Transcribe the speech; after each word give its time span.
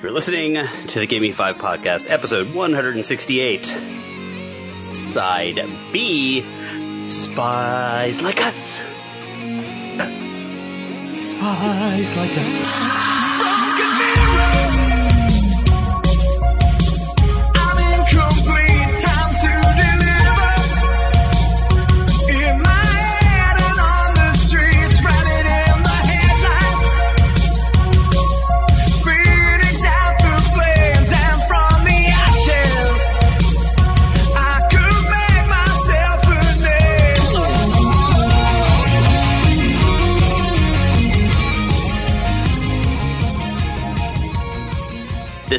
You're 0.00 0.12
listening 0.12 0.54
to 0.54 1.00
the 1.00 1.08
Me 1.18 1.32
5 1.32 1.56
podcast, 1.56 2.08
episode 2.08 2.54
168. 2.54 3.66
Side 4.94 5.68
B 5.92 7.08
Spies 7.08 8.22
Like 8.22 8.40
Us. 8.40 8.84
Spies 11.26 12.16
like 12.16 12.38
us. 12.38 13.27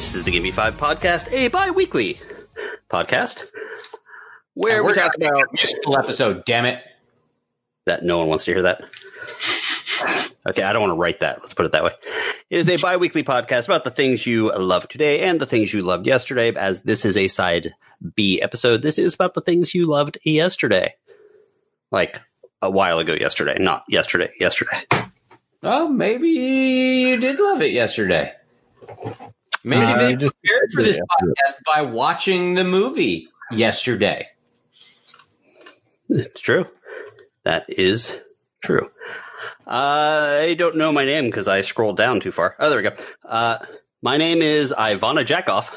This 0.10 0.16
is 0.16 0.24
the 0.24 0.32
Give 0.32 0.42
Me 0.42 0.50
5 0.50 0.76
podcast, 0.76 1.32
a 1.32 1.50
bi 1.50 1.70
weekly 1.70 2.20
podcast 2.90 3.46
where 4.56 4.82
we 4.82 4.88
We're 4.88 4.96
talk 4.96 5.12
talking 5.12 5.28
about 5.28 5.42
about 5.42 5.54
musical 5.54 6.00
episode. 6.00 6.46
Damn 6.46 6.66
it! 6.66 6.80
that. 7.86 8.02
No 8.02 8.18
one 8.18 8.28
wants 8.28 8.46
to 8.46 8.52
hear 8.52 8.64
that. 8.64 8.82
Okay, 10.48 10.64
I 10.64 10.74
don't 10.74 10.82
want 10.82 10.94
to 10.94 11.00
write 11.00 11.20
that. 11.20 11.44
Let's 11.44 11.54
put 11.54 11.68
it 11.68 11.74
that 11.74 11.84
way. 11.84 11.92
It 12.50 12.58
is 12.58 12.68
a 12.70 12.78
bi 12.78 12.98
weekly 12.98 13.24
podcast 13.24 13.66
about 13.66 13.84
the 13.84 13.92
things 13.92 14.26
you 14.26 14.52
love 14.52 14.88
today 14.88 15.20
and 15.20 15.40
the 15.40 15.46
things 15.46 15.72
you 15.76 15.84
loved 15.84 16.08
yesterday. 16.08 16.56
As 16.56 16.82
this 16.82 17.06
is 17.06 17.16
a 17.16 17.28
side 17.28 17.76
B 18.16 18.42
episode, 18.42 18.82
this 18.82 18.98
is 18.98 19.14
about 19.14 19.36
the 19.36 19.42
things 19.42 19.76
you 19.76 19.86
loved 19.86 20.18
yesterday. 20.24 20.96
Like 21.92 22.20
a 22.64 22.72
while 22.72 22.98
ago 22.98 23.14
yesterday, 23.14 23.60
not 23.60 23.84
yesterday, 23.88 24.32
yesterday. 24.40 24.82
Oh, 25.62 25.88
maybe 25.88 26.30
you 26.30 27.18
did 27.18 27.40
love 27.40 27.62
it 27.62 27.74
yesterday. 27.74 28.34
Maybe 29.70 29.84
Uh, 29.86 29.98
they 29.98 30.16
just- 30.16 30.34
prepared 30.42 30.72
for 30.74 30.82
this 30.84 30.98
yeah. 30.98 31.04
podcast 31.22 31.54
by 31.66 31.82
watching 31.84 32.56
the 32.56 32.64
movie 32.64 33.28
yesterday. 33.52 34.28
It's 36.10 36.42
true. 36.42 36.68
That 37.44 37.66
is 37.70 38.20
true. 38.64 38.90
I 39.68 40.56
don't 40.58 40.78
know 40.78 40.92
my 40.92 41.06
name 41.06 41.26
because 41.26 41.48
I 41.48 41.62
scrolled 41.62 41.98
down 41.98 42.20
too 42.20 42.32
far. 42.32 42.56
Oh, 42.60 42.70
there 42.70 42.78
we 42.82 42.84
go. 42.90 42.96
Uh, 43.24 43.58
my 44.02 44.18
name 44.18 44.42
is 44.42 44.72
Ivana 44.76 45.24
Jackoff, 45.26 45.72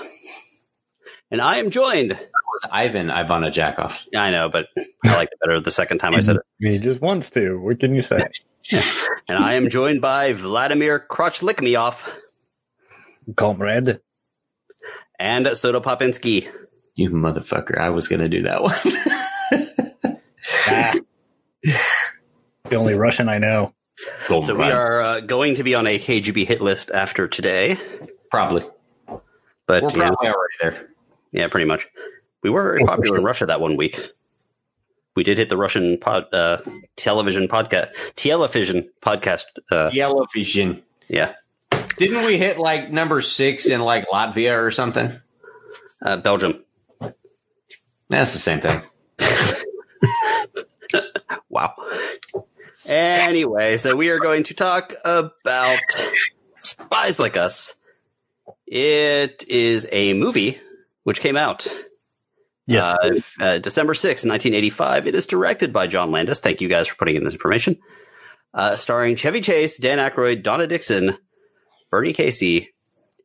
and 1.31 1.41
I 1.43 1.59
am 1.59 1.71
joined. 1.71 2.13
It 2.13 2.19
was 2.19 2.71
Ivan 2.73 3.09
Ivana 3.09 3.53
Jackoff. 3.53 4.07
I 4.17 4.31
know, 4.31 4.49
but 4.49 4.69
I 5.05 5.17
like 5.17 5.29
it 5.33 5.39
better 5.41 5.61
the 5.61 5.71
second 5.71 5.99
time 5.99 6.15
I 6.15 6.21
said 6.21 6.37
it. 6.37 6.43
He 6.59 6.79
just 6.79 7.01
wants 7.03 7.29
to. 7.31 7.59
What 7.61 7.81
can 7.81 7.95
you 7.95 8.01
say? 8.03 8.27
And 9.29 9.39
I 9.39 9.55
am 9.55 9.71
joined 9.71 10.01
by 10.01 10.33
Vladimir 10.35 10.99
Crotch 11.01 11.43
Lick 11.43 11.61
Me 11.61 11.75
Off 11.75 12.13
Comrade. 13.37 14.01
and 15.19 15.49
Soda 15.57 15.81
Popinski. 15.81 16.49
You 16.95 17.11
motherfucker! 17.11 17.79
I 17.79 17.91
was 17.91 18.09
gonna 18.09 18.29
do 18.29 18.43
that 18.43 18.63
one. 18.63 18.75
Ah. 20.67 20.95
the 21.63 22.77
only 22.77 22.95
Russian 22.95 23.29
I 23.29 23.39
know. 23.39 23.73
Gold 24.29 24.47
So 24.47 24.55
we 24.55 24.65
are 24.65 25.01
uh, 25.01 25.21
going 25.21 25.57
to 25.57 25.63
be 25.63 25.75
on 25.75 25.87
a 25.87 25.99
KGB 25.99 26.47
hit 26.47 26.61
list 26.61 26.91
after 26.91 27.29
today, 27.29 27.79
probably 28.31 28.65
but 29.67 29.83
we're 29.83 29.91
you 29.91 29.97
know, 29.97 30.03
probably 30.09 30.29
already 30.29 30.55
there. 30.61 30.89
Yeah, 31.31 31.49
pretty 31.49 31.67
much. 31.67 31.89
We 32.43 32.51
were 32.51 32.63
very 32.73 32.85
popular 32.85 33.19
in 33.19 33.25
Russia 33.25 33.47
that 33.47 33.61
one 33.61 33.77
week. 33.77 34.01
We 35.15 35.25
did 35.25 35.39
hit 35.39 35.49
the 35.49 35.57
Russian 35.57 35.99
pod, 35.99 36.27
uh, 36.33 36.59
television 36.97 37.47
podcast, 37.49 37.91
television 38.17 38.91
podcast. 39.03 39.45
Uh, 39.71 39.91
Television. 39.91 40.83
yeah, 41.09 41.35
Didn't 42.09 42.27
we 42.27 42.37
hit 42.39 42.59
like 42.59 42.91
number 42.91 43.21
six 43.21 43.67
in 43.67 43.81
like 43.81 44.09
Latvia 44.09 44.61
or 44.61 44.71
something? 44.71 45.13
uh, 46.05 46.17
Belgium. 46.17 46.65
That's 48.09 48.33
the 48.33 48.39
same 48.39 48.61
thing. 48.61 48.83
Wow. 51.49 51.75
Anyway, 52.87 53.77
so 53.77 53.95
we 53.95 54.09
are 54.09 54.19
going 54.19 54.45
to 54.45 54.55
talk 54.55 54.95
about 55.05 55.79
Spies 56.57 57.19
Like 57.19 57.37
Us. 57.37 57.75
It 58.67 59.45
is 59.49 59.87
a 59.93 60.15
movie 60.15 60.59
which 61.05 61.21
came 61.21 61.37
out 61.37 61.67
Yes. 62.67 62.85
uh, 63.39 63.45
uh, 63.45 63.59
December 63.59 63.93
sixth, 63.93 64.25
1985. 64.25 65.07
It 65.09 65.15
is 65.15 65.27
directed 65.27 65.73
by 65.75 65.87
John 65.87 66.11
Landis. 66.11 66.41
Thank 66.41 66.63
you 66.63 66.69
guys 66.69 66.89
for 66.89 66.97
putting 66.97 67.17
in 67.17 67.25
this 67.25 67.35
information. 67.35 67.79
Uh, 68.55 68.77
starring 68.77 69.17
Chevy 69.17 69.43
Chase, 69.43 69.77
Dan 69.77 69.99
Aykroyd, 69.99 70.43
Donna 70.43 70.67
Dixon, 70.67 71.19
Bernie 71.93 72.15
Casey, 72.15 72.71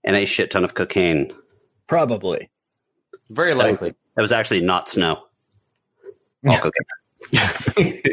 and 0.03 0.15
a 0.15 0.25
shit 0.25 0.51
ton 0.51 0.63
of 0.65 0.73
cocaine. 0.75 1.33
Probably. 1.87 2.49
Very 3.29 3.53
likely. 3.53 3.95
That 4.15 4.21
was 4.21 4.33
actually 4.33 4.59
not 4.61 4.89
snow. 4.89 5.23
All 6.45 6.59
cocaine. 6.59 8.03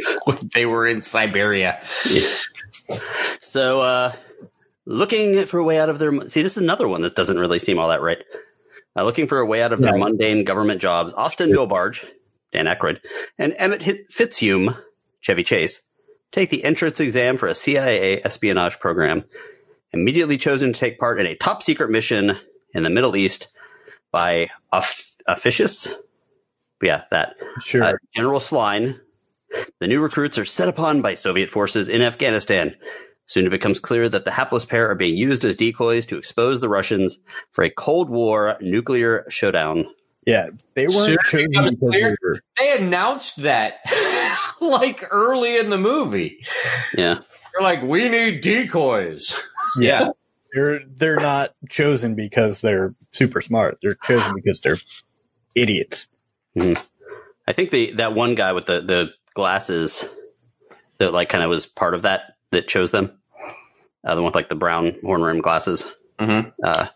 they 0.55 0.65
were 0.65 0.87
in 0.87 1.03
Siberia. 1.03 1.81
So, 3.41 3.81
uh, 3.81 4.13
looking 4.87 5.45
for 5.47 5.59
a 5.59 5.65
way 5.65 5.79
out 5.81 5.89
of 5.91 5.99
their 5.99 6.13
see, 6.29 6.43
this 6.43 6.57
is 6.57 6.63
another 6.63 6.87
one 6.87 7.03
that 7.03 7.17
doesn't 7.17 7.39
really 7.39 7.59
seem 7.59 7.79
all 7.81 7.89
that 7.89 8.01
right. 8.01 8.19
Uh, 8.97 9.03
looking 9.03 9.27
for 9.27 9.39
a 9.41 9.47
way 9.47 9.61
out 9.61 9.73
of 9.73 9.81
their 9.81 9.93
No. 9.93 9.99
mundane 9.99 10.45
government 10.45 10.81
jobs, 10.81 11.13
Austin 11.15 11.51
Millbarge, 11.51 12.07
Dan 12.53 12.67
Aykroyd, 12.67 13.01
and 13.39 13.53
Emmett 13.59 13.83
Hit- 13.83 14.09
Fitzhume, 14.13 14.79
Chevy 15.21 15.43
Chase, 15.43 15.83
take 16.31 16.51
the 16.51 16.63
entrance 16.63 17.01
exam 17.01 17.39
for 17.39 17.49
a 17.49 17.55
CIA 17.57 18.23
espionage 18.23 18.79
program. 18.79 19.25
Immediately 19.95 20.39
chosen 20.39 20.73
to 20.73 20.79
take 20.79 20.99
part 20.99 21.21
in 21.21 21.27
a 21.27 21.37
top 21.37 21.63
secret 21.63 21.89
mission 21.91 22.37
in 22.75 22.83
the 22.83 22.91
Middle 22.91 23.17
East 23.17 23.47
by 24.11 24.51
Officious. 24.73 25.93
Yeah, 26.83 27.03
that 27.11 27.37
Sure. 27.63 27.83
uh, 27.83 27.93
General 28.15 28.41
Sline. 28.41 29.01
The 29.81 29.87
new 29.87 30.03
recruits 30.03 30.37
are 30.37 30.45
set 30.45 30.69
upon 30.69 31.01
by 31.01 31.15
Soviet 31.15 31.49
forces 31.49 31.89
in 31.89 32.03
Afghanistan. 32.03 32.75
Soon 33.27 33.47
it 33.47 33.51
becomes 33.51 33.79
clear 33.81 34.09
that 34.09 34.25
the 34.25 34.33
hapless 34.33 34.65
pair 34.67 34.91
are 34.91 34.95
being 34.97 35.17
used 35.17 35.45
as 35.45 35.57
decoys 35.57 36.05
to 36.07 36.19
expose 36.19 36.61
the 36.61 36.69
Russians 36.69 37.19
for 37.53 37.63
a 37.65 37.71
Cold 37.71 38.11
War 38.11 38.57
nuclear 38.61 39.25
showdown. 39.31 39.87
yeah. 40.27 40.49
They 40.75 40.89
weren't 40.89 41.21
chosen 41.23 41.51
becomes 41.53 41.71
because 41.77 41.91
clear. 41.91 42.09
they 42.11 42.17
were. 42.23 42.41
They 42.59 42.77
announced 42.77 43.43
that 43.45 43.77
like 44.61 45.07
early 45.11 45.57
in 45.57 45.71
the 45.71 45.79
movie. 45.79 46.45
Yeah. 46.99 47.21
They're 47.55 47.63
like, 47.63 47.83
we 47.83 48.09
need 48.09 48.41
decoys. 48.41 49.35
Yeah. 49.77 50.11
They're 50.55 50.83
they're 50.87 51.17
not 51.19 51.53
chosen 51.69 52.15
because 52.15 52.61
they're 52.61 52.95
super 53.11 53.41
smart. 53.41 53.79
They're 53.83 53.97
chosen 54.05 54.33
because 54.37 54.61
they're 54.61 54.77
idiots. 55.57 56.07
I 56.57 57.53
think 57.53 57.73
the 57.73 57.91
that 57.95 58.15
one 58.15 58.37
guy 58.37 58.53
with 58.53 58.67
the, 58.67 58.83
the 58.83 59.11
glasses 59.35 60.05
that 60.99 61.13
like 61.13 61.29
kind 61.29 61.43
of 61.43 61.51
was 61.51 61.67
part 61.67 61.95
of 61.95 62.03
that 62.03 62.37
that 62.53 62.69
chose 62.69 62.93
them. 62.93 63.19
Uh, 64.05 64.15
the 64.15 64.23
one 64.23 64.27
with 64.29 64.37
like 64.37 64.49
the 64.49 64.55
brown 64.55 64.95
horn 65.03 65.23
rim 65.23 65.41
glasses. 65.41 65.85
Mm-hmm. 66.21 66.51
uh, 66.63 66.87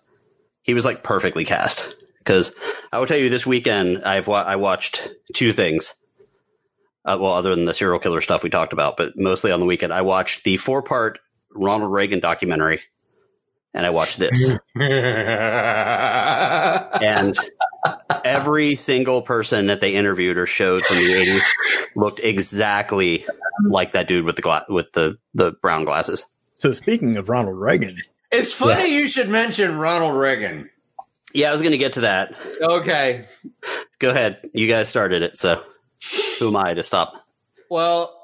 he 0.63 0.73
was 0.73 0.85
like 0.85 1.03
perfectly 1.03 1.45
cast. 1.45 1.97
Because 2.19 2.55
I 2.93 3.01
will 3.01 3.07
tell 3.07 3.19
you, 3.19 3.29
this 3.29 3.45
weekend 3.47 4.05
I've 4.05 4.29
wa- 4.29 4.45
I 4.47 4.55
watched 4.55 5.09
two 5.35 5.53
things. 5.53 5.95
Uh, 7.09 7.17
well, 7.19 7.33
other 7.33 7.55
than 7.55 7.65
the 7.65 7.73
serial 7.73 7.99
killer 7.99 8.21
stuff 8.21 8.43
we 8.43 8.51
talked 8.51 8.75
about, 8.75 8.99
but 8.99 9.17
mostly 9.17 9.51
on 9.51 9.61
the 9.61 9.67
weekend, 9.67 9.95
I 9.95 10.03
watched 10.03 10.45
the 10.45 10.59
four 10.59 10.83
part 10.83 11.19
Ronald 11.55 11.91
Reagan 11.91 12.21
documentary, 12.21 12.83
and 13.73 13.87
I 13.87 13.91
watched 13.91 14.19
this. 14.19 14.51
and 17.01 17.39
every 18.25 18.75
single 18.75 19.23
person 19.23 19.69
that 19.69 19.81
they 19.81 19.95
interviewed 19.95 20.37
or 20.37 20.45
showed 20.45 20.85
from 20.85 20.99
the 20.99 21.15
'80s 21.15 21.41
looked 21.97 22.21
exactly 22.21 23.25
like 23.65 23.95
that 23.95 24.07
dude 24.07 24.27
with 24.27 24.37
the 24.37 24.43
gla- 24.43 24.67
with 24.69 24.93
the 24.93 25.17
the 25.33 25.53
brown 25.63 25.87
glasses. 25.87 26.27
So 26.57 26.75
speaking 26.75 27.17
of 27.17 27.31
Ronald 27.31 27.59
Reagan, 27.59 27.97
it's 28.31 28.53
funny 28.53 28.95
you 28.95 29.09
should 29.09 29.31
mention 29.31 29.79
Ronald 29.79 30.21
Reagan. 30.21 30.69
Yeah, 31.33 31.49
I 31.49 31.53
was 31.53 31.63
going 31.63 31.73
to 31.73 31.79
get 31.79 31.95
to 31.95 32.03
that. 32.03 32.35
Okay. 32.61 33.25
Go 33.99 34.11
ahead. 34.11 34.51
You 34.53 34.67
guys 34.69 34.91
started 34.91 35.23
it, 35.23 35.39
so 35.39 35.63
who 36.39 36.49
am 36.49 36.57
I 36.57 36.75
to 36.75 36.83
stop? 36.83 37.27
Well, 37.71 38.15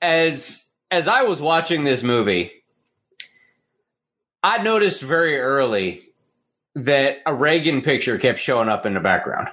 as 0.00 0.74
as 0.90 1.08
I 1.08 1.22
was 1.22 1.40
watching 1.40 1.84
this 1.84 2.02
movie, 2.02 2.52
I 4.42 4.62
noticed 4.62 5.02
very 5.02 5.38
early 5.38 6.02
that 6.74 7.18
a 7.26 7.34
Reagan 7.34 7.82
picture 7.82 8.18
kept 8.18 8.38
showing 8.38 8.68
up 8.68 8.86
in 8.86 8.94
the 8.94 9.00
background. 9.00 9.48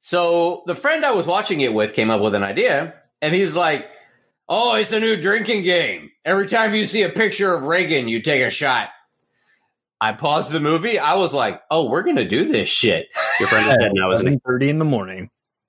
So 0.00 0.62
the 0.66 0.74
friend 0.74 1.04
I 1.04 1.10
was 1.10 1.26
watching 1.26 1.60
it 1.60 1.74
with 1.74 1.94
came 1.94 2.10
up 2.10 2.20
with 2.22 2.34
an 2.34 2.42
idea, 2.42 2.94
and 3.20 3.34
he's 3.34 3.54
like, 3.54 3.90
"Oh, 4.48 4.74
it's 4.74 4.92
a 4.92 5.00
new 5.00 5.20
drinking 5.20 5.64
game. 5.64 6.10
Every 6.24 6.48
time 6.48 6.74
you 6.74 6.86
see 6.86 7.02
a 7.02 7.10
picture 7.10 7.54
of 7.54 7.64
Reagan, 7.64 8.08
you 8.08 8.22
take 8.22 8.42
a 8.42 8.50
shot." 8.50 8.90
I 10.00 10.12
paused 10.12 10.52
the 10.52 10.60
movie. 10.60 10.98
I 10.98 11.14
was 11.14 11.34
like, 11.34 11.60
"Oh, 11.70 11.88
we're 11.90 12.02
gonna 12.02 12.28
do 12.28 12.46
this 12.48 12.68
shit." 12.68 13.08
Your 13.40 13.48
friend 13.48 13.66
was 13.66 13.76
dead 13.78 13.92
now, 13.94 14.10
isn't 14.12 14.26
he? 14.26 14.38
Thirty 14.44 14.70
in 14.70 14.78
the 14.78 14.84
morning. 14.84 15.30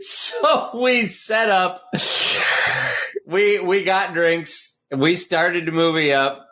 so 0.00 0.70
we 0.74 1.06
set 1.06 1.48
up. 1.48 1.82
We 3.26 3.60
we 3.60 3.84
got 3.84 4.14
drinks. 4.14 4.84
We 4.90 5.16
started 5.16 5.66
the 5.66 5.72
movie 5.72 6.12
up, 6.12 6.46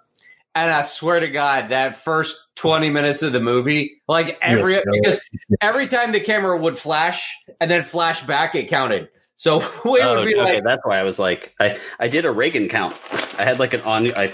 and 0.54 0.70
I 0.70 0.82
swear 0.82 1.20
to 1.20 1.28
God, 1.28 1.70
that 1.70 1.96
first 1.96 2.36
twenty 2.54 2.90
minutes 2.90 3.22
of 3.22 3.32
the 3.32 3.40
movie, 3.40 4.00
like 4.08 4.38
every 4.42 4.74
Yeah. 4.74 4.80
because 4.92 5.20
every 5.60 5.86
time 5.86 6.12
the 6.12 6.20
camera 6.20 6.56
would 6.56 6.78
flash 6.78 7.34
and 7.60 7.70
then 7.70 7.84
flash 7.84 8.22
back, 8.22 8.54
it 8.54 8.68
counted. 8.68 9.08
So 9.36 9.58
we 9.84 10.00
Oh, 10.02 10.16
would 10.16 10.26
be 10.26 10.36
okay, 10.36 10.54
like, 10.56 10.64
that's 10.64 10.82
why 10.84 10.98
I 10.98 11.02
was 11.02 11.18
like, 11.18 11.54
I, 11.58 11.78
I 11.98 12.08
did 12.08 12.24
a 12.24 12.30
Reagan 12.30 12.68
count. 12.68 12.94
I 13.38 13.44
had 13.44 13.58
like 13.58 13.72
an 13.74 13.80
on, 13.82 14.06
I, 14.14 14.30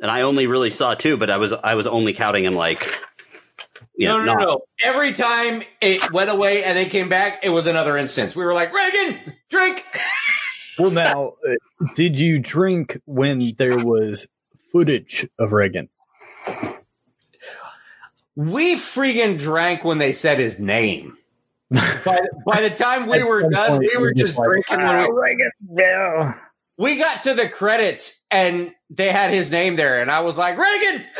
and 0.00 0.10
I 0.10 0.22
only 0.22 0.46
really 0.46 0.70
saw 0.70 0.94
two, 0.94 1.16
but 1.16 1.30
I 1.30 1.36
was 1.36 1.52
I 1.52 1.74
was 1.74 1.86
only 1.86 2.12
counting 2.12 2.44
him 2.44 2.54
like, 2.54 2.86
you 3.96 4.08
know, 4.08 4.18
no, 4.18 4.24
no, 4.24 4.32
not- 4.34 4.40
no, 4.40 4.46
no. 4.46 4.60
Every 4.82 5.12
time 5.12 5.62
it 5.80 6.12
went 6.12 6.30
away 6.30 6.64
and 6.64 6.76
then 6.76 6.88
came 6.88 7.08
back, 7.08 7.40
it 7.42 7.50
was 7.50 7.66
another 7.66 7.96
instance. 7.96 8.34
We 8.36 8.44
were 8.44 8.54
like, 8.54 8.72
Reagan, 8.72 9.18
drink. 9.48 9.84
Well, 10.78 10.90
now, 10.92 11.34
uh, 11.48 11.54
did 11.94 12.16
you 12.18 12.38
drink 12.38 13.00
when 13.04 13.54
there 13.58 13.78
was 13.78 14.28
footage 14.70 15.26
of 15.38 15.50
Reagan? 15.52 15.88
We 18.36 18.76
freaking 18.76 19.36
drank 19.38 19.82
when 19.82 19.98
they 19.98 20.12
said 20.12 20.38
his 20.38 20.60
name. 20.60 21.16
By, 21.70 22.20
by 22.46 22.60
the 22.62 22.70
time 22.70 23.08
we 23.08 23.22
were 23.24 23.50
done, 23.50 23.78
we 23.78 23.96
were 23.98 24.14
just 24.14 24.36
drinking. 24.36 24.78
when 24.78 25.12
we, 25.12 25.20
Reagan. 25.20 25.50
Yeah. 25.76 26.34
We 26.78 26.96
got 26.96 27.24
to 27.24 27.34
the 27.34 27.48
credits 27.48 28.22
and 28.30 28.72
they 28.88 29.10
had 29.10 29.30
his 29.30 29.50
name 29.50 29.76
there, 29.76 30.00
and 30.00 30.10
I 30.10 30.20
was 30.20 30.38
like, 30.38 30.56
Reagan. 30.56 31.04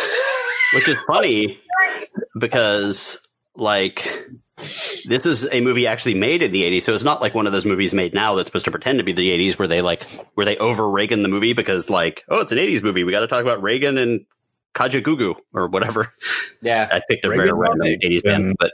which 0.74 0.88
is 0.88 0.98
funny 1.06 1.60
because 2.38 3.26
like 3.54 4.28
this 5.06 5.24
is 5.24 5.48
a 5.52 5.60
movie 5.60 5.86
actually 5.86 6.14
made 6.14 6.42
in 6.42 6.52
the 6.52 6.62
80s 6.62 6.82
so 6.82 6.94
it's 6.94 7.04
not 7.04 7.20
like 7.20 7.34
one 7.34 7.46
of 7.46 7.52
those 7.52 7.64
movies 7.64 7.94
made 7.94 8.12
now 8.12 8.34
that's 8.34 8.48
supposed 8.48 8.64
to 8.64 8.70
pretend 8.70 8.98
to 8.98 9.04
be 9.04 9.12
the 9.12 9.30
80s 9.30 9.58
where 9.58 9.68
they 9.68 9.82
like 9.82 10.04
where 10.34 10.44
they 10.44 10.56
over 10.58 10.88
reagan 10.90 11.22
the 11.22 11.28
movie 11.28 11.52
because 11.52 11.88
like 11.88 12.24
oh 12.28 12.40
it's 12.40 12.52
an 12.52 12.58
80s 12.58 12.82
movie. 12.82 13.04
We 13.04 13.12
got 13.12 13.20
to 13.20 13.28
talk 13.28 13.42
about 13.42 13.62
reagan 13.62 13.98
and 13.98 14.24
Kajagoogoo 14.74 15.34
or 15.54 15.68
whatever. 15.68 16.12
Yeah, 16.60 16.88
i 16.90 17.00
picked 17.08 17.24
a 17.24 17.28
very 17.28 17.52
random 17.52 17.86
80s 17.86 18.22
band 18.22 18.56
but 18.58 18.72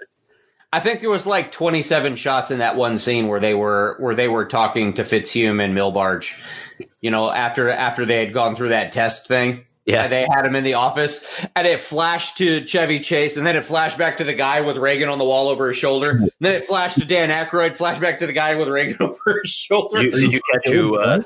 I 0.75 0.81
think 0.81 1.00
there 1.00 1.09
was 1.11 1.25
like 1.25 1.53
27 1.53 2.17
shots 2.17 2.50
in 2.50 2.59
that 2.59 2.75
one 2.75 2.99
scene 2.99 3.29
where 3.29 3.38
they 3.38 3.55
were 3.55 3.94
where 4.00 4.17
they 4.17 4.26
were 4.26 4.44
talking 4.44 4.94
to 4.94 5.05
Fitzhume 5.05 5.62
and 5.62 5.73
Millbarge. 5.73 6.32
You 7.00 7.12
know, 7.12 7.31
after 7.31 7.71
after 7.71 8.05
they 8.05 8.17
had 8.17 8.32
gone 8.32 8.56
through 8.56 8.71
that 8.71 8.91
test 8.91 9.29
thing. 9.29 9.62
yeah 9.87 10.09
they 10.09 10.26
had 10.29 10.44
him 10.44 10.56
in 10.56 10.65
the 10.65 10.75
office, 10.75 11.25
and 11.55 11.65
it 11.69 11.79
flashed 11.79 12.38
to 12.38 12.65
Chevy 12.67 12.99
Chase, 12.99 13.37
and 13.37 13.47
then 13.47 13.55
it 13.55 13.65
flashed 13.65 13.99
back 13.99 14.17
to 14.17 14.25
the 14.25 14.35
guy 14.35 14.62
with 14.62 14.76
Reagan 14.76 15.09
on 15.09 15.19
the 15.19 15.25
wall 15.25 15.49
over 15.49 15.69
his 15.69 15.76
shoulder. 15.76 16.11
And 16.11 16.31
then 16.41 16.56
it 16.56 16.65
flashed 16.65 16.99
to 16.99 17.05
Dan 17.05 17.29
Aykroyd, 17.29 17.77
flashed 17.77 18.00
back 18.00 18.19
to 18.19 18.27
the 18.27 18.32
guy 18.32 18.56
with 18.56 18.67
Reagan 18.67 18.97
over 19.00 19.41
his 19.44 19.53
shoulder. 19.53 19.99
did 19.99 20.12
you, 20.15 20.20
did 20.23 20.32
you 20.32 20.41
catch 20.53 20.69
who 20.73 20.97
uh, 20.99 21.23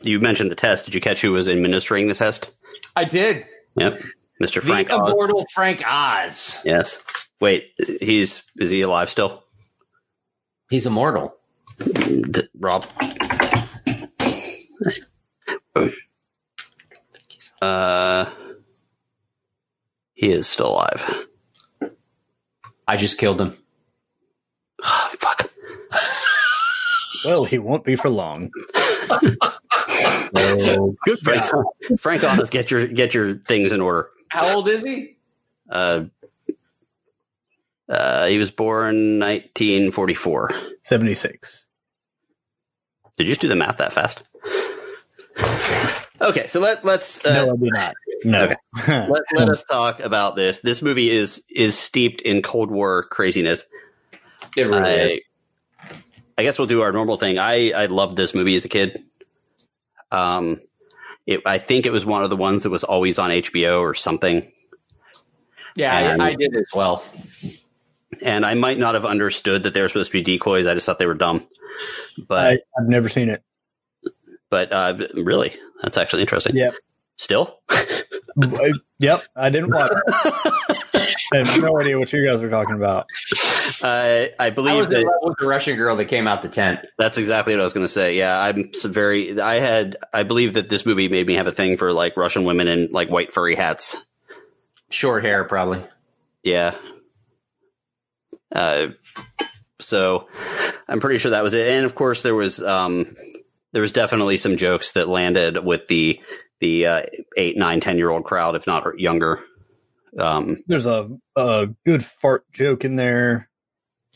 you 0.00 0.18
mentioned 0.18 0.50
the 0.50 0.56
test 0.56 0.86
did 0.86 0.94
you 0.94 1.00
catch 1.00 1.20
who 1.20 1.30
was 1.30 1.48
administering 1.48 2.08
the 2.08 2.14
test 2.14 2.50
I 2.96 3.04
did. 3.04 3.46
yep 3.76 4.00
mr 4.42 4.60
frank 4.60 4.88
the 4.88 4.94
Oz. 5.00 5.10
immortal 5.12 5.46
Frank 5.54 5.82
Oz. 5.86 6.62
yes 6.64 6.98
wait 7.42 7.72
he's 8.00 8.44
is 8.58 8.70
he 8.70 8.82
alive 8.82 9.10
still 9.10 9.44
He's 10.70 10.86
immortal. 10.86 11.36
D- 12.30 12.42
rob 12.58 12.86
uh 17.62 18.26
he 20.14 20.30
is 20.30 20.48
still 20.48 20.68
alive 20.70 21.26
I 22.88 22.96
just 22.96 23.18
killed 23.18 23.40
him. 23.40 23.56
fuck 24.82 25.50
Well, 27.24 27.44
he 27.44 27.58
won't 27.58 27.84
be 27.84 27.96
for 27.96 28.10
long. 28.10 28.52
so, 30.34 30.96
good 31.04 31.20
frank, 31.24 31.44
job. 31.46 31.66
frank 32.00 32.24
Oz, 32.24 32.50
get 32.50 32.70
your 32.70 32.86
get 32.88 33.14
your 33.14 33.36
things 33.36 33.72
in 33.72 33.80
order 33.80 34.10
How 34.28 34.46
old 34.48 34.68
is 34.68 34.82
he? 34.84 35.16
uh 35.70 36.04
uh 37.92 38.26
he 38.26 38.38
was 38.38 38.50
born 38.50 39.18
1944 39.20 40.50
76. 40.82 41.66
did 43.16 43.26
you 43.26 43.30
just 43.32 43.40
do 43.40 43.48
the 43.48 43.54
math 43.54 43.76
that 43.76 43.92
fast 43.92 44.22
okay 46.20 46.46
so 46.46 46.60
let, 46.60 46.84
let's 46.84 47.24
uh, 47.26 47.46
no, 47.46 47.52
I 47.52 47.56
do 47.56 47.70
not. 47.70 47.94
No. 48.24 48.54
let, 48.88 49.22
let 49.34 49.48
us 49.48 49.64
talk 49.64 49.98
about 50.00 50.36
this. 50.36 50.60
This 50.60 50.80
movie 50.82 51.10
is 51.10 51.44
is 51.50 51.76
steeped 51.76 52.20
in 52.20 52.40
Cold 52.42 52.70
War 52.70 53.02
craziness. 53.04 53.64
It 54.56 54.62
really 54.62 54.90
is. 54.92 55.20
I, 55.80 55.94
I 56.38 56.42
guess 56.44 56.56
we'll 56.58 56.68
do 56.68 56.82
our 56.82 56.92
normal 56.92 57.16
thing. 57.16 57.38
I 57.40 57.72
I 57.72 57.86
loved 57.86 58.16
this 58.16 58.32
movie 58.34 58.54
as 58.54 58.64
a 58.64 58.68
kid. 58.68 59.02
Um, 60.12 60.60
it, 61.26 61.40
I 61.46 61.58
think 61.58 61.84
it 61.86 61.90
was 61.90 62.06
one 62.06 62.22
of 62.22 62.30
the 62.30 62.36
ones 62.36 62.62
that 62.62 62.70
was 62.70 62.84
always 62.84 63.18
on 63.18 63.30
HBO 63.30 63.80
or 63.80 63.94
something, 63.94 64.52
Yeah, 65.74 65.98
and- 66.12 66.22
I, 66.22 66.28
I 66.28 66.34
did 66.36 66.54
as 66.54 66.68
well. 66.72 67.02
And 68.22 68.44
I 68.46 68.54
might 68.54 68.78
not 68.78 68.94
have 68.94 69.04
understood 69.04 69.64
that 69.64 69.74
they 69.74 69.80
were 69.82 69.88
supposed 69.88 70.12
to 70.12 70.18
be 70.18 70.22
decoys. 70.22 70.66
I 70.66 70.74
just 70.74 70.86
thought 70.86 70.98
they 70.98 71.06
were 71.06 71.14
dumb. 71.14 71.46
But 72.28 72.46
I, 72.46 72.52
I've 72.80 72.88
never 72.88 73.08
seen 73.08 73.28
it. 73.28 73.42
but 74.50 74.72
uh, 74.72 74.94
really, 75.14 75.54
that's 75.82 75.96
actually 75.98 76.22
interesting. 76.22 76.56
Yep. 76.56 76.74
Still, 77.16 77.60
I- 77.70 78.72
yep, 78.98 79.22
I 79.36 79.50
didn't 79.50 79.70
watch 79.70 79.90
it. 79.92 80.78
I 81.34 81.38
have 81.38 81.62
no 81.62 81.78
idea 81.80 81.98
what 81.98 82.12
you 82.12 82.26
guys 82.26 82.42
are 82.42 82.50
talking 82.50 82.74
about. 82.74 83.06
uh, 83.82 83.86
I 83.86 84.30
I 84.38 84.50
believe 84.50 84.76
was 84.76 84.86
in 84.86 84.92
that 84.92 85.06
love 85.06 85.14
with 85.22 85.36
the 85.38 85.46
Russian 85.46 85.76
girl 85.76 85.96
that 85.96 86.06
came 86.06 86.26
out 86.26 86.42
the 86.42 86.48
tent. 86.48 86.80
That's 86.98 87.16
exactly 87.18 87.54
what 87.54 87.60
I 87.60 87.64
was 87.64 87.72
going 87.74 87.86
to 87.86 87.92
say. 87.92 88.16
Yeah, 88.16 88.38
I'm 88.40 88.70
very. 88.84 89.40
I 89.40 89.54
had. 89.60 89.96
I 90.12 90.22
believe 90.24 90.54
that 90.54 90.68
this 90.68 90.84
movie 90.84 91.08
made 91.08 91.26
me 91.26 91.34
have 91.34 91.46
a 91.46 91.52
thing 91.52 91.76
for 91.76 91.92
like 91.92 92.16
Russian 92.16 92.44
women 92.44 92.66
in 92.68 92.90
like 92.92 93.08
white 93.08 93.32
furry 93.32 93.54
hats. 93.54 93.96
Short 94.90 95.24
hair, 95.24 95.44
probably. 95.44 95.82
Yeah. 96.42 96.74
Uh, 98.54 98.88
so 99.80 100.28
I'm 100.88 101.00
pretty 101.00 101.18
sure 101.18 101.32
that 101.32 101.42
was 101.42 101.54
it. 101.54 101.66
And 101.66 101.84
of 101.84 101.94
course, 101.94 102.22
there 102.22 102.34
was 102.34 102.62
um, 102.62 103.16
there 103.72 103.82
was 103.82 103.92
definitely 103.92 104.36
some 104.36 104.56
jokes 104.56 104.92
that 104.92 105.08
landed 105.08 105.64
with 105.64 105.88
the 105.88 106.20
the 106.60 106.86
uh, 106.86 107.02
eight, 107.36 107.56
nine, 107.56 107.80
ten 107.80 107.98
year 107.98 108.10
old 108.10 108.24
crowd, 108.24 108.54
if 108.54 108.66
not 108.66 108.98
younger. 108.98 109.40
Um, 110.18 110.62
There's 110.66 110.86
a, 110.86 111.10
a 111.36 111.68
good 111.84 112.04
fart 112.04 112.44
joke 112.52 112.84
in 112.84 112.96
there. 112.96 113.48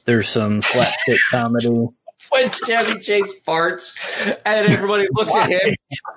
There's 0.04 0.28
some 0.28 0.62
slapstick 0.62 1.18
comedy. 1.30 1.88
When 2.30 2.50
Chevy 2.50 2.98
Chase 3.00 3.40
farts, 3.46 3.94
and 4.44 4.66
everybody 4.68 5.06
looks 5.12 5.34
at 5.34 5.50
him, 5.50 5.74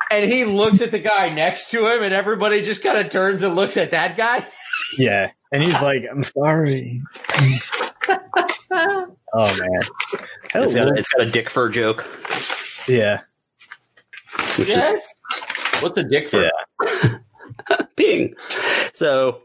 and 0.09 0.31
he 0.31 0.43
looks 0.45 0.81
at 0.81 0.91
the 0.91 0.99
guy 0.99 1.29
next 1.29 1.71
to 1.71 1.85
him, 1.85 2.01
and 2.01 2.13
everybody 2.13 2.61
just 2.61 2.81
kind 2.81 2.97
of 2.97 3.11
turns 3.11 3.43
and 3.43 3.55
looks 3.55 3.77
at 3.77 3.91
that 3.91 4.17
guy. 4.17 4.43
Yeah. 4.97 5.31
And 5.51 5.63
he's 5.63 5.79
like, 5.81 6.05
I'm 6.09 6.23
sorry. 6.23 7.01
oh, 8.71 9.07
man. 9.59 9.83
it's, 10.55 10.73
got 10.73 10.87
a, 10.87 10.93
it's 10.93 11.09
got 11.09 11.21
a 11.21 11.29
dick 11.29 11.49
fur 11.49 11.69
joke, 11.69 12.05
Yeah. 12.87 13.21
which 14.57 14.67
is 14.69 15.13
What's 15.81 15.97
a 15.97 16.03
dick 16.03 16.29
for? 16.29 16.41
Yeah. 16.43 17.17
Bing. 17.95 18.35
So 18.93 19.41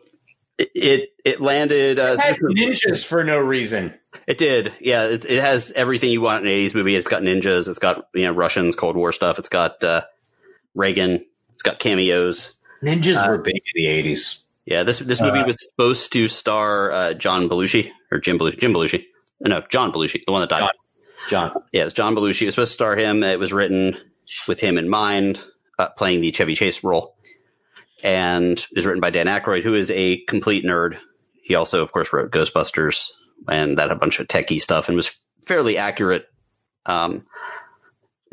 it 0.59 0.71
it, 0.75 1.09
it 1.25 1.41
landed. 1.41 1.99
Uh, 1.99 2.13
It 2.19 2.21
had 2.21 2.37
ninjas 2.39 3.05
for 3.05 3.23
no 3.25 3.39
reason. 3.39 3.95
it 4.27 4.39
did. 4.39 4.73
Yeah, 4.81 5.05
it, 5.05 5.25
it 5.25 5.41
has 5.41 5.71
everything 5.73 6.11
you 6.11 6.21
want 6.21 6.45
in 6.47 6.53
an 6.53 6.59
'80s 6.59 6.75
movie. 6.75 6.97
It's 6.97 7.09
got 7.09 7.23
ninjas. 7.23 7.69
It's 7.69 7.79
got 7.79 8.09
you 8.15 8.25
know 8.25 8.33
Russians, 8.33 8.75
Cold 8.77 8.97
War 8.97 9.13
stuff. 9.13 9.39
It's 9.39 9.49
got 9.49 9.83
uh, 9.85 10.03
Reagan. 10.75 11.25
It's 11.55 11.63
got 11.63 11.79
cameos. 11.79 12.59
Ninjas 12.83 13.17
Uh, 13.25 13.29
were 13.29 13.39
big 13.39 13.55
in 13.57 13.63
the 13.83 13.87
eighties. 13.87 14.43
Yeah, 14.67 14.83
this 14.83 14.99
this 14.99 15.21
movie 15.21 15.41
Uh, 15.41 15.47
was 15.47 15.57
supposed 15.61 16.13
to 16.15 16.27
star 16.29 16.91
uh, 16.93 17.15
John 17.15 17.49
Belushi 17.49 17.91
or 18.15 18.21
Jim 18.21 18.39
Belushi. 18.39 18.59
Jim 18.59 18.73
Belushi. 18.73 19.05
No, 19.41 19.63
John 19.69 19.93
Belushi, 19.93 20.25
the 20.25 20.33
one 20.33 20.41
that 20.41 20.51
died. 20.51 20.61
John. 20.61 20.71
John. 21.29 21.63
Yeah, 21.73 21.85
it's 21.85 21.95
John 21.95 22.15
Belushi. 22.15 22.43
It 22.43 22.47
was 22.47 22.55
supposed 22.55 22.73
to 22.73 22.75
star 22.75 22.97
him. 22.97 23.23
It 23.23 23.39
was 23.39 23.53
written 23.53 23.97
with 24.47 24.61
him 24.61 24.79
in 24.79 24.89
mind, 24.89 25.41
uh, 25.79 25.89
playing 25.89 26.21
the 26.21 26.33
Chevy 26.33 26.55
Chase 26.55 26.85
role, 26.85 27.17
and 28.03 28.65
was 28.75 28.87
written 28.87 29.01
by 29.01 29.11
Dan 29.11 29.27
Aykroyd, 29.27 29.63
who 29.63 29.75
is 29.75 29.91
a 29.91 30.19
complete 30.25 30.65
nerd. 30.65 30.99
He 31.43 31.55
also, 31.55 31.83
of 31.83 31.93
course, 31.93 32.13
wrote 32.13 32.31
Ghostbusters 32.31 33.09
and 33.49 33.79
that 33.79 33.91
a 33.91 33.97
bunch 33.97 34.19
of 34.21 34.29
techie 34.29 34.61
stuff, 34.61 34.89
and 34.89 34.97
was 34.97 35.15
fairly 35.47 35.77
accurate. 35.77 36.27
Um, 36.87 37.25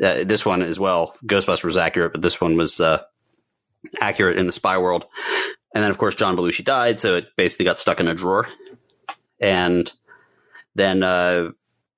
uh, 0.02 0.24
this 0.24 0.46
one 0.46 0.62
as 0.62 0.80
well. 0.80 1.14
Ghostbusters 1.24 1.64
was 1.64 1.76
accurate, 1.76 2.12
but 2.12 2.22
this 2.22 2.40
one 2.40 2.56
was 2.56 2.80
uh, 2.80 3.02
accurate 4.00 4.38
in 4.38 4.46
the 4.46 4.52
spy 4.52 4.78
world. 4.78 5.04
And 5.74 5.82
then, 5.82 5.90
of 5.90 5.98
course, 5.98 6.14
John 6.14 6.36
Belushi 6.36 6.64
died, 6.64 7.00
so 7.00 7.16
it 7.16 7.26
basically 7.36 7.64
got 7.64 7.78
stuck 7.78 8.00
in 8.00 8.08
a 8.08 8.14
drawer. 8.14 8.46
And 9.42 9.92
then 10.74 11.02
uh, 11.02 11.50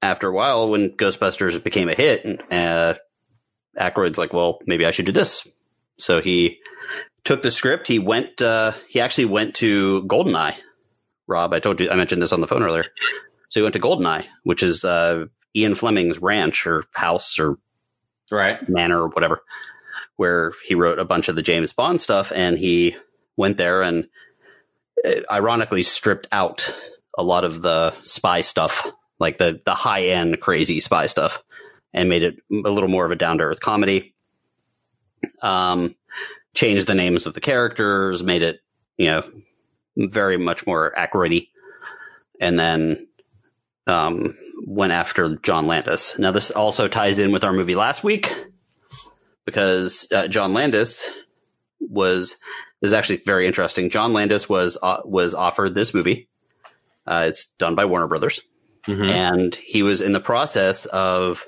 after 0.02 0.28
a 0.28 0.32
while, 0.32 0.70
when 0.70 0.90
Ghostbusters 0.96 1.62
became 1.62 1.88
a 1.88 1.94
hit, 1.94 2.40
uh, 2.50 2.94
Aykroyd's 3.78 4.18
like, 4.18 4.32
well, 4.32 4.58
maybe 4.66 4.86
I 4.86 4.90
should 4.90 5.06
do 5.06 5.12
this. 5.12 5.46
So 5.98 6.20
he 6.20 6.58
took 7.24 7.42
the 7.42 7.50
script. 7.50 7.86
He 7.86 7.98
went. 7.98 8.42
Uh, 8.42 8.72
he 8.88 9.00
actually 9.00 9.26
went 9.26 9.54
to 9.56 10.02
Goldeneye. 10.04 10.56
Rob, 11.26 11.52
I 11.52 11.60
told 11.60 11.80
you 11.80 11.90
I 11.90 11.94
mentioned 11.96 12.20
this 12.20 12.32
on 12.32 12.40
the 12.40 12.46
phone 12.46 12.62
earlier. 12.62 12.84
So 13.48 13.60
he 13.60 13.62
went 13.62 13.74
to 13.74 13.80
Goldeneye, 13.80 14.24
which 14.42 14.62
is 14.62 14.84
uh, 14.84 15.26
Ian 15.54 15.74
Fleming's 15.74 16.18
ranch 16.20 16.66
or 16.66 16.84
house 16.92 17.38
or 17.38 17.58
Right. 18.30 18.66
manor 18.68 19.02
or 19.02 19.08
whatever, 19.08 19.42
where 20.16 20.52
he 20.66 20.74
wrote 20.74 20.98
a 20.98 21.04
bunch 21.04 21.28
of 21.28 21.36
the 21.36 21.42
James 21.42 21.72
Bond 21.72 22.00
stuff, 22.00 22.32
and 22.34 22.58
he 22.58 22.96
went 23.36 23.58
there 23.58 23.82
and 23.82 24.08
uh, 25.04 25.20
ironically 25.30 25.82
stripped 25.82 26.26
out 26.32 26.72
a 27.16 27.22
lot 27.22 27.44
of 27.44 27.62
the 27.62 27.94
spy 28.02 28.40
stuff, 28.40 28.86
like 29.18 29.38
the 29.38 29.60
the 29.64 29.74
high 29.74 30.04
end 30.04 30.40
crazy 30.40 30.80
spy 30.80 31.06
stuff, 31.06 31.42
and 31.92 32.08
made 32.08 32.22
it 32.22 32.36
a 32.50 32.70
little 32.70 32.88
more 32.88 33.04
of 33.04 33.12
a 33.12 33.16
down 33.16 33.38
to 33.38 33.44
earth 33.44 33.60
comedy. 33.60 34.14
Um, 35.42 35.94
changed 36.54 36.86
the 36.86 36.94
names 36.94 37.26
of 37.26 37.34
the 37.34 37.40
characters, 37.40 38.22
made 38.22 38.42
it 38.42 38.60
you 38.96 39.06
know 39.06 39.28
very 39.96 40.36
much 40.36 40.66
more 40.66 40.96
accurate, 40.96 41.48
and 42.40 42.58
then 42.58 43.08
um, 43.86 44.36
went 44.66 44.92
after 44.92 45.36
John 45.36 45.66
Landis. 45.66 46.18
Now, 46.18 46.30
this 46.30 46.50
also 46.50 46.88
ties 46.88 47.18
in 47.18 47.32
with 47.32 47.44
our 47.44 47.52
movie 47.52 47.74
last 47.74 48.04
week 48.04 48.34
because 49.44 50.08
uh, 50.12 50.28
John 50.28 50.54
Landis 50.54 51.08
was 51.80 52.36
this 52.80 52.88
is 52.90 52.92
actually 52.92 53.18
very 53.18 53.46
interesting. 53.46 53.90
John 53.90 54.12
Landis 54.12 54.48
was 54.48 54.76
uh, 54.82 55.02
was 55.04 55.34
offered 55.34 55.74
this 55.74 55.94
movie. 55.94 56.28
Uh, 57.06 57.26
it's 57.28 57.52
done 57.54 57.74
by 57.74 57.84
Warner 57.84 58.06
Brothers, 58.08 58.40
Mhm. 58.86 59.10
and 59.10 59.54
he 59.54 59.82
was 59.82 60.00
in 60.00 60.12
the 60.12 60.20
process 60.20 60.86
of 60.86 61.44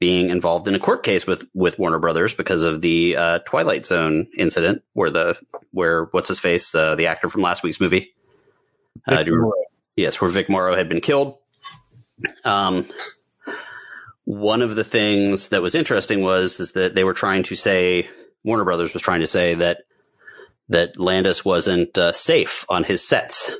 being 0.00 0.30
involved 0.30 0.66
in 0.66 0.74
a 0.74 0.78
court 0.80 1.02
case 1.04 1.26
with 1.26 1.46
with 1.54 1.78
Warner 1.78 1.98
Brothers 2.00 2.34
because 2.34 2.62
of 2.64 2.80
the 2.80 3.16
uh, 3.16 3.38
Twilight 3.40 3.86
Zone 3.86 4.26
incident, 4.36 4.82
where 4.94 5.10
the 5.10 5.38
where 5.70 6.04
what's 6.12 6.28
his 6.28 6.40
face, 6.40 6.74
uh, 6.74 6.94
the 6.96 7.06
actor 7.06 7.28
from 7.28 7.42
last 7.42 7.62
week's 7.62 7.80
movie, 7.80 8.12
uh, 9.06 9.22
do 9.22 9.30
you 9.30 9.36
remember- 9.36 9.56
yes, 9.96 10.20
where 10.20 10.30
Vic 10.30 10.48
Morrow 10.48 10.74
had 10.74 10.88
been 10.88 11.00
killed. 11.00 11.36
Um, 12.44 12.86
one 14.24 14.62
of 14.62 14.76
the 14.76 14.84
things 14.84 15.48
that 15.48 15.62
was 15.62 15.74
interesting 15.74 16.22
was 16.22 16.60
is 16.60 16.72
that 16.72 16.94
they 16.94 17.04
were 17.04 17.14
trying 17.14 17.42
to 17.44 17.54
say 17.56 18.08
Warner 18.44 18.64
Brothers 18.64 18.92
was 18.92 19.02
trying 19.02 19.20
to 19.20 19.26
say 19.26 19.54
that 19.54 19.78
that 20.68 20.98
Landis 20.98 21.44
wasn't 21.44 21.96
uh, 21.98 22.12
safe 22.12 22.64
on 22.68 22.84
his 22.84 23.06
sets. 23.06 23.50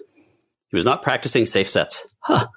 He 0.73 0.77
was 0.77 0.85
not 0.85 1.03
practicing 1.03 1.47
safe 1.47 1.69
sets. 1.69 2.09
Huh. 2.21 2.49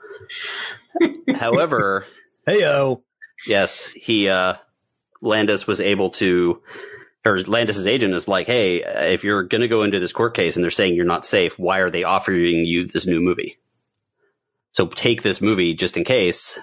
However, 1.35 2.05
Hey 2.45 2.61
yo. 2.61 3.03
yes, 3.45 3.87
he 3.87 4.29
uh, 4.29 4.55
Landis 5.21 5.67
was 5.67 5.81
able 5.81 6.11
to, 6.11 6.61
or 7.25 7.39
Landis's 7.39 7.85
agent 7.87 8.13
is 8.13 8.27
like, 8.27 8.47
hey, 8.47 8.83
if 9.11 9.23
you're 9.25 9.43
going 9.43 9.61
to 9.61 9.67
go 9.67 9.83
into 9.83 9.99
this 9.99 10.13
court 10.13 10.33
case 10.33 10.55
and 10.55 10.63
they're 10.63 10.71
saying 10.71 10.95
you're 10.95 11.05
not 11.05 11.25
safe, 11.25 11.59
why 11.59 11.79
are 11.79 11.89
they 11.89 12.03
offering 12.03 12.63
you 12.65 12.85
this 12.87 13.05
new 13.05 13.19
movie? 13.19 13.57
So 14.71 14.87
take 14.87 15.21
this 15.21 15.41
movie 15.41 15.73
just 15.73 15.97
in 15.97 16.03
case, 16.05 16.57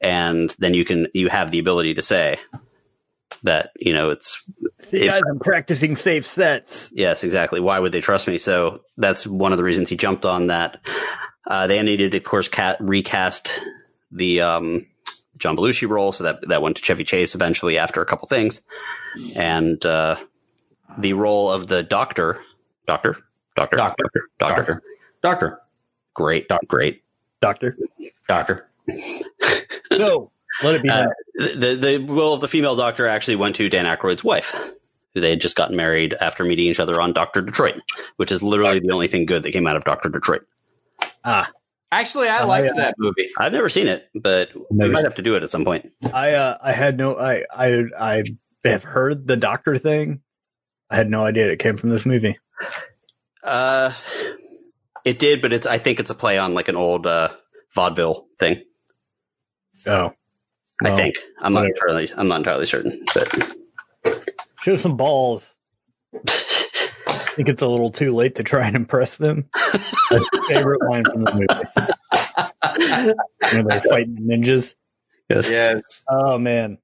and 0.00 0.54
then 0.58 0.74
you 0.74 0.84
can 0.84 1.08
you 1.14 1.28
have 1.28 1.50
the 1.50 1.58
ability 1.58 1.94
to 1.94 2.02
say 2.02 2.38
that 3.44 3.70
you 3.78 3.92
know 3.92 4.10
it's 4.10 4.50
If- 4.92 5.06
guys, 5.10 5.22
I'm 5.28 5.38
practicing 5.38 5.96
safe 5.96 6.24
sets. 6.26 6.90
Yes, 6.94 7.24
exactly. 7.24 7.60
Why 7.60 7.78
would 7.78 7.92
they 7.92 8.00
trust 8.00 8.28
me? 8.28 8.38
So 8.38 8.82
that's 8.96 9.26
one 9.26 9.52
of 9.52 9.58
the 9.58 9.64
reasons 9.64 9.88
he 9.88 9.96
jumped 9.96 10.24
on 10.24 10.48
that. 10.48 10.78
Uh, 11.46 11.66
they 11.66 11.82
needed, 11.82 12.14
of 12.14 12.22
course, 12.22 12.48
cat, 12.48 12.76
recast 12.80 13.60
the 14.12 14.40
um, 14.42 14.86
John 15.38 15.56
Belushi 15.56 15.88
role, 15.88 16.12
so 16.12 16.24
that 16.24 16.46
that 16.48 16.62
went 16.62 16.76
to 16.76 16.82
Chevy 16.82 17.04
Chase 17.04 17.34
eventually 17.34 17.78
after 17.78 18.00
a 18.00 18.06
couple 18.06 18.28
things, 18.28 18.60
and 19.34 19.84
uh, 19.84 20.16
the 20.98 21.14
role 21.14 21.50
of 21.50 21.66
the 21.66 21.82
doctor, 21.82 22.40
doctor, 22.86 23.16
doctor, 23.56 23.76
Doctor. 23.76 23.96
doctor, 23.98 24.28
doctor, 24.38 24.56
Doctor. 24.62 24.82
Doctor. 25.22 25.60
great, 26.14 26.46
great. 26.68 27.02
Doctor. 27.40 27.76
Doctor. 28.28 28.68
No. 29.90 30.30
Let 30.62 30.74
it 30.76 30.82
be 30.82 30.88
Uh, 30.90 31.06
the 31.36 31.76
the 31.80 31.98
role 32.12 32.34
of 32.34 32.40
the 32.40 32.48
female 32.48 32.76
doctor 32.76 33.06
actually 33.06 33.36
went 33.36 33.56
to 33.56 33.68
Dan 33.68 33.84
Aykroyd's 33.84 34.22
wife, 34.24 34.54
who 35.14 35.20
they 35.20 35.30
had 35.30 35.40
just 35.40 35.56
gotten 35.56 35.76
married 35.76 36.14
after 36.20 36.44
meeting 36.44 36.66
each 36.66 36.80
other 36.80 37.00
on 37.00 37.12
Doctor 37.12 37.42
Detroit, 37.42 37.80
which 38.16 38.30
is 38.32 38.42
literally 38.42 38.80
the 38.80 38.92
only 38.92 39.08
thing 39.08 39.26
good 39.26 39.42
that 39.42 39.52
came 39.52 39.66
out 39.66 39.76
of 39.76 39.84
Doctor 39.84 40.08
Detroit. 40.08 40.42
Ah, 41.24 41.50
Actually, 41.90 42.28
I 42.28 42.42
Oh, 42.44 42.46
liked 42.46 42.68
yeah. 42.68 42.72
that 42.84 42.94
movie. 42.96 43.30
I've 43.36 43.52
never 43.52 43.68
seen 43.68 43.86
it, 43.86 44.08
but 44.14 44.48
we 44.70 44.88
might 44.88 45.04
have 45.04 45.16
to 45.16 45.22
do 45.22 45.34
it 45.36 45.42
at 45.42 45.50
some 45.50 45.64
point. 45.66 45.92
I 46.12 46.32
uh, 46.32 46.56
I 46.62 46.72
had 46.72 46.96
no 46.96 47.16
I 47.18 47.44
I 47.54 47.82
I 47.98 48.24
have 48.64 48.82
heard 48.82 49.26
the 49.26 49.36
doctor 49.36 49.76
thing. 49.76 50.22
I 50.88 50.96
had 50.96 51.10
no 51.10 51.22
idea 51.22 51.50
it 51.50 51.58
came 51.58 51.76
from 51.76 51.90
this 51.90 52.06
movie. 52.06 52.38
Uh, 53.44 53.92
it 55.04 55.18
did, 55.18 55.42
but 55.42 55.52
it's 55.52 55.66
I 55.66 55.76
think 55.78 56.00
it's 56.00 56.10
a 56.10 56.14
play 56.14 56.38
on 56.38 56.54
like 56.54 56.68
an 56.68 56.76
old 56.76 57.06
uh, 57.06 57.28
vaudeville 57.74 58.26
thing. 58.38 58.62
I 60.86 60.96
think 60.96 61.16
I'm 61.40 61.52
not 61.52 61.66
entirely 61.66 62.10
I'm 62.16 62.28
not 62.28 62.36
entirely 62.38 62.66
certain, 62.66 63.04
but 63.14 63.56
show 64.62 64.76
some 64.76 64.96
balls. 64.96 65.54
I 66.14 66.18
think 67.36 67.48
it's 67.48 67.62
a 67.62 67.66
little 67.68 67.90
too 67.90 68.12
late 68.14 68.34
to 68.36 68.42
try 68.44 68.66
and 68.66 68.76
impress 68.76 69.16
them. 69.16 69.48
That's 70.10 70.28
my 70.32 70.42
favorite 70.48 70.82
line 70.88 71.04
from 71.04 71.22
the 71.24 71.32
movie. 71.34 73.16
When 73.56 73.66
they're 73.66 73.80
fighting 73.82 74.18
ninjas. 74.20 74.74
yes. 75.28 75.48
Yes. 75.50 76.04
Oh 76.08 76.38
man, 76.38 76.78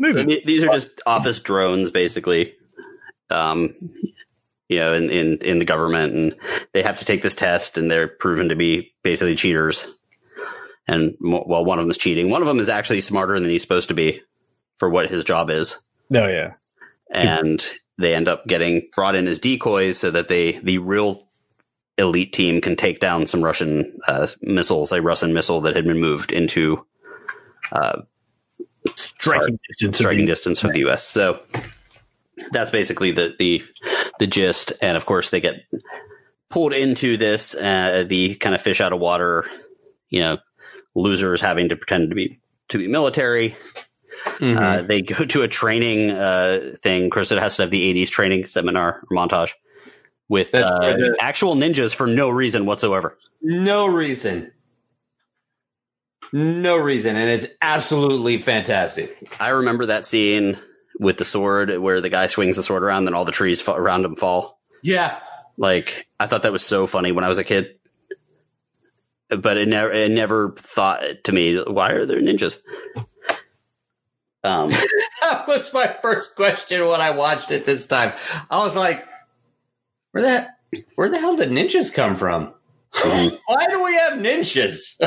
So 0.00 0.08
movie. 0.08 0.22
the- 0.24 0.42
these 0.44 0.64
are 0.64 0.68
just 0.72 1.00
office 1.06 1.40
drones, 1.40 1.90
basically. 1.90 2.54
Um, 3.30 3.74
you 4.68 4.78
know, 4.78 4.94
in, 4.94 5.10
in 5.10 5.38
in 5.38 5.58
the 5.58 5.64
government, 5.64 6.14
and 6.14 6.34
they 6.72 6.82
have 6.82 6.98
to 7.00 7.04
take 7.04 7.22
this 7.22 7.34
test, 7.34 7.76
and 7.78 7.90
they're 7.90 8.08
proven 8.08 8.48
to 8.50 8.56
be 8.56 8.94
basically 9.02 9.34
cheaters. 9.34 9.86
And 10.92 11.16
well, 11.20 11.64
one 11.64 11.78
of 11.78 11.84
them 11.84 11.90
is 11.90 11.98
cheating. 11.98 12.28
One 12.28 12.42
of 12.42 12.48
them 12.48 12.58
is 12.58 12.68
actually 12.68 13.00
smarter 13.00 13.38
than 13.40 13.48
he's 13.48 13.62
supposed 13.62 13.88
to 13.88 13.94
be 13.94 14.20
for 14.76 14.90
what 14.90 15.10
his 15.10 15.24
job 15.24 15.48
is. 15.48 15.78
Oh 16.14 16.28
yeah, 16.28 16.54
and 17.10 17.64
they 17.98 18.14
end 18.14 18.28
up 18.28 18.46
getting 18.46 18.88
brought 18.94 19.14
in 19.14 19.26
as 19.26 19.38
decoys 19.38 19.98
so 19.98 20.10
that 20.10 20.28
they 20.28 20.58
the 20.58 20.78
real 20.78 21.26
elite 21.98 22.32
team 22.32 22.60
can 22.60 22.76
take 22.76 23.00
down 23.00 23.26
some 23.26 23.42
Russian 23.42 23.98
uh, 24.06 24.26
missiles, 24.42 24.92
a 24.92 25.00
Russian 25.00 25.32
missile 25.32 25.60
that 25.62 25.76
had 25.76 25.86
been 25.86 26.00
moved 26.00 26.32
into 26.32 26.84
uh, 27.70 28.02
striking 28.94 29.58
distance. 29.68 29.98
of 29.98 30.02
striking 30.02 30.20
the- 30.20 30.26
distance 30.26 30.60
the 30.60 30.78
U.S. 30.80 31.04
So 31.06 31.40
that's 32.50 32.70
basically 32.70 33.12
the 33.12 33.34
the 33.38 33.62
the 34.18 34.26
gist, 34.26 34.72
and 34.82 34.96
of 34.96 35.06
course 35.06 35.30
they 35.30 35.40
get 35.40 35.64
pulled 36.50 36.72
into 36.72 37.16
this 37.16 37.54
uh, 37.54 38.04
the 38.06 38.34
kind 38.36 38.54
of 38.54 38.60
fish 38.60 38.80
out 38.80 38.92
of 38.92 39.00
water, 39.00 39.48
you 40.10 40.20
know, 40.20 40.38
losers 40.94 41.40
having 41.40 41.68
to 41.70 41.76
pretend 41.76 42.10
to 42.10 42.14
be 42.14 42.40
to 42.68 42.78
be 42.78 42.86
military. 42.88 43.56
Mm-hmm. 44.24 44.58
Uh, 44.58 44.82
they 44.82 45.02
go 45.02 45.24
to 45.24 45.42
a 45.42 45.48
training 45.48 46.10
uh, 46.10 46.76
thing. 46.80 47.06
It 47.14 47.14
has 47.30 47.56
to 47.56 47.62
have 47.62 47.70
the 47.70 47.92
80s 48.04 48.08
training 48.08 48.46
seminar 48.46 49.02
or 49.10 49.16
montage 49.16 49.50
with 50.28 50.54
uh, 50.54 50.78
the- 50.96 51.16
actual 51.20 51.56
ninjas 51.56 51.94
for 51.94 52.06
no 52.06 52.30
reason 52.30 52.64
whatsoever. 52.64 53.18
no 53.42 53.86
reason. 53.86 54.52
No 56.32 56.76
reason. 56.78 57.16
And 57.16 57.28
it's 57.28 57.48
absolutely 57.60 58.38
fantastic. 58.38 59.28
I 59.38 59.48
remember 59.50 59.86
that 59.86 60.06
scene 60.06 60.58
with 60.98 61.18
the 61.18 61.24
sword 61.24 61.76
where 61.78 62.00
the 62.00 62.08
guy 62.08 62.26
swings 62.28 62.56
the 62.56 62.62
sword 62.62 62.82
around 62.82 63.06
and 63.06 63.14
all 63.14 63.24
the 63.24 63.32
trees 63.32 63.60
fa- 63.60 63.72
around 63.72 64.04
him 64.04 64.16
fall. 64.16 64.58
Yeah. 64.82 65.18
Like, 65.58 66.06
I 66.18 66.26
thought 66.26 66.44
that 66.44 66.52
was 66.52 66.64
so 66.64 66.86
funny 66.86 67.12
when 67.12 67.24
I 67.24 67.28
was 67.28 67.38
a 67.38 67.44
kid. 67.44 67.74
But 69.38 69.56
it 69.56 69.68
never, 69.68 69.90
it 69.92 70.10
never 70.10 70.52
thought 70.58 71.02
to 71.24 71.32
me, 71.32 71.62
why 71.62 71.92
are 71.92 72.06
there 72.06 72.20
ninjas? 72.20 72.58
Um, 74.44 74.70
That 75.22 75.46
was 75.46 75.72
my 75.72 75.86
first 76.02 76.34
question 76.34 76.86
when 76.88 77.00
I 77.00 77.10
watched 77.10 77.52
it 77.52 77.64
this 77.64 77.86
time. 77.86 78.12
I 78.50 78.58
was 78.58 78.76
like, 78.76 79.06
where 80.10 80.24
that 80.24 80.58
where 80.96 81.08
the 81.08 81.18
hell 81.18 81.36
did 81.36 81.50
ninjas 81.50 81.94
come 81.94 82.16
from? 82.16 82.52
why 83.02 83.66
do 83.68 83.82
we 83.82 83.94
have 83.94 84.14
ninjas? 84.14 85.00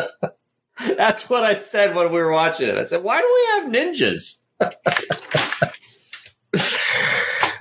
That's 0.97 1.29
what 1.29 1.43
I 1.43 1.53
said 1.53 1.95
when 1.95 2.11
we 2.11 2.19
were 2.19 2.31
watching 2.31 2.69
it. 2.69 2.77
I 2.77 2.83
said, 2.83 3.03
why 3.03 3.21
do 3.21 3.31
we 3.33 3.73
have 3.73 3.89
ninjas? 3.91 4.39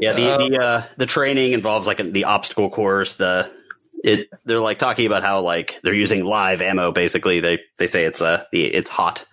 Yeah, 0.00 0.12
the 0.12 0.49
the 0.49 0.62
uh, 0.62 0.83
the 0.97 1.06
training 1.06 1.52
involves 1.52 1.87
like 1.87 1.99
the 1.99 2.25
obstacle 2.25 2.71
course. 2.71 3.14
The 3.14 3.50
it 4.05 4.29
they're 4.45 4.61
like 4.61 4.79
talking 4.79 5.07
about 5.07 5.23
how 5.23 5.41
like 5.41 5.81
they're 5.83 5.95
using 5.95 6.25
live 6.25 6.61
ammo. 6.61 6.93
Basically, 6.93 7.41
they 7.41 7.59
they 7.79 7.87
say 7.87 8.05
it's 8.05 8.21
uh 8.21 8.45
it's 8.53 8.91
hot. 8.91 9.25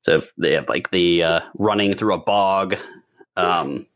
So 0.00 0.22
they 0.38 0.54
have 0.54 0.68
like 0.68 0.90
the 0.90 1.22
uh, 1.22 1.40
running 1.58 1.94
through 1.94 2.14
a 2.14 2.18
bog. 2.18 2.76
Um, 3.36 3.86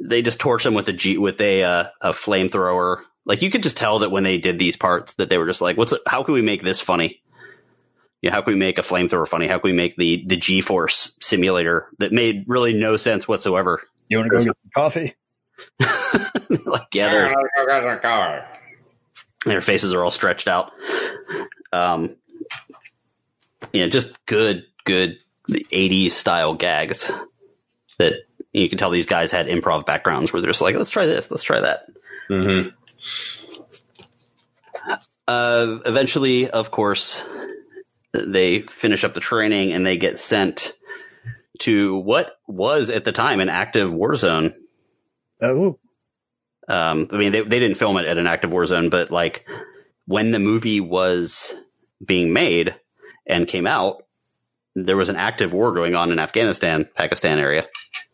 they 0.00 0.22
just 0.22 0.40
torch 0.40 0.64
them 0.64 0.74
with 0.74 0.88
a 0.88 0.92
G 0.94 1.18
with 1.18 1.40
a 1.42 1.62
uh, 1.62 1.84
a 2.00 2.12
flamethrower. 2.12 3.02
Like 3.26 3.42
you 3.42 3.50
could 3.50 3.62
just 3.62 3.76
tell 3.76 3.98
that 3.98 4.10
when 4.10 4.22
they 4.22 4.38
did 4.38 4.58
these 4.58 4.76
parts 4.76 5.14
that 5.14 5.28
they 5.28 5.36
were 5.36 5.46
just 5.46 5.60
like, 5.60 5.76
what's 5.76 5.92
how 6.06 6.22
can 6.22 6.32
we 6.32 6.40
make 6.40 6.62
this 6.62 6.80
funny? 6.80 7.20
Yeah, 8.22 8.30
how 8.30 8.40
can 8.40 8.54
we 8.54 8.58
make 8.58 8.78
a 8.78 8.82
flamethrower 8.82 9.28
funny? 9.28 9.46
How 9.46 9.58
can 9.58 9.70
we 9.70 9.76
make 9.76 9.96
the 9.96 10.24
the 10.26 10.36
G 10.36 10.62
force 10.62 11.18
simulator 11.20 11.88
that 11.98 12.12
made 12.12 12.44
really 12.46 12.72
no 12.72 12.96
sense 12.96 13.28
whatsoever? 13.28 13.82
You 14.08 14.18
want 14.18 14.30
to 14.30 14.38
go 14.38 14.38
get 14.38 14.44
some 14.44 14.54
coffee? 14.74 15.14
like 16.64 16.94
yeah, 16.94 17.10
they're, 17.10 17.34
their 19.44 19.60
faces 19.60 19.92
are 19.92 20.04
all 20.04 20.10
stretched 20.10 20.48
out. 20.48 20.72
Um, 21.72 22.16
you 23.72 23.80
know, 23.80 23.88
just 23.88 24.24
good, 24.26 24.64
good 24.84 25.18
'80s 25.48 26.12
style 26.12 26.54
gags 26.54 27.10
that 27.98 28.14
you 28.52 28.68
can 28.68 28.78
tell 28.78 28.90
these 28.90 29.06
guys 29.06 29.32
had 29.32 29.46
improv 29.46 29.86
backgrounds 29.86 30.32
where 30.32 30.40
they're 30.42 30.50
just 30.50 30.60
like, 30.60 30.76
let's 30.76 30.90
try 30.90 31.06
this, 31.06 31.30
let's 31.30 31.42
try 31.42 31.60
that. 31.60 31.86
Mm-hmm. 32.30 32.68
Uh, 35.28 35.78
eventually, 35.86 36.50
of 36.50 36.70
course, 36.70 37.24
they 38.12 38.62
finish 38.62 39.04
up 39.04 39.14
the 39.14 39.20
training 39.20 39.72
and 39.72 39.86
they 39.86 39.96
get 39.96 40.18
sent 40.18 40.72
to 41.60 41.96
what 41.98 42.38
was 42.46 42.90
at 42.90 43.04
the 43.04 43.12
time 43.12 43.40
an 43.40 43.48
active 43.48 43.94
war 43.94 44.14
zone. 44.14 44.54
Oh, 45.40 45.78
Um, 46.68 47.08
I 47.10 47.16
mean, 47.16 47.32
they, 47.32 47.40
they 47.40 47.58
didn't 47.58 47.76
film 47.76 47.96
it 47.96 48.06
at 48.06 48.18
an 48.18 48.26
active 48.26 48.52
war 48.52 48.64
zone, 48.66 48.88
but 48.88 49.10
like 49.10 49.46
when 50.06 50.30
the 50.30 50.38
movie 50.38 50.80
was 50.80 51.54
being 52.04 52.32
made 52.32 52.74
and 53.26 53.46
came 53.46 53.66
out, 53.66 54.04
there 54.74 54.96
was 54.96 55.08
an 55.08 55.16
active 55.16 55.52
war 55.52 55.72
going 55.72 55.94
on 55.94 56.12
in 56.12 56.18
Afghanistan, 56.18 56.88
Pakistan 56.94 57.38
area. 57.38 57.66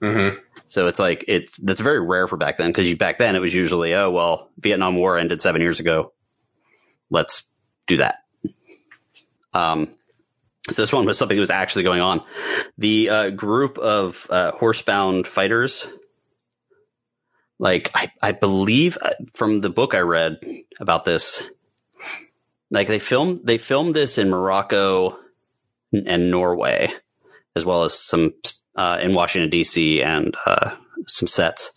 Mm-hmm. 0.02 0.38
So 0.68 0.86
it's 0.86 0.98
like 0.98 1.24
it's 1.28 1.56
that's 1.56 1.80
very 1.80 2.04
rare 2.04 2.26
for 2.26 2.36
back 2.36 2.56
then 2.56 2.70
because 2.70 2.92
back 2.96 3.18
then 3.18 3.36
it 3.36 3.40
was 3.40 3.54
usually 3.54 3.94
oh 3.94 4.10
well 4.10 4.50
Vietnam 4.58 4.96
War 4.96 5.18
ended 5.18 5.40
seven 5.40 5.62
years 5.62 5.80
ago, 5.80 6.12
let's 7.10 7.50
do 7.86 7.98
that. 7.98 8.18
Um, 9.54 9.90
so 10.68 10.82
this 10.82 10.92
one 10.92 11.06
was 11.06 11.16
something 11.16 11.36
that 11.36 11.40
was 11.40 11.50
actually 11.50 11.84
going 11.84 12.02
on. 12.02 12.22
The 12.76 13.08
uh, 13.08 13.30
group 13.30 13.78
of 13.78 14.26
uh, 14.28 14.52
horsebound 14.52 15.26
fighters, 15.26 15.86
like 17.58 17.90
I, 17.94 18.12
I 18.22 18.32
believe 18.32 18.98
uh, 19.00 19.10
from 19.34 19.60
the 19.60 19.70
book 19.70 19.94
I 19.94 20.00
read 20.00 20.38
about 20.80 21.04
this, 21.04 21.42
like 22.70 22.88
they 22.88 22.98
filmed 22.98 23.40
they 23.44 23.58
filmed 23.58 23.94
this 23.94 24.18
in 24.18 24.30
Morocco 24.30 25.18
and 25.92 26.30
Norway, 26.30 26.92
as 27.56 27.64
well 27.64 27.84
as 27.84 27.98
some 27.98 28.34
uh, 28.76 28.98
in 29.02 29.14
Washington 29.14 29.50
D.C. 29.50 30.02
and 30.02 30.34
uh, 30.46 30.76
some 31.06 31.28
sets. 31.28 31.70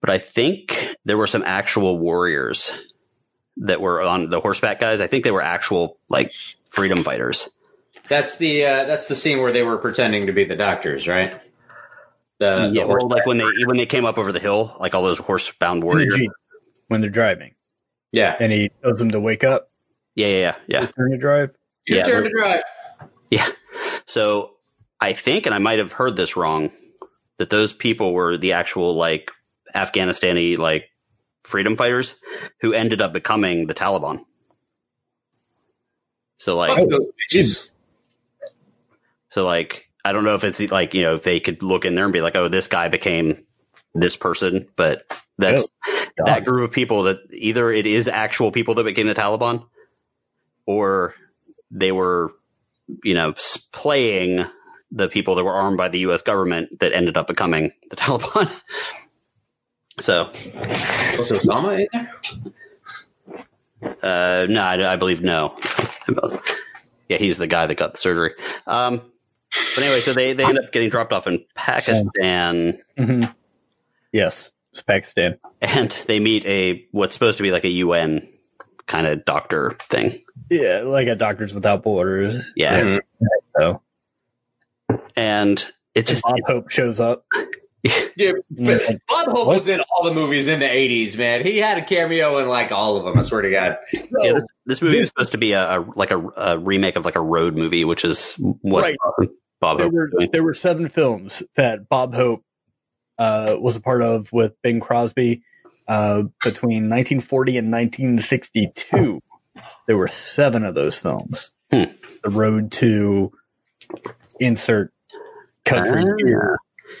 But 0.00 0.10
I 0.10 0.18
think 0.18 0.94
there 1.04 1.18
were 1.18 1.26
some 1.26 1.42
actual 1.44 1.98
warriors 1.98 2.70
that 3.58 3.80
were 3.80 4.02
on 4.02 4.30
the 4.30 4.40
horseback 4.40 4.80
guys. 4.80 5.00
I 5.00 5.06
think 5.06 5.24
they 5.24 5.30
were 5.30 5.42
actual 5.42 5.98
like 6.08 6.32
freedom 6.70 7.02
fighters. 7.02 7.50
That's 8.08 8.38
the 8.38 8.64
uh, 8.64 8.84
that's 8.84 9.08
the 9.08 9.16
scene 9.16 9.40
where 9.40 9.52
they 9.52 9.62
were 9.62 9.78
pretending 9.78 10.26
to 10.26 10.32
be 10.32 10.44
the 10.44 10.56
doctors, 10.56 11.08
right? 11.08 11.40
Mm, 12.40 12.72
the, 12.72 12.78
yeah, 12.78 12.82
the 12.82 12.88
well, 12.88 12.98
horse- 13.00 13.12
like 13.12 13.26
when 13.26 13.38
they 13.38 13.50
when 13.64 13.76
they 13.76 13.86
came 13.86 14.04
up 14.04 14.18
over 14.18 14.32
the 14.32 14.40
hill, 14.40 14.74
like 14.78 14.94
all 14.94 15.02
those 15.02 15.18
horsebound 15.20 15.74
in 15.74 15.80
the 15.80 15.86
warriors. 15.86 16.14
Jeep 16.16 16.30
when 16.88 17.00
they're 17.00 17.10
driving, 17.10 17.54
yeah. 18.12 18.36
and 18.38 18.52
he 18.52 18.70
tells 18.82 18.98
them 18.98 19.10
to 19.10 19.18
wake 19.20 19.42
up. 19.42 19.70
Yeah, 20.14 20.26
yeah, 20.28 20.36
yeah, 20.38 20.54
yeah. 20.68 20.80
His 20.82 20.92
turn 20.92 21.10
to 21.10 21.18
drive. 21.18 21.50
Your 21.86 21.98
Yeah, 21.98 22.04
turn 22.04 22.22
but- 22.24 22.28
to 22.28 22.34
drive. 22.34 22.62
Yeah. 23.30 23.46
So 24.06 24.52
I 25.00 25.12
think, 25.14 25.46
and 25.46 25.54
I 25.54 25.58
might 25.58 25.78
have 25.78 25.92
heard 25.92 26.16
this 26.16 26.36
wrong, 26.36 26.70
that 27.38 27.50
those 27.50 27.72
people 27.72 28.12
were 28.14 28.36
the 28.38 28.52
actual 28.52 28.94
like 28.94 29.30
Afghanistani 29.74 30.56
like 30.58 30.84
freedom 31.42 31.76
fighters 31.76 32.14
who 32.60 32.72
ended 32.72 33.00
up 33.00 33.12
becoming 33.12 33.66
the 33.66 33.74
Taliban. 33.74 34.24
So 36.38 36.56
like, 36.56 36.76
Fuck 36.78 36.88
those 36.88 37.06
bitches. 37.32 37.72
so 39.30 39.44
like, 39.44 39.85
I 40.06 40.12
don't 40.12 40.22
know 40.22 40.36
if 40.36 40.44
it's 40.44 40.60
like 40.70 40.94
you 40.94 41.02
know 41.02 41.14
if 41.14 41.24
they 41.24 41.40
could 41.40 41.64
look 41.64 41.84
in 41.84 41.96
there 41.96 42.04
and 42.04 42.12
be 42.12 42.20
like, 42.20 42.36
oh, 42.36 42.46
this 42.46 42.68
guy 42.68 42.88
became 42.88 43.44
this 43.92 44.16
person, 44.16 44.68
but 44.76 45.04
that's 45.36 45.66
that 46.24 46.44
group 46.44 46.68
of 46.68 46.74
people 46.74 47.02
that 47.04 47.18
either 47.32 47.72
it 47.72 47.86
is 47.86 48.06
actual 48.06 48.52
people 48.52 48.76
that 48.76 48.84
became 48.84 49.08
the 49.08 49.16
Taliban, 49.16 49.66
or 50.64 51.16
they 51.72 51.90
were, 51.90 52.32
you 53.02 53.14
know, 53.14 53.34
playing 53.72 54.46
the 54.92 55.08
people 55.08 55.34
that 55.34 55.44
were 55.44 55.52
armed 55.52 55.76
by 55.76 55.88
the 55.88 55.98
U.S. 56.00 56.22
government 56.22 56.78
that 56.78 56.92
ended 56.92 57.16
up 57.16 57.26
becoming 57.26 57.72
the 57.90 57.96
Taliban. 58.04 58.48
so, 59.98 60.30
Was 61.18 61.32
Osama 61.32 61.80
in 61.80 61.88
there? 61.92 62.12
uh, 64.02 64.46
no, 64.48 64.62
I, 64.62 64.92
I 64.92 64.96
believe 64.96 65.22
no. 65.22 65.56
Yeah, 67.08 67.18
he's 67.18 67.38
the 67.38 67.46
guy 67.46 67.66
that 67.66 67.76
got 67.76 67.92
the 67.92 67.98
surgery. 67.98 68.32
Um, 68.66 69.00
but 69.74 69.84
anyway, 69.84 70.00
so 70.00 70.12
they, 70.12 70.32
they 70.32 70.44
end 70.44 70.58
up 70.58 70.72
getting 70.72 70.88
dropped 70.90 71.12
off 71.12 71.26
in 71.26 71.44
Pakistan. 71.54 72.78
hmm 72.96 73.24
Yes, 74.12 74.50
it's 74.72 74.82
Pakistan. 74.82 75.38
and 75.60 75.90
they 76.06 76.20
meet 76.20 76.44
a 76.46 76.86
what's 76.92 77.14
supposed 77.14 77.36
to 77.38 77.42
be 77.42 77.50
like 77.50 77.64
a 77.64 77.68
UN 77.70 78.26
kind 78.86 79.06
of 79.06 79.24
doctor 79.24 79.76
thing. 79.90 80.22
Yeah, 80.50 80.82
like 80.84 81.08
a 81.08 81.16
Doctors 81.16 81.52
Without 81.52 81.82
Borders. 81.82 82.50
Yeah, 82.56 82.80
Mhm. 82.80 83.00
So 83.58 83.82
and 85.16 85.66
it 85.94 86.06
just 86.06 86.22
Bob 86.22 86.38
Hope 86.46 86.70
shows 86.70 87.00
up. 87.00 87.24
Yeah, 88.16 88.32
Mm. 88.52 88.98
Bob 89.06 89.26
Hope 89.28 89.46
What? 89.46 89.56
was 89.58 89.68
in 89.68 89.80
all 89.80 90.02
the 90.04 90.12
movies 90.12 90.48
in 90.48 90.58
the 90.58 90.66
'80s. 90.66 91.16
Man, 91.16 91.44
he 91.44 91.58
had 91.58 91.78
a 91.78 91.82
cameo 91.84 92.38
in 92.38 92.48
like 92.48 92.72
all 92.72 92.96
of 92.96 93.04
them. 93.04 93.16
I 93.16 93.20
swear 93.20 93.42
to 93.42 93.50
God. 93.50 93.76
yeah, 93.92 94.32
this, 94.32 94.42
this 94.66 94.82
movie 94.82 94.98
is 94.98 95.06
supposed 95.08 95.30
to 95.32 95.38
be 95.38 95.52
a, 95.52 95.78
a 95.78 95.86
like 95.94 96.10
a, 96.10 96.18
a 96.36 96.58
remake 96.58 96.96
of 96.96 97.04
like 97.04 97.14
a 97.14 97.20
road 97.20 97.54
movie, 97.54 97.84
which 97.84 98.04
is 98.04 98.34
what 98.38 98.82
Right. 98.82 98.96
Bob 99.66 99.78
There 99.78 99.86
Hope 99.86 99.94
were 99.94 100.26
there 100.32 100.44
were 100.44 100.54
seven 100.54 100.88
films 100.88 101.42
that 101.56 101.88
Bob 101.88 102.14
Hope 102.14 102.44
uh, 103.18 103.56
was 103.58 103.74
a 103.74 103.80
part 103.80 104.00
of 104.00 104.32
with 104.32 104.54
Bing 104.62 104.78
Crosby 104.78 105.42
uh, 105.88 106.22
between 106.44 106.88
1940 106.88 107.58
and 107.58 107.72
1962. 107.72 109.20
There 109.88 109.96
were 109.96 110.06
seven 110.06 110.64
of 110.64 110.76
those 110.76 110.96
films. 110.96 111.50
Hmm. 111.72 111.84
The 112.22 112.30
Road 112.30 112.70
to 112.72 113.32
insert 114.38 114.92
country, 115.64 116.04
Ah. 116.04 116.14
here, 116.24 116.58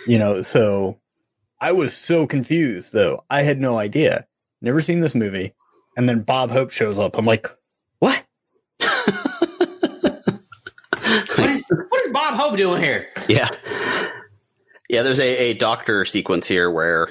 you 0.08 0.18
know. 0.18 0.42
So 0.42 0.98
I 1.60 1.70
was 1.70 1.96
so 1.96 2.26
confused, 2.26 2.92
though. 2.92 3.24
I 3.30 3.42
had 3.42 3.60
no 3.60 3.78
idea. 3.78 4.26
Never 4.60 4.80
seen 4.80 4.98
this 4.98 5.14
movie, 5.14 5.52
and 5.96 6.08
then 6.08 6.22
Bob 6.22 6.50
Hope 6.50 6.72
shows 6.72 6.98
up. 6.98 7.16
I'm 7.16 7.26
like, 7.26 7.48
what? 8.00 8.24
What 11.36 11.50
is, 11.50 11.64
what 11.68 12.02
is 12.06 12.12
Bob 12.30 12.34
Hope 12.38 12.56
doing 12.56 12.82
here? 12.82 13.08
yeah, 13.28 13.50
yeah. 14.88 15.02
There's 15.02 15.20
a, 15.20 15.50
a 15.50 15.54
doctor 15.54 16.04
sequence 16.04 16.46
here 16.46 16.68
where 16.70 17.08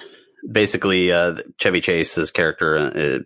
basically 0.50 1.12
uh, 1.12 1.38
Chevy 1.58 1.80
Chase's 1.82 2.32
character, 2.32 2.78
uh, 2.78 3.20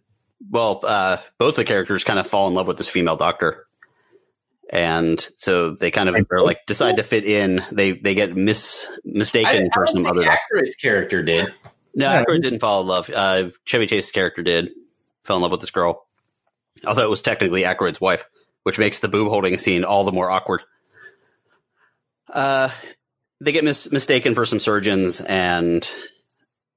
well, 0.50 0.82
uh, 0.84 1.18
both 1.40 1.56
the 1.56 1.66
characters 1.66 2.04
kind 2.04 2.20
of 2.20 2.28
fall 2.28 2.48
in 2.48 2.54
love 2.54 2.68
with 2.68 2.78
this 2.78 2.90
female 2.90 3.18
doctor. 3.18 3.66
And 4.72 5.20
so 5.36 5.72
they 5.74 5.90
kind 5.90 6.10
of 6.10 6.16
are 6.32 6.42
like 6.42 6.60
decide 6.68 6.98
to 6.98 7.04
fit 7.04 7.26
in. 7.26 7.66
They 7.72 7.94
they 7.94 8.14
get 8.14 8.36
mis 8.36 8.86
mistaken 9.04 9.70
I, 9.72 9.74
for 9.74 9.84
I 9.88 9.92
some 9.92 10.04
don't 10.04 10.12
other 10.12 10.22
think 10.22 10.32
doctor. 10.32 10.64
Aykroyd's 10.64 10.76
character 10.76 11.24
did. 11.24 11.48
No, 11.96 12.12
Yeah. 12.12 12.24
Aykroyd 12.24 12.44
didn't 12.44 12.60
fall 12.60 12.82
in 12.82 12.88
love. 12.88 13.10
Uh, 13.10 13.50
Chevy 13.66 13.88
Chase's 13.88 14.12
character 14.12 14.44
did 14.44 14.70
fell 15.24 15.38
in 15.38 15.42
love 15.42 15.50
with 15.52 15.62
this 15.62 15.72
girl. 15.72 16.06
Although 16.86 17.04
it 17.04 17.10
was 17.10 17.24
technically 17.24 17.64
Aykroyd's 17.64 18.00
wife, 18.00 18.30
which 18.62 18.78
makes 18.78 19.00
the 19.00 19.08
boob 19.08 19.30
holding 19.30 19.58
scene 19.58 19.84
all 19.84 20.04
the 20.04 20.12
more 20.12 20.30
awkward. 20.30 20.62
Uh, 22.32 22.70
they 23.42 23.52
get 23.52 23.64
mis- 23.64 23.92
mistaken 23.92 24.36
for 24.36 24.46
some 24.46 24.60
surgeons, 24.60 25.22
and 25.22 25.90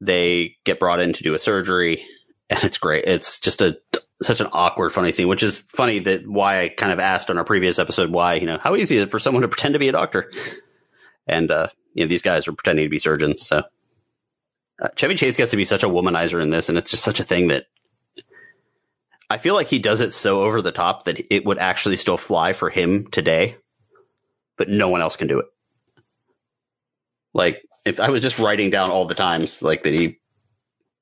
they 0.01 0.57
get 0.65 0.81
brought 0.81 1.01
in 1.01 1.12
to 1.12 1.23
do 1.23 1.35
a 1.35 1.38
surgery, 1.38 2.05
and 2.51 2.62
it's 2.65 2.79
great. 2.79 3.05
It's 3.05 3.41
just 3.41 3.62
a 3.62 3.79
such 4.23 4.41
an 4.41 4.49
awkward, 4.53 4.91
funny 4.91 5.11
scene, 5.11 5.27
which 5.27 5.43
is 5.43 5.59
funny 5.59 5.99
that 6.01 6.29
why 6.29 6.62
I 6.62 6.69
kind 6.69 6.93
of 6.93 7.01
asked 7.01 7.29
on 7.29 7.38
our 7.38 7.45
previous 7.45 7.79
episode 7.79 8.11
why 8.11 8.35
you 8.35 8.47
know 8.47 8.59
how 8.59 8.77
easy 8.77 8.97
is 8.97 9.05
it 9.05 9.11
for 9.11 9.19
someone 9.19 9.43
to 9.43 9.49
pretend 9.49 9.75
to 9.75 9.79
be 9.79 9.88
a 9.88 9.93
doctor, 9.93 10.31
and 11.27 11.51
uh, 11.51 11.69
you 11.95 12.05
know 12.05 12.09
these 12.09 12.23
guys 12.23 12.47
are 12.47 12.53
pretending 12.53 12.87
to 12.87 12.91
be 12.91 12.99
surgeons, 12.99 13.43
so. 13.47 13.65
Uh, 14.81 14.88
Chevy 14.97 15.15
Chase 15.15 15.37
gets 15.37 15.53
to 15.53 15.57
be 15.57 15.65
such 15.65 15.85
a 15.85 15.88
womanizer 15.88 16.43
in 16.43 16.51
this, 16.51 16.69
and 16.69 16.77
it's 16.77 16.91
just 16.91 17.05
such 17.05 17.21
a 17.21 17.25
thing 17.25 17.49
that 17.49 17.67
I 19.33 19.38
feel 19.38 19.55
like 19.55 19.69
he 19.69 19.79
does 19.79 20.03
it 20.03 20.12
so 20.12 20.43
over 20.43 20.61
the 20.61 20.73
top 20.73 21.05
that 21.05 21.33
it 21.33 21.47
would 21.47 21.59
actually 21.59 21.97
still 21.97 22.19
fly 22.19 22.53
for 22.53 22.69
him 22.69 23.07
today, 23.07 23.57
but 24.57 24.69
no 24.69 24.88
one 24.88 25.01
else 25.01 25.17
can 25.17 25.29
do 25.29 25.38
it. 25.41 25.47
Like 27.35 27.62
if 27.85 27.99
I 28.01 28.11
was 28.11 28.23
just 28.23 28.38
writing 28.38 28.71
down 28.71 28.91
all 28.91 29.07
the 29.07 29.15
times 29.15 29.62
like 29.62 29.83
that 29.85 29.93
he, 29.95 30.19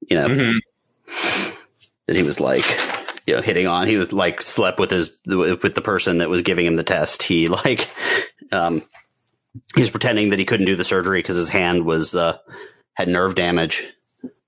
you 0.09 0.17
know, 0.17 0.29
Mm-hmm. 0.29 1.51
that 2.07 2.17
he 2.17 2.23
was 2.23 2.41
like, 2.41 2.65
you 3.27 3.37
know, 3.37 3.43
hitting 3.43 3.67
on. 3.67 3.87
He 3.87 3.97
was 3.97 4.13
like 4.13 4.43
slept 4.43 4.79
with 4.81 4.91
his 4.91 5.17
with 5.27 5.75
the 5.75 5.81
person 5.83 6.19
that 6.19 6.31
was 6.31 6.43
giving 6.43 6.67
him 6.67 6.75
the 6.75 6.85
test. 6.85 7.23
He 7.23 7.47
like, 7.49 7.91
um, 8.53 8.83
he 9.75 9.81
was 9.81 9.91
pretending 9.91 10.31
that 10.31 10.39
he 10.39 10.45
couldn't 10.45 10.67
do 10.67 10.77
the 10.77 10.85
surgery 10.85 11.19
because 11.21 11.37
his 11.37 11.49
hand 11.49 11.85
was 11.85 12.15
uh, 12.15 12.39
had 12.95 13.09
nerve 13.09 13.35
damage, 13.35 13.93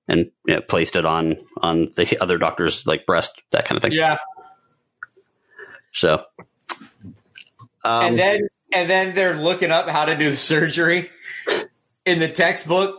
and 0.09 0.31
you 0.47 0.55
know, 0.55 0.61
placed 0.61 0.97
it 0.97 1.05
on 1.05 1.37
on 1.61 1.91
the 1.97 2.17
other 2.21 2.39
doctor's 2.39 2.87
like 2.87 3.05
breast, 3.07 3.41
that 3.51 3.65
kind 3.65 3.77
of 3.77 3.83
thing. 3.83 3.93
Yeah, 3.93 4.19
So, 5.93 6.25
um, 7.85 8.05
and 8.07 8.19
then 8.19 8.49
and 8.73 8.89
then 8.91 9.15
they're 9.15 9.35
looking 9.37 9.71
up 9.71 9.89
how 9.89 10.05
to 10.07 10.17
do 10.17 10.31
the 10.31 10.37
surgery 10.37 11.11
in 12.05 12.19
the 12.19 12.29
textbook. 12.29 12.99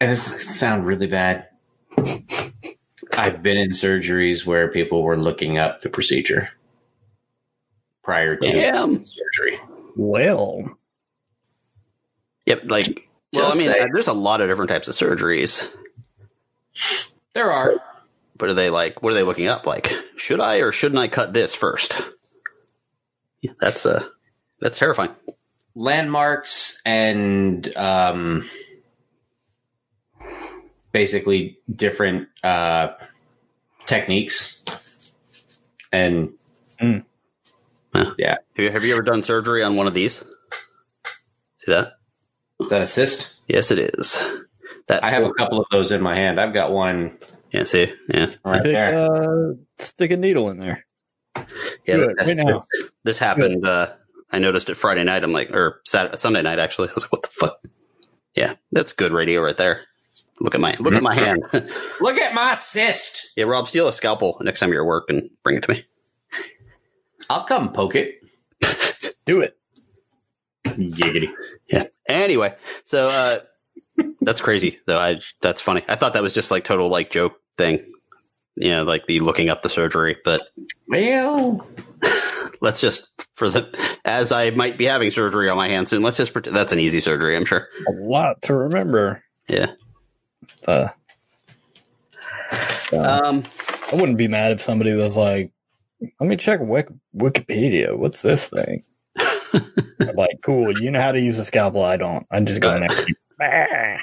and 0.00 0.10
this 0.10 0.58
sound 0.58 0.86
really 0.86 1.06
bad. 1.06 1.48
I've 3.16 3.42
been 3.42 3.56
in 3.56 3.70
surgeries 3.70 4.46
where 4.46 4.68
people 4.68 5.02
were 5.02 5.16
looking 5.16 5.58
up 5.58 5.80
the 5.80 5.88
procedure 5.90 6.50
prior 8.02 8.36
to 8.36 8.52
Damn. 8.52 9.04
surgery. 9.04 9.58
Well, 9.96 10.76
Yep. 12.46 12.62
Like, 12.70 13.08
well, 13.34 13.46
I 13.52 13.56
mean, 13.56 13.66
saying. 13.68 13.82
Uh, 13.82 13.86
there's 13.92 14.06
a 14.06 14.12
lot 14.14 14.40
of 14.40 14.48
different 14.48 14.70
types 14.70 14.88
of 14.88 14.94
surgeries. 14.94 15.68
There 17.34 17.52
are. 17.52 17.74
But 18.38 18.48
are 18.50 18.54
they 18.54 18.70
like? 18.70 19.02
What 19.02 19.10
are 19.10 19.14
they 19.14 19.22
looking 19.22 19.48
up? 19.48 19.66
Like, 19.66 19.92
should 20.16 20.40
I 20.40 20.58
or 20.58 20.72
shouldn't 20.72 20.98
I 20.98 21.08
cut 21.08 21.34
this 21.34 21.54
first? 21.54 22.00
Yeah, 23.42 23.52
that's 23.60 23.86
uh, 23.86 24.04
that's 24.60 24.78
terrifying. 24.78 25.10
landmarks 25.74 26.82
and 26.84 27.76
um, 27.76 28.44
basically 30.92 31.58
different 31.74 32.28
uh, 32.42 32.88
techniques. 33.86 35.12
And 35.92 36.32
Have 36.80 38.14
you, 38.56 38.70
have 38.70 38.84
you 38.84 38.92
ever 38.92 39.02
done 39.02 39.22
surgery 39.22 39.62
on 39.62 39.76
one 39.76 39.86
of 39.86 39.94
these? 39.94 40.22
See 41.58 41.72
that? 41.72 41.94
is 42.60 42.70
that 42.70 42.82
a 42.82 42.86
cyst? 42.86 43.40
Yes, 43.48 43.70
it 43.70 43.78
is. 43.78 44.18
That 44.88 45.04
I 45.04 45.10
have 45.10 45.24
a 45.24 45.32
couple 45.32 45.60
of 45.60 45.66
those 45.70 45.92
in 45.92 46.02
my 46.02 46.14
hand. 46.14 46.40
I've 46.40 46.52
got 46.54 46.72
one 46.72 47.18
Yeah, 47.52 47.64
see, 47.64 47.92
yeah, 48.08 48.26
right 48.44 48.60
stick, 48.60 48.72
there. 48.72 49.10
uh, 49.10 49.52
stick 49.78 50.10
a 50.10 50.16
needle 50.16 50.50
in 50.50 50.58
there. 50.58 50.84
Yeah. 51.86 51.96
Do 51.96 52.06
that- 52.16 52.26
right 52.26 52.36
now. 52.36 52.64
This 53.04 53.18
happened. 53.18 53.66
Uh, 53.66 53.94
I 54.30 54.38
noticed 54.38 54.68
it 54.68 54.74
Friday 54.74 55.04
night. 55.04 55.24
I'm 55.24 55.32
like, 55.32 55.50
or 55.50 55.80
Saturday, 55.86 56.16
Sunday 56.16 56.42
night 56.42 56.58
actually. 56.58 56.88
I 56.90 56.92
was 56.94 57.04
like, 57.04 57.12
what 57.12 57.22
the 57.22 57.28
fuck? 57.28 57.58
Yeah, 58.34 58.54
that's 58.72 58.92
good 58.92 59.12
radio 59.12 59.40
right 59.42 59.56
there. 59.56 59.82
Look 60.40 60.54
at 60.54 60.60
my 60.60 60.76
look 60.78 60.94
at 60.94 61.02
my 61.02 61.14
hand. 61.14 61.42
Look 62.00 62.16
at 62.18 62.32
my 62.32 62.54
cyst. 62.54 63.32
yeah, 63.36 63.44
Rob, 63.44 63.66
steal 63.66 63.88
a 63.88 63.92
scalpel 63.92 64.38
next 64.40 64.60
time 64.60 64.70
you're 64.70 64.82
at 64.82 64.86
work 64.86 65.06
and 65.08 65.30
bring 65.42 65.56
it 65.56 65.62
to 65.64 65.72
me. 65.72 65.84
I'll 67.28 67.42
come 67.44 67.72
poke 67.72 67.96
it. 67.96 68.20
Do 69.26 69.40
it. 69.40 69.56
Giggity. 70.64 71.28
Yeah. 71.68 71.84
Anyway, 72.06 72.54
so 72.84 73.08
uh 73.08 73.40
that's 74.20 74.40
crazy 74.40 74.78
though. 74.86 74.98
I 74.98 75.18
that's 75.40 75.60
funny. 75.60 75.82
I 75.88 75.96
thought 75.96 76.12
that 76.12 76.22
was 76.22 76.32
just 76.32 76.50
like 76.52 76.62
total 76.64 76.88
like 76.88 77.10
joke 77.10 77.34
thing. 77.56 77.84
You 78.60 78.70
know, 78.70 78.82
like 78.84 79.06
the 79.06 79.20
looking 79.20 79.48
up 79.50 79.62
the 79.62 79.68
surgery, 79.68 80.16
but 80.24 80.42
Well, 80.88 81.66
let's 82.60 82.80
just 82.80 83.08
for 83.36 83.48
the 83.48 83.68
as 84.04 84.32
I 84.32 84.50
might 84.50 84.76
be 84.76 84.84
having 84.84 85.10
surgery 85.12 85.48
on 85.48 85.56
my 85.56 85.68
hand 85.68 85.88
soon. 85.88 86.02
Let's 86.02 86.16
just 86.16 86.32
pretend 86.32 86.56
that's 86.56 86.72
an 86.72 86.80
easy 86.80 86.98
surgery. 87.00 87.36
I'm 87.36 87.44
sure. 87.44 87.68
A 87.86 87.92
lot 87.92 88.42
to 88.42 88.54
remember. 88.54 89.22
Yeah. 89.48 89.72
Uh, 90.66 90.88
uh, 92.92 93.20
Um. 93.24 93.44
I 93.90 93.94
wouldn't 93.94 94.18
be 94.18 94.28
mad 94.28 94.52
if 94.52 94.60
somebody 94.60 94.92
was 94.92 95.16
like, 95.16 95.50
"Let 96.20 96.28
me 96.28 96.36
check 96.36 96.60
Wik- 96.60 96.92
Wikipedia. 97.16 97.96
What's 97.96 98.22
this 98.22 98.50
thing?" 98.50 98.82
Like, 100.14 100.40
cool. 100.42 100.78
You 100.80 100.90
know 100.90 101.00
how 101.00 101.12
to 101.12 101.20
use 101.20 101.38
a 101.38 101.44
scalpel. 101.44 101.82
I 101.82 101.96
don't. 101.96 102.26
I 102.30 102.40
just 102.40 102.60
go 102.60 102.74
in 102.74 102.86
there. 102.86 103.98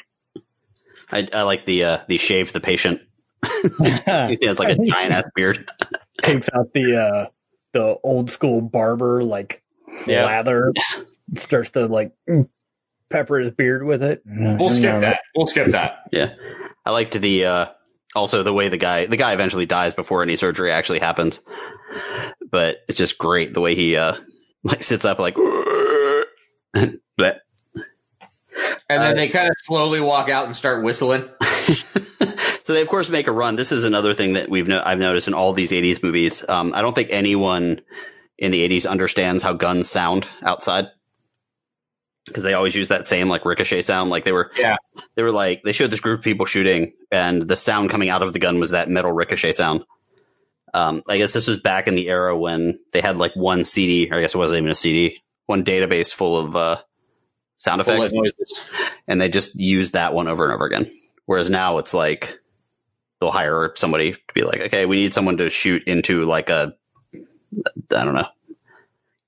I, 1.12 1.28
I 1.34 1.42
like 1.44 1.66
the 1.66 1.84
uh 1.84 2.00
the 2.08 2.18
shave 2.18 2.52
the 2.54 2.60
patient. 2.60 3.02
yeah, 3.80 4.28
it's 4.30 4.60
like 4.60 4.78
a 4.78 4.84
giant 4.86 5.14
ass 5.14 5.26
beard. 5.36 5.70
Takes 6.22 6.50
out 6.54 6.74
the 6.74 6.98
uh, 6.98 7.26
the 7.74 7.98
old 8.04 8.32
school 8.32 8.62
barber 8.62 9.24
like 9.24 9.62
Yeah. 10.08 10.26
lather. 10.26 10.74
Starts 11.40 11.72
to 11.72 11.88
like 11.88 12.14
pepper 13.10 13.40
his 13.40 13.52
beard 13.52 13.84
with 13.84 14.04
it. 14.04 14.22
we'll 14.26 14.70
skip 14.70 15.02
that. 15.02 15.20
We'll 15.36 15.48
skip 15.48 15.68
that. 15.70 16.00
Yeah. 16.12 16.34
I 16.86 16.92
liked 16.92 17.20
the 17.20 17.46
uh 17.46 17.66
also 18.16 18.44
the 18.44 18.54
way 18.54 18.70
the 18.70 18.78
guy 18.78 19.08
the 19.08 19.18
guy 19.18 19.34
eventually 19.34 19.66
dies 19.66 19.94
before 19.94 20.22
any 20.22 20.36
surgery 20.36 20.72
actually 20.72 21.00
happens. 21.00 21.40
But 22.50 22.78
it's 22.88 22.98
just 22.98 23.18
great 23.18 23.54
the 23.54 23.62
way 23.62 23.76
he 23.76 23.96
uh 23.96 24.16
like 24.64 24.84
sits 24.84 25.04
up 25.06 25.20
like 25.20 25.36
but 26.74 27.42
And 28.88 29.02
then 29.02 29.12
Uh, 29.12 29.14
they 29.16 29.28
kind 29.30 29.48
of 29.50 29.56
slowly 29.64 30.00
walk 30.00 30.30
out 30.30 30.46
and 30.46 30.56
start 30.56 30.84
whistling. 30.84 31.28
So 32.66 32.74
they 32.74 32.82
of 32.82 32.90
course 32.90 33.10
make 33.10 33.28
a 33.28 33.32
run. 33.32 33.56
This 33.56 33.72
is 33.72 33.84
another 33.86 34.14
thing 34.14 34.34
that 34.34 34.50
we've 34.50 34.68
no- 34.68 34.84
I've 34.86 35.00
noticed 35.00 35.28
in 35.30 35.34
all 35.34 35.54
these 35.54 35.72
80s 35.72 36.04
movies. 36.04 36.44
Um, 36.50 36.74
I 36.76 36.82
don't 36.82 36.94
think 36.94 37.10
anyone 37.12 37.80
in 38.38 38.52
the 38.52 38.68
80s 38.68 38.86
understands 38.90 39.42
how 39.42 39.54
guns 39.54 39.90
sound 39.90 40.28
outside 40.44 40.90
because 42.28 42.44
they 42.44 42.54
always 42.54 42.76
use 42.76 42.88
that 42.90 43.06
same 43.06 43.30
like 43.30 43.46
ricochet 43.46 43.84
sound. 43.84 44.10
Like 44.10 44.26
they 44.26 44.32
were, 44.32 44.52
Yeah. 44.58 44.76
they 45.16 45.22
were 45.24 45.32
like 45.32 45.62
they 45.64 45.72
showed 45.72 45.92
this 45.92 46.00
group 46.00 46.20
of 46.20 46.24
people 46.24 46.46
shooting, 46.46 46.94
and 47.12 47.48
the 47.48 47.56
sound 47.56 47.90
coming 47.92 48.10
out 48.10 48.24
of 48.24 48.34
the 48.34 48.40
gun 48.40 48.60
was 48.60 48.72
that 48.72 48.90
metal 48.90 49.12
ricochet 49.12 49.54
sound. 49.54 49.86
Um, 50.74 51.04
I 51.08 51.18
guess 51.18 51.32
this 51.32 51.48
was 51.48 51.60
back 51.62 51.88
in 51.88 51.96
the 51.96 52.10
era 52.10 52.38
when 52.38 52.80
they 52.92 53.00
had 53.00 53.18
like 53.18 53.34
one 53.36 53.64
CD, 53.64 54.10
or 54.12 54.18
I 54.18 54.22
guess 54.22 54.36
it 54.36 54.38
wasn't 54.40 54.58
even 54.58 54.72
a 54.72 54.76
CD, 54.76 55.22
one 55.46 55.64
database 55.64 56.12
full 56.14 56.38
of 56.38 56.56
uh, 56.56 56.78
sound 57.58 57.80
effects 57.80 58.12
Bullet 58.12 58.14
noises. 58.14 58.70
and 59.08 59.22
they 59.22 59.30
just 59.30 59.56
used 59.56 59.94
that 59.94 60.14
one 60.14 60.28
over 60.28 60.44
and 60.46 60.54
over 60.54 60.66
again. 60.66 60.92
Whereas 61.28 61.50
now 61.50 61.78
it's 61.78 61.94
like 61.94 62.38
they'll 63.26 63.32
hire 63.32 63.72
somebody 63.76 64.12
to 64.14 64.34
be 64.36 64.44
like, 64.44 64.60
okay, 64.62 64.86
we 64.86 64.98
need 64.98 65.14
someone 65.14 65.38
to 65.38 65.50
shoot 65.50 65.84
into 65.86 66.26
like 66.26 66.50
a, 66.50 66.76
I 67.16 68.04
don't 68.06 68.14
know. 68.14 68.28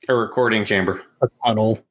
A 0.07 0.13
recording 0.13 0.65
chamber. 0.65 1.03
a 1.21 1.27
tunnel. 1.45 1.83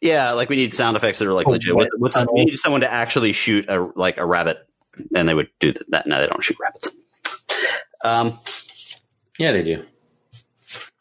Yeah, 0.00 0.32
like 0.32 0.48
we 0.48 0.56
need 0.56 0.72
sound 0.72 0.96
effects 0.96 1.18
that 1.18 1.28
are 1.28 1.34
like 1.34 1.46
Oh, 1.46 1.50
legit. 1.52 1.76
wet 1.76 1.90
What's, 1.98 2.16
tunnel. 2.16 2.34
we 2.34 2.46
need 2.46 2.56
someone 2.56 2.80
to 2.80 2.90
actually 2.90 3.32
shoot 3.32 3.68
a 3.68 3.90
like 3.96 4.16
a 4.16 4.24
rabbit, 4.24 4.66
and 5.14 5.28
they 5.28 5.34
would 5.34 5.50
do 5.60 5.74
that. 5.90 6.06
No, 6.06 6.20
they 6.20 6.26
don't 6.26 6.42
shoot 6.42 6.56
rabbits. 6.58 6.88
Um, 8.02 8.38
Yeah, 9.38 9.52
they 9.52 9.62
do. 9.62 9.84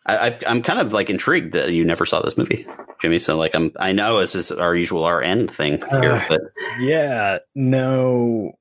I, 0.06 0.28
I, 0.30 0.40
I'm 0.48 0.62
kind 0.62 0.80
of 0.80 0.92
like 0.92 1.10
intrigued 1.10 1.54
that 1.54 1.72
you 1.72 1.86
never 1.86 2.06
saw 2.06 2.22
this 2.22 2.38
movie, 2.38 2.68
Jimmy. 3.02 3.20
So 3.20 3.38
like, 3.38 3.56
I'm 3.56 3.72
I 3.80 3.94
know 3.94 4.20
this 4.20 4.36
is 4.36 4.52
our 4.52 4.76
usual 4.76 5.06
our 5.06 5.22
end 5.22 5.50
thing 5.52 5.78
here, 5.90 6.12
Uh, 6.14 6.26
but 6.28 6.42
Yeah, 6.82 7.38
no. 7.56 8.52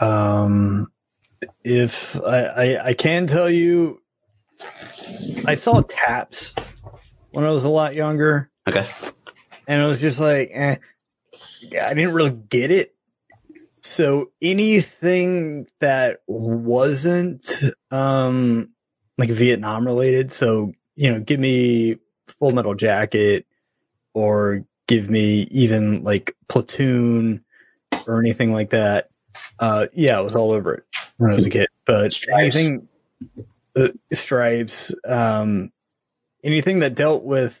Um, 0.00 0.90
if 1.62 2.20
I, 2.20 2.44
I 2.44 2.84
I 2.86 2.94
can 2.94 3.26
tell 3.26 3.50
you, 3.50 4.00
I 5.46 5.54
saw 5.54 5.82
Taps 5.82 6.54
when 7.32 7.44
I 7.44 7.50
was 7.50 7.64
a 7.64 7.68
lot 7.68 7.94
younger, 7.94 8.50
okay, 8.66 8.82
and 9.68 9.82
it 9.82 9.86
was 9.86 10.00
just 10.00 10.18
like, 10.20 10.50
eh, 10.52 10.76
I 11.80 11.94
didn't 11.94 12.14
really 12.14 12.36
get 12.48 12.70
it. 12.70 12.94
So 13.82 14.30
anything 14.42 15.66
that 15.80 16.20
wasn't 16.26 17.46
um 17.90 18.70
like 19.18 19.30
Vietnam 19.30 19.86
related, 19.86 20.32
so 20.32 20.72
you 20.96 21.12
know, 21.12 21.20
give 21.20 21.40
me 21.40 21.96
Full 22.38 22.52
Metal 22.52 22.74
Jacket 22.74 23.46
or 24.14 24.64
give 24.86 25.08
me 25.08 25.46
even 25.50 26.02
like 26.02 26.36
Platoon 26.48 27.44
or 28.06 28.20
anything 28.20 28.52
like 28.52 28.70
that. 28.70 29.09
Uh, 29.58 29.86
yeah, 29.92 30.18
I 30.18 30.20
was 30.20 30.36
all 30.36 30.52
over 30.52 30.74
it 30.74 30.84
when 31.18 31.32
I 31.32 31.36
was 31.36 31.46
a 31.46 31.50
kid. 31.50 31.68
But 31.86 32.12
Stripes. 32.12 32.56
anything, 32.56 32.88
uh, 33.76 33.88
stripes, 34.12 34.92
um, 35.04 35.70
anything 36.44 36.80
that 36.80 36.94
dealt 36.94 37.24
with, 37.24 37.60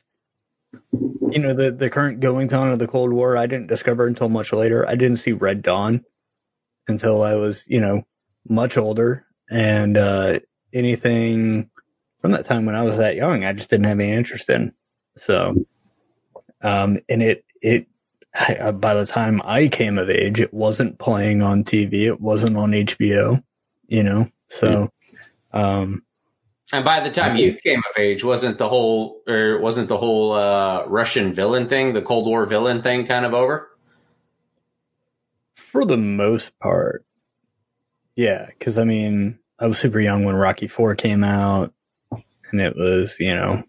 you 0.92 1.38
know, 1.38 1.54
the 1.54 1.72
the 1.72 1.90
current 1.90 2.20
goings 2.20 2.52
on 2.52 2.70
of 2.70 2.78
the 2.78 2.88
Cold 2.88 3.12
War, 3.12 3.36
I 3.36 3.46
didn't 3.46 3.66
discover 3.66 4.06
until 4.06 4.28
much 4.28 4.52
later. 4.52 4.88
I 4.88 4.94
didn't 4.94 5.18
see 5.18 5.32
Red 5.32 5.62
Dawn 5.62 6.04
until 6.88 7.22
I 7.22 7.34
was, 7.34 7.64
you 7.66 7.80
know, 7.80 8.04
much 8.48 8.76
older, 8.76 9.26
and 9.50 9.96
uh, 9.96 10.40
anything 10.72 11.70
from 12.18 12.32
that 12.32 12.44
time 12.44 12.66
when 12.66 12.74
I 12.74 12.82
was 12.82 12.98
that 12.98 13.16
young, 13.16 13.44
I 13.44 13.52
just 13.52 13.70
didn't 13.70 13.86
have 13.86 13.98
any 13.98 14.12
interest 14.12 14.48
in. 14.50 14.72
So, 15.16 15.66
um, 16.62 16.98
and 17.08 17.22
it 17.22 17.44
it 17.60 17.86
I, 18.34 18.54
uh, 18.54 18.72
by 18.72 18.94
the 18.94 19.06
time 19.06 19.42
I 19.44 19.68
came 19.68 19.98
of 19.98 20.08
age, 20.08 20.40
it 20.40 20.54
wasn't 20.54 20.98
playing 20.98 21.42
on 21.42 21.64
TV. 21.64 22.06
It 22.06 22.20
wasn't 22.20 22.56
on 22.56 22.72
HBO. 22.72 23.42
You 23.88 24.02
know, 24.04 24.30
so 24.48 24.90
um, 25.52 26.04
And 26.72 26.84
by 26.84 27.00
the 27.00 27.10
time 27.10 27.36
you 27.36 27.54
came 27.54 27.78
of 27.78 27.98
age, 27.98 28.22
wasn't 28.22 28.58
the 28.58 28.68
whole 28.68 29.20
or 29.26 29.58
wasn't 29.58 29.88
the 29.88 29.96
whole 29.96 30.32
uh, 30.32 30.84
Russian 30.86 31.34
villain 31.34 31.68
thing, 31.68 31.92
the 31.92 32.02
Cold 32.02 32.26
War 32.26 32.46
villain 32.46 32.82
thing, 32.82 33.06
kind 33.06 33.26
of 33.26 33.34
over? 33.34 33.70
for 35.70 35.84
the 35.84 35.96
most 35.96 36.58
part, 36.58 37.04
yeah. 38.16 38.46
Because 38.46 38.76
I 38.76 38.84
mean, 38.84 39.38
I 39.58 39.68
was 39.68 39.78
super 39.78 40.00
young 40.00 40.24
when 40.24 40.34
Rocky 40.34 40.66
Four 40.66 40.96
came 40.96 41.22
out, 41.22 41.72
and 42.50 42.60
it 42.60 42.76
was 42.76 43.16
you 43.20 43.34
know 43.34 43.62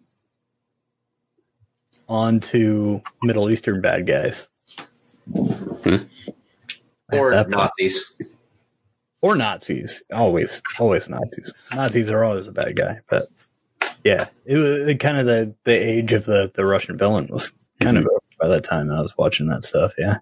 on 2.10 2.40
to 2.40 3.02
Middle 3.22 3.50
Eastern 3.50 3.82
bad 3.82 4.08
guys. 4.08 4.48
Or 7.12 7.32
that 7.32 7.46
point. 7.48 7.50
Nazis? 7.50 8.18
or 9.22 9.36
Nazis. 9.36 10.02
Always, 10.12 10.62
always 10.80 11.10
Nazis. 11.10 11.54
Nazis 11.76 12.10
are 12.10 12.24
always 12.24 12.48
a 12.48 12.52
bad 12.52 12.76
guy. 12.76 13.02
But 13.10 13.24
yeah, 14.04 14.26
it 14.46 14.58
was 14.58 14.88
it 14.88 15.00
kind 15.00 15.18
of 15.18 15.26
the 15.26 15.56
the 15.66 15.74
age 15.74 16.14
of 16.14 16.26
the 16.26 16.52
the 16.56 16.66
Russian 16.66 16.98
villain 16.98 17.28
was 17.28 17.52
kind 17.80 17.98
of 17.98 18.06
over 18.06 18.20
by 18.40 18.48
that 18.48 18.64
time. 18.64 18.90
I 18.92 19.02
was 19.02 19.16
watching 19.18 19.48
that 19.50 19.64
stuff. 19.64 19.94
Yeah, 19.98 20.18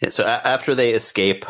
Yeah, 0.00 0.10
so 0.10 0.24
a- 0.24 0.46
after 0.46 0.74
they 0.74 0.92
escape 0.92 1.46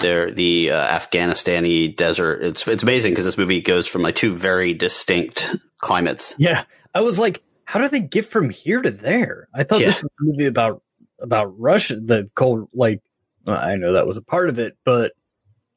their 0.00 0.30
the 0.32 0.70
uh, 0.72 0.98
Afghanistani 0.98 1.96
desert, 1.96 2.42
it's 2.42 2.66
it's 2.66 2.82
amazing 2.82 3.12
because 3.12 3.24
this 3.24 3.38
movie 3.38 3.60
goes 3.62 3.86
from 3.86 4.02
like 4.02 4.16
two 4.16 4.34
very 4.34 4.74
distinct 4.74 5.54
climates. 5.78 6.34
Yeah, 6.38 6.64
I 6.94 7.00
was 7.02 7.18
like, 7.18 7.42
how 7.64 7.80
do 7.80 7.88
they 7.88 8.00
get 8.00 8.26
from 8.26 8.50
here 8.50 8.82
to 8.82 8.90
there? 8.90 9.48
I 9.54 9.62
thought 9.62 9.80
Yeah. 9.80 9.86
this 9.86 10.02
was 10.02 10.10
a 10.20 10.24
movie 10.24 10.46
about 10.46 10.82
about 11.20 11.58
Russia, 11.58 11.96
the 11.96 12.28
cold. 12.34 12.68
Like, 12.74 13.00
well, 13.46 13.58
I 13.58 13.76
know 13.76 13.92
that 13.94 14.06
was 14.06 14.16
a 14.16 14.22
part 14.22 14.48
of 14.48 14.58
it, 14.58 14.76
but 14.84 15.12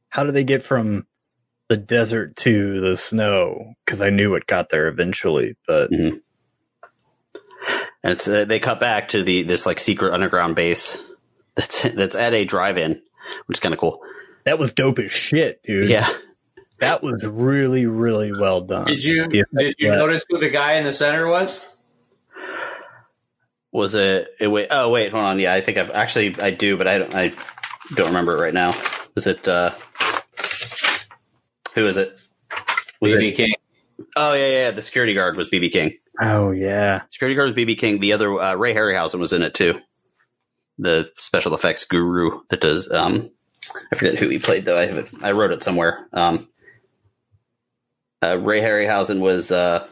how 0.10 0.24
do 0.24 0.32
they 0.32 0.44
get 0.44 0.64
from 0.64 1.08
the 1.70 1.78
desert 1.78 2.36
to 2.38 2.80
the 2.82 2.98
snow? 2.98 3.74
Because 3.86 4.02
I 4.02 4.10
knew 4.10 4.36
it 4.36 4.46
got 4.48 4.70
there 4.70 4.88
eventually, 4.88 5.56
but 5.68 5.92
And 8.04 8.12
it's 8.12 8.28
uh, 8.28 8.46
they 8.46 8.60
cut 8.60 8.80
back 8.80 9.10
to 9.10 9.24
the 9.24 9.44
this 9.44 9.66
like 9.66 9.80
secret 9.80 10.14
underground 10.14 10.56
base 10.56 11.02
that's 11.56 11.82
that's 11.84 12.16
at 12.16 12.34
a 12.34 12.44
drive-in, 12.46 13.02
which 13.46 13.58
is 13.58 13.62
kind 13.62 13.74
of 13.74 13.80
cool. 13.80 14.02
that 14.44 14.60
was 14.60 14.74
dope 14.74 15.00
as 15.00 15.12
shit, 15.12 15.64
dude. 15.64 15.90
Yeah, 15.90 16.10
that 16.80 17.02
was 17.02 17.26
really, 17.26 17.86
really 17.86 18.34
well 18.38 18.60
done. 18.62 18.88
Did 18.88 19.04
you 19.04 19.28
Yeah, 19.32 19.44
did 19.58 19.76
you 19.78 19.90
yeah. 19.90 19.96
notice 19.96 20.26
who 20.30 20.38
the 20.38 20.50
guy 20.50 20.74
in 20.74 20.84
the 20.84 20.92
center 20.94 21.28
was? 21.28 21.73
Was 23.74 23.96
it, 23.96 24.28
it? 24.40 24.48
Wait, 24.48 24.68
oh 24.72 24.90
wait, 24.90 25.12
hold 25.12 25.26
on. 25.26 25.40
Yeah, 25.40 25.54
I 25.54 25.62
think 25.62 25.78
I've 25.78 25.92
actually 25.92 26.40
I 26.40 26.52
do, 26.52 26.78
but 26.78 26.88
I 26.88 27.00
don't 27.00 27.16
I 27.16 27.34
don't 27.96 28.08
remember 28.08 28.38
it 28.38 28.42
right 28.42 28.54
now. 28.54 28.74
Was 29.16 29.28
it? 29.28 29.48
uh 29.48 29.72
Who 31.76 31.88
is 31.88 31.98
it? 31.98 32.22
Was 33.02 33.16
BB? 33.16 33.36
King. 33.36 33.54
Oh 34.16 34.34
yeah, 34.34 34.46
yeah, 34.46 34.52
yeah. 34.52 34.72
The 34.72 34.82
security 34.82 35.14
guard 35.14 35.36
was 35.36 35.50
BB 35.50 35.72
King. 35.72 35.98
Oh 36.22 36.52
yeah, 36.52 37.02
Security 37.12 37.36
guard 37.36 37.48
was 37.48 37.56
BB 37.56 37.78
King. 37.78 38.00
The 38.00 38.14
other 38.14 38.40
uh, 38.40 38.56
Ray 38.56 38.74
Harryhausen 38.74 39.20
was 39.20 39.34
in 39.34 39.42
it 39.42 39.54
too. 39.56 39.80
The 40.78 41.12
special 41.18 41.54
effects 41.54 41.86
guru 41.86 42.42
that 42.50 42.62
does. 42.62 42.90
um 42.92 43.30
I 43.92 43.96
forget 43.96 44.16
who 44.16 44.30
he 44.30 44.40
played 44.40 44.66
though. 44.66 44.78
I 44.78 44.86
have 44.86 44.98
it, 44.98 45.12
I 45.24 45.32
wrote 45.32 45.52
it 45.52 45.64
somewhere. 45.64 46.08
Um, 46.14 46.48
uh, 48.24 48.38
Ray 48.40 48.62
Harryhausen 48.62 49.20
was 49.20 49.52
uh, 49.52 49.88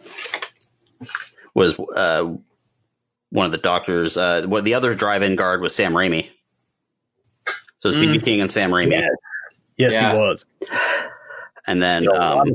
was 1.54 1.80
uh, 1.80 2.34
one 3.32 3.46
of 3.48 3.52
the 3.52 3.58
doctors. 3.58 4.18
Uh, 4.18 4.46
well, 4.48 4.62
the 4.62 4.76
other 4.76 4.94
drive-in 4.96 5.36
guard 5.36 5.62
was 5.62 5.74
Sam 5.74 5.94
Raimi. 5.94 6.30
So 7.80 7.90
it's 7.90 7.98
BB 7.98 8.24
King 8.24 8.42
and 8.42 8.52
Sam 8.52 8.70
Raimi, 8.72 8.92
yes, 8.92 9.10
yes, 9.78 9.94
Yeah. 9.94 10.12
he 10.12 10.18
was. 10.18 10.46
and 11.66 11.82
then 11.82 12.08
um, 12.16 12.52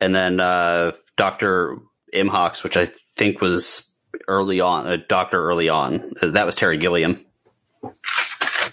and 0.00 0.14
then 0.14 0.40
uh, 0.40 0.92
Doctor 1.16 1.78
Imhaus, 2.12 2.64
which 2.64 2.76
I 2.76 2.86
think 3.14 3.40
was 3.40 3.88
early 4.28 4.60
on, 4.60 4.86
a 4.88 4.96
doctor 4.98 5.44
early 5.44 5.68
on. 5.68 6.14
Uh, 6.20 6.28
That 6.32 6.46
was 6.46 6.54
Terry 6.56 6.78
Gilliam. 6.78 7.24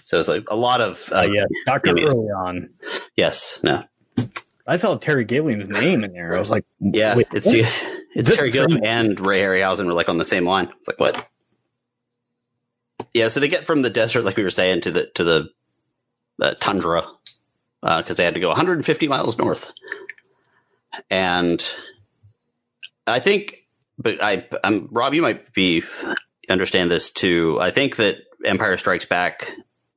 So 0.04 0.18
it's 0.18 0.28
like 0.28 0.44
a 0.50 0.56
lot 0.56 0.80
of 0.80 1.08
uh, 1.12 1.18
Uh, 1.18 1.22
yeah, 1.22 1.44
Doctor 1.66 1.94
Maybe. 1.94 2.06
early 2.08 2.26
on. 2.30 2.70
yes, 3.16 3.60
no, 3.62 3.84
I 4.66 4.76
saw 4.76 4.96
Terry 4.96 5.24
Gilliam's 5.24 5.68
name 5.68 6.02
in 6.02 6.12
there. 6.12 6.34
I 6.34 6.40
was 6.40 6.50
like, 6.50 6.64
yeah, 6.80 7.14
wait, 7.16 7.28
it's 7.32 7.46
what? 7.46 7.99
It's 8.14 8.34
Terry 8.34 8.50
Gilliam 8.50 8.80
and 8.84 9.18
Ray 9.20 9.40
Harryhausen 9.40 9.86
were 9.86 9.92
like 9.92 10.08
on 10.08 10.18
the 10.18 10.24
same 10.24 10.44
line. 10.44 10.70
It's 10.78 10.88
like 10.88 10.98
what? 10.98 11.28
Yeah, 13.14 13.28
so 13.28 13.40
they 13.40 13.48
get 13.48 13.66
from 13.66 13.82
the 13.82 13.90
desert, 13.90 14.22
like 14.22 14.36
we 14.36 14.42
were 14.42 14.50
saying, 14.50 14.82
to 14.82 14.90
the 14.90 15.10
to 15.14 15.24
the 15.24 15.48
uh, 16.40 16.54
tundra 16.60 17.06
because 17.82 18.16
they 18.16 18.24
had 18.24 18.34
to 18.34 18.40
go 18.40 18.48
150 18.48 19.08
miles 19.08 19.38
north, 19.38 19.72
and 21.08 21.66
I 23.06 23.20
think, 23.20 23.66
but 23.98 24.22
I, 24.22 24.46
I'm 24.62 24.88
Rob, 24.90 25.14
you 25.14 25.22
might 25.22 25.52
be 25.52 25.82
understand 26.48 26.90
this 26.90 27.10
too. 27.10 27.58
I 27.60 27.70
think 27.70 27.96
that 27.96 28.18
Empire 28.44 28.76
Strikes 28.76 29.06
Back 29.06 29.52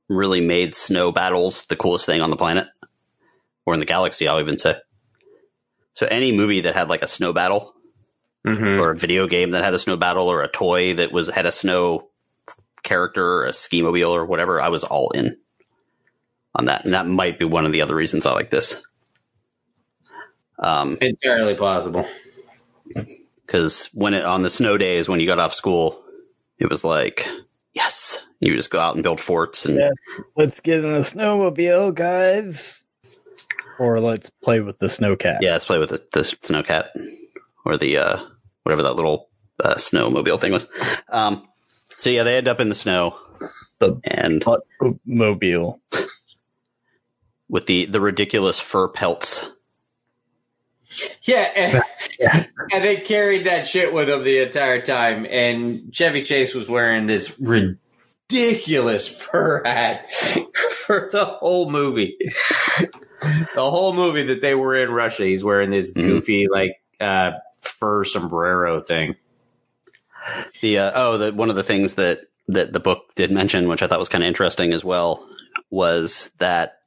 really 0.10 0.41
made 0.41 0.76
snow 0.76 1.12
battles 1.12 1.65
the 1.65 1.76
coolest 1.76 2.06
thing 2.06 2.21
on 2.21 2.30
the 2.30 2.36
planet 2.36 2.67
or 3.65 3.73
in 3.73 3.80
the 3.80 3.86
galaxy. 3.86 4.28
I'll 4.28 4.39
even 4.39 4.58
say. 4.58 4.76
So 5.95 6.08
any 6.08 6.32
movie 6.32 6.62
that 6.62 6.76
had 6.76 6.89
like 6.89 7.04
a 7.04 7.08
snow 7.08 7.34
battle 7.34 7.73
Mm-hmm. 8.45 8.82
or 8.82 8.91
a 8.91 8.95
video 8.97 9.25
game 9.27 9.51
that 9.51 9.63
had 9.63 9.73
a 9.73 9.79
snow 9.79 9.95
battle 9.95 10.27
or 10.27 10.41
a 10.43 10.49
toy 10.49 10.95
that 10.95 11.13
was 11.13 11.29
had 11.29 11.45
a 11.45 11.51
snow 11.51 12.10
character 12.84 13.25
or 13.25 13.45
a 13.45 13.53
ski 13.53 13.82
mobile 13.82 14.12
or 14.13 14.25
whatever, 14.25 14.60
I 14.60 14.67
was 14.67 14.84
all 14.84 15.12
in 15.12 15.38
on 16.53 16.65
that. 16.65 16.84
And 16.84 16.93
that 16.93 17.08
might 17.08 17.39
be 17.39 17.45
one 17.45 17.65
of 17.65 17.71
the 17.71 17.82
other 17.82 17.95
reasons 17.95 18.25
I 18.25 18.34
like 18.34 18.49
this. 18.49 18.84
Um, 20.60 20.97
Entirely 21.01 21.56
possible. 21.56 22.06
because 23.45 23.89
when 23.93 24.13
it 24.13 24.25
on 24.25 24.41
the 24.43 24.49
snow 24.49 24.77
days 24.77 25.08
when 25.10 25.19
you 25.19 25.25
got 25.25 25.39
off 25.39 25.53
school, 25.53 26.03
it 26.60 26.69
was 26.69 26.84
like 26.84 27.27
yes, 27.73 28.19
you 28.39 28.56
just 28.56 28.69
go 28.69 28.79
out 28.79 28.95
and 28.95 29.03
build 29.03 29.19
forts 29.19 29.65
and 29.65 29.77
Yeah. 29.77 29.89
let's 30.36 30.60
get 30.60 30.79
in 30.79 30.93
a 30.93 30.99
snowmobile, 30.99 31.95
guys. 31.95 32.84
Or 33.79 33.99
let's 33.99 34.29
play 34.43 34.60
with 34.60 34.77
the 34.79 34.88
snowcat. 34.88 35.39
yeah, 35.41 35.53
let's 35.53 35.65
play 35.65 35.79
with 35.79 35.89
the, 35.89 36.03
the 36.12 36.19
snowcat 36.21 36.89
or 37.65 37.75
the 37.77 37.97
uh, 37.97 38.23
whatever 38.63 38.84
that 38.84 38.95
little 38.95 39.30
uh, 39.63 39.76
snowmobile 39.76 40.39
thing 40.41 40.52
was. 40.52 40.67
Um, 41.10 41.47
so 41.97 42.10
yeah, 42.10 42.23
they 42.23 42.38
end 42.38 42.47
up 42.47 42.60
in 42.60 42.69
the 42.69 42.76
snow 42.76 43.17
The 43.80 43.99
and 44.04 44.43
mobile. 45.06 45.80
with 47.49 47.65
the 47.67 47.86
the 47.86 47.99
ridiculous 48.02 48.60
fur 48.60 48.88
pelts. 48.89 49.49
Yeah, 51.23 51.49
and, 51.56 51.84
and 52.73 52.84
they 52.84 52.97
carried 52.97 53.45
that 53.45 53.65
shit 53.67 53.93
with 53.93 54.08
them 54.08 54.23
the 54.23 54.39
entire 54.39 54.82
time. 54.82 55.26
And 55.30 55.93
Chevy 55.93 56.21
Chase 56.23 56.54
was 56.54 56.69
wearing 56.69 57.08
this 57.08 57.39
ridiculous 57.39 59.08
fur 59.08 59.63
hat 59.65 60.12
for 60.86 61.10
the 61.12 61.26
whole 61.26 61.71
movie. 61.71 62.15
the 63.21 63.69
whole 63.69 63.93
movie 63.93 64.23
that 64.23 64.41
they 64.41 64.54
were 64.56 64.76
in 64.76 64.91
Russia, 64.91 65.23
he's 65.23 65.43
wearing 65.43 65.71
this 65.71 65.93
Mhm. 65.93 66.02
goofy 66.06 66.47
like 66.52 66.71
uh, 66.99 67.32
fur 67.63 68.04
sombrero 68.04 68.80
thing. 68.80 69.15
The 70.62 70.80
uh, 70.80 70.91
oh, 70.95 71.17
the 71.17 71.34
one 71.34 71.49
of 71.49 71.56
the 71.56 71.63
things 71.63 71.95
that 71.95 72.21
that 72.47 72.73
the 72.73 72.80
book 72.80 73.15
did 73.15 73.32
mention, 73.32 73.67
which 73.67 73.82
I 73.82 73.88
thought 73.88 73.99
was 73.99 74.10
kind 74.10 74.23
of 74.23 74.28
interesting 74.28 74.73
as 74.73 74.84
well, 74.84 75.28
was 75.69 76.32
that 76.39 76.80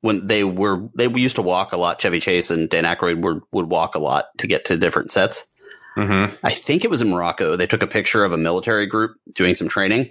when 0.00 0.26
they 0.26 0.44
were 0.44 0.88
they 0.94 1.08
used 1.08 1.36
to 1.36 1.42
walk 1.42 1.72
a 1.72 1.76
lot. 1.76 2.00
Chevy 2.00 2.20
Chase 2.20 2.50
and 2.50 2.68
Dan 2.68 2.84
Aykroyd 2.84 3.20
would 3.22 3.42
would 3.52 3.66
walk 3.66 3.94
a 3.94 4.00
lot 4.00 4.26
to 4.38 4.46
get 4.46 4.64
to 4.66 4.76
different 4.76 5.12
sets. 5.12 5.46
Mm-hmm. 5.96 6.34
I 6.42 6.52
think 6.52 6.84
it 6.84 6.90
was 6.90 7.02
in 7.02 7.10
Morocco. 7.10 7.56
They 7.56 7.66
took 7.66 7.82
a 7.82 7.86
picture 7.86 8.24
of 8.24 8.32
a 8.32 8.38
military 8.38 8.86
group 8.86 9.16
doing 9.34 9.54
some 9.54 9.68
training, 9.68 10.10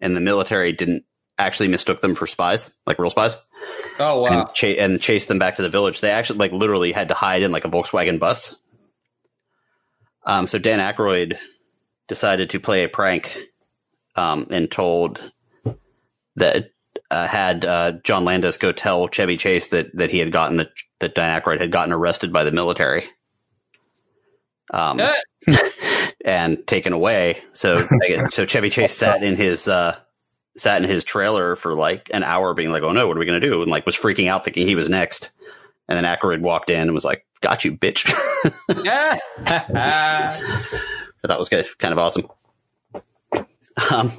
and 0.00 0.16
the 0.16 0.20
military 0.20 0.72
didn't 0.72 1.04
actually 1.38 1.68
mistook 1.68 2.00
them 2.00 2.14
for 2.14 2.26
spies, 2.26 2.72
like 2.86 2.98
real 2.98 3.10
spies, 3.10 3.36
Oh 3.98 4.22
wow! 4.22 4.28
and, 4.46 4.54
cha- 4.54 4.66
and 4.82 5.00
chased 5.00 5.28
them 5.28 5.38
back 5.38 5.56
to 5.56 5.62
the 5.62 5.68
village. 5.68 6.00
They 6.00 6.10
actually 6.10 6.38
like 6.38 6.52
literally 6.52 6.92
had 6.92 7.08
to 7.08 7.14
hide 7.14 7.42
in 7.42 7.52
like 7.52 7.64
a 7.64 7.68
Volkswagen 7.68 8.18
bus. 8.18 8.58
Um, 10.26 10.46
so 10.46 10.58
Dan 10.58 10.78
Aykroyd 10.78 11.36
decided 12.08 12.50
to 12.50 12.60
play 12.60 12.84
a 12.84 12.88
prank, 12.88 13.36
um, 14.16 14.46
and 14.50 14.70
told 14.70 15.20
that 16.36 16.70
uh, 17.10 17.26
had 17.26 17.64
uh, 17.64 17.92
John 18.02 18.24
Landis 18.24 18.56
go 18.56 18.72
tell 18.72 19.08
Chevy 19.08 19.36
Chase 19.36 19.68
that 19.68 19.94
that 19.96 20.10
he 20.10 20.18
had 20.18 20.32
gotten 20.32 20.56
that 20.58 20.70
that 21.00 21.14
Dan 21.14 21.40
Aykroyd 21.40 21.60
had 21.60 21.70
gotten 21.70 21.92
arrested 21.92 22.32
by 22.32 22.44
the 22.44 22.52
military. 22.52 23.04
Um, 24.72 25.00
and 26.24 26.66
taken 26.66 26.92
away. 26.92 27.42
So 27.52 27.86
so 28.30 28.46
Chevy 28.46 28.70
Chase 28.70 28.94
sat 28.94 29.22
in 29.22 29.36
his 29.36 29.68
uh, 29.68 29.96
sat 30.56 30.82
in 30.82 30.88
his 30.88 31.04
trailer 31.04 31.56
for 31.56 31.74
like 31.74 32.10
an 32.12 32.22
hour, 32.22 32.54
being 32.54 32.70
like, 32.70 32.82
"Oh 32.82 32.92
no, 32.92 33.06
what 33.06 33.16
are 33.16 33.20
we 33.20 33.26
gonna 33.26 33.40
do?" 33.40 33.62
And 33.62 33.70
like 33.70 33.86
was 33.86 33.96
freaking 33.96 34.28
out, 34.28 34.44
thinking 34.44 34.66
he 34.66 34.74
was 34.74 34.88
next. 34.88 35.30
And 35.88 35.96
then 35.96 36.04
Aykroyd 36.04 36.40
walked 36.40 36.70
in 36.70 36.80
and 36.80 36.92
was 36.94 37.04
like, 37.04 37.26
"Got 37.40 37.64
you, 37.64 37.72
bitch." 37.76 38.10
yeah. 38.84 39.18
but 41.20 41.28
that 41.28 41.38
was 41.38 41.48
good, 41.48 41.66
kind 41.78 41.92
of 41.92 41.98
awesome. 41.98 42.26
Um, 43.90 44.12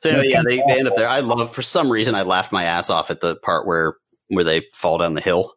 so 0.00 0.10
anyway, 0.10 0.26
yeah, 0.28 0.42
they, 0.46 0.58
they 0.58 0.78
end 0.78 0.86
up 0.88 0.94
there. 0.94 1.08
I 1.08 1.20
love 1.20 1.54
for 1.54 1.62
some 1.62 1.90
reason 1.90 2.14
I 2.14 2.22
laughed 2.22 2.52
my 2.52 2.64
ass 2.64 2.90
off 2.90 3.10
at 3.10 3.20
the 3.20 3.36
part 3.36 3.66
where 3.66 3.94
where 4.28 4.44
they 4.44 4.62
fall 4.74 4.98
down 4.98 5.14
the 5.14 5.20
hill, 5.20 5.54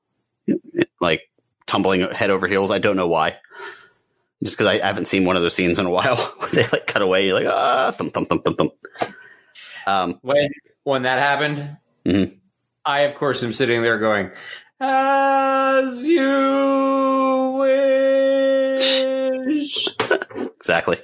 like 1.01 1.21
tumbling 1.67 2.01
head 2.11 2.29
over 2.29 2.47
heels. 2.47 2.71
I 2.71 2.79
don't 2.79 2.95
know 2.95 3.07
why. 3.07 3.35
Just 4.43 4.57
because 4.57 4.67
I 4.67 4.85
haven't 4.85 5.07
seen 5.07 5.25
one 5.25 5.35
of 5.35 5.41
those 5.41 5.53
scenes 5.53 5.79
in 5.79 5.85
a 5.85 5.89
while, 5.89 6.15
where 6.37 6.49
they 6.49 6.63
like 6.67 6.87
cut 6.87 7.01
away. 7.01 7.25
You're 7.27 7.35
like 7.39 7.47
ah, 7.47 7.91
thump 7.91 8.13
thump 8.13 8.29
thump 8.29 8.43
thump 8.45 8.57
thump. 8.57 8.73
Um, 9.85 10.19
when 10.21 10.49
when 10.83 11.03
that 11.03 11.19
happened, 11.19 11.77
Mhm. 12.05 12.37
I 12.85 13.01
of 13.01 13.15
course 13.15 13.43
am 13.43 13.53
sitting 13.53 13.81
there 13.81 13.97
going, 13.97 14.31
"As 14.79 16.05
you 16.05 17.55
wish." 18.75 19.87
exactly. 20.57 20.97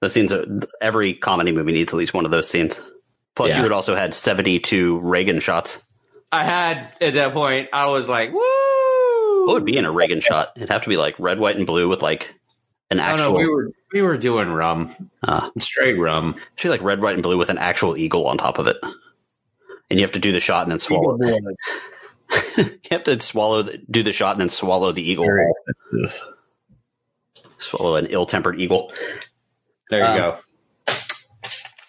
Those 0.00 0.12
scenes 0.12 0.32
are 0.32 0.44
every 0.80 1.14
comedy 1.14 1.52
movie 1.52 1.72
needs 1.72 1.92
at 1.92 1.96
least 1.98 2.14
one 2.14 2.24
of 2.24 2.30
those 2.30 2.48
scenes. 2.48 2.80
Plus, 3.34 3.50
Yeah. 3.50 3.58
you 3.58 3.62
had 3.64 3.72
also 3.72 3.94
had 3.94 4.14
seventy 4.14 4.58
two 4.60 4.98
Reagan 5.00 5.40
shots. 5.40 5.84
I 6.30 6.44
had 6.44 6.94
at 7.00 7.14
that 7.14 7.32
point, 7.32 7.68
I 7.72 7.86
was 7.88 8.08
like, 8.08 8.32
"Woo!" 8.32 9.46
What 9.46 9.54
would 9.54 9.64
be 9.64 9.76
in 9.76 9.84
a 9.84 9.90
Reagan 9.90 10.20
shot? 10.20 10.52
It'd 10.56 10.70
have 10.70 10.82
to 10.82 10.88
be 10.88 10.96
like 10.96 11.14
red, 11.18 11.38
white, 11.40 11.56
and 11.56 11.66
blue 11.66 11.88
with 11.88 12.02
like 12.02 12.34
an 12.90 13.00
actual. 13.00 13.32
no, 13.32 13.38
we 13.38 13.48
were 13.48 13.70
We 13.94 14.02
were 14.02 14.18
doing 14.18 14.50
rum, 14.50 14.94
Uh, 15.26 15.48
straight 15.58 15.98
rum. 15.98 16.34
I 16.36 16.60
feel 16.60 16.70
like 16.70 16.82
red, 16.82 17.00
white, 17.00 17.14
and 17.14 17.22
blue 17.22 17.38
with 17.38 17.48
an 17.48 17.56
actual 17.58 17.96
eagle 17.96 18.26
on 18.26 18.36
top 18.36 18.58
of 18.58 18.66
it, 18.66 18.76
and 19.88 19.98
you 19.98 20.02
have 20.02 20.12
to 20.12 20.18
do 20.18 20.30
the 20.30 20.40
shot 20.40 20.64
and 20.64 20.72
then 20.72 20.78
swallow. 20.78 21.16
it. 21.22 21.42
you 22.56 22.78
have 22.90 23.04
to 23.04 23.20
swallow, 23.20 23.62
the, 23.62 23.78
do 23.90 24.02
the 24.02 24.12
shot 24.12 24.32
and 24.32 24.40
then 24.40 24.48
swallow 24.48 24.92
the 24.92 25.02
eagle. 25.08 25.24
Very 25.24 25.46
expensive. 25.76 26.24
Swallow 27.58 27.96
an 27.96 28.06
ill-tempered 28.06 28.60
eagle. 28.60 28.92
There 29.90 30.00
you 30.00 30.06
Um, 30.06 30.16
go. 30.18 30.38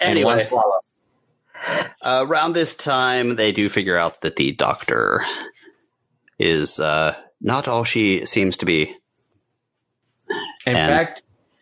In 0.01 0.07
Anyway, 0.11 0.41
swallow. 0.43 0.79
uh, 2.01 2.25
around 2.27 2.53
this 2.53 2.73
time, 2.73 3.35
they 3.35 3.51
do 3.51 3.67
figure 3.69 3.97
out 3.97 4.21
that 4.21 4.37
the 4.37 4.53
doctor 4.53 5.25
is 6.39 6.79
uh, 6.79 7.15
not 7.41 7.67
all 7.67 7.83
she 7.83 8.25
seems 8.25 8.57
to 8.57 8.65
be. 8.65 8.95
In 10.65 10.75
and- 10.75 10.89
fact, 10.89 11.21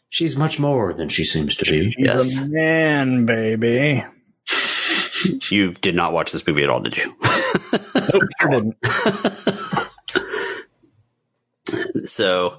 she's 0.10 0.38
much 0.38 0.60
more 0.60 0.94
than 0.94 1.10
she 1.10 1.24
seems 1.26 1.56
to 1.58 1.66
be. 1.66 1.86
He's 1.86 1.96
Yes. 1.98 2.38
a 2.38 2.48
man, 2.48 3.26
baby. 3.26 4.06
You 5.52 5.74
did 5.74 5.96
not 5.96 6.13
watch 6.13 6.32
this 6.32 6.46
movie 6.46 6.63
at 6.63 6.70
all, 6.70 6.80
did 6.82 6.98
you? 6.98 7.13
Nope, 7.96 8.24
sure 8.40 8.50
didn't. 8.50 8.76
so 12.06 12.58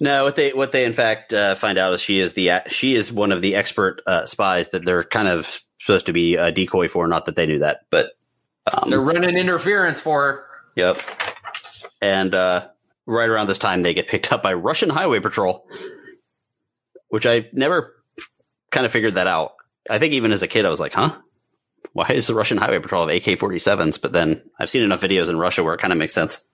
no 0.00 0.24
what 0.24 0.36
they 0.36 0.52
what 0.52 0.72
they 0.72 0.84
in 0.84 0.92
fact 0.92 1.32
uh, 1.32 1.54
find 1.54 1.78
out 1.78 1.92
is 1.94 2.00
she 2.00 2.18
is 2.20 2.34
the 2.34 2.50
she 2.68 2.94
is 2.94 3.10
one 3.12 3.32
of 3.32 3.40
the 3.40 3.54
expert 3.54 4.02
uh, 4.06 4.26
spies 4.26 4.68
that 4.70 4.84
they're 4.84 5.04
kind 5.04 5.28
of 5.28 5.60
supposed 5.80 6.06
to 6.06 6.12
be 6.12 6.36
a 6.36 6.52
decoy 6.52 6.88
for 6.88 7.08
not 7.08 7.24
that 7.26 7.36
they 7.36 7.46
knew 7.46 7.60
that 7.60 7.80
but 7.90 8.10
um, 8.66 8.90
They're 8.90 9.00
running 9.00 9.36
interference 9.38 10.00
for 10.00 10.22
her. 10.22 10.44
yep 10.76 11.00
and 12.02 12.34
uh, 12.34 12.68
right 13.06 13.28
around 13.28 13.46
this 13.48 13.58
time 13.58 13.82
they 13.82 13.94
get 13.94 14.08
picked 14.08 14.32
up 14.32 14.42
by 14.42 14.52
russian 14.52 14.90
highway 14.90 15.20
patrol 15.20 15.66
which 17.08 17.24
i 17.26 17.46
never 17.52 17.94
kind 18.70 18.84
of 18.84 18.92
figured 18.92 19.14
that 19.14 19.26
out 19.26 19.54
i 19.90 19.98
think 19.98 20.14
even 20.14 20.32
as 20.32 20.42
a 20.42 20.48
kid 20.48 20.64
i 20.66 20.70
was 20.70 20.80
like 20.80 20.92
huh 20.94 21.16
why 21.92 22.08
is 22.08 22.26
the 22.26 22.34
russian 22.34 22.58
highway 22.58 22.78
patrol 22.78 23.06
have 23.06 23.14
ak-47s 23.16 24.00
but 24.00 24.12
then 24.12 24.42
i've 24.58 24.70
seen 24.70 24.82
enough 24.82 25.00
videos 25.00 25.28
in 25.28 25.38
russia 25.38 25.62
where 25.62 25.74
it 25.74 25.80
kind 25.80 25.92
of 25.92 25.98
makes 25.98 26.14
sense 26.14 26.48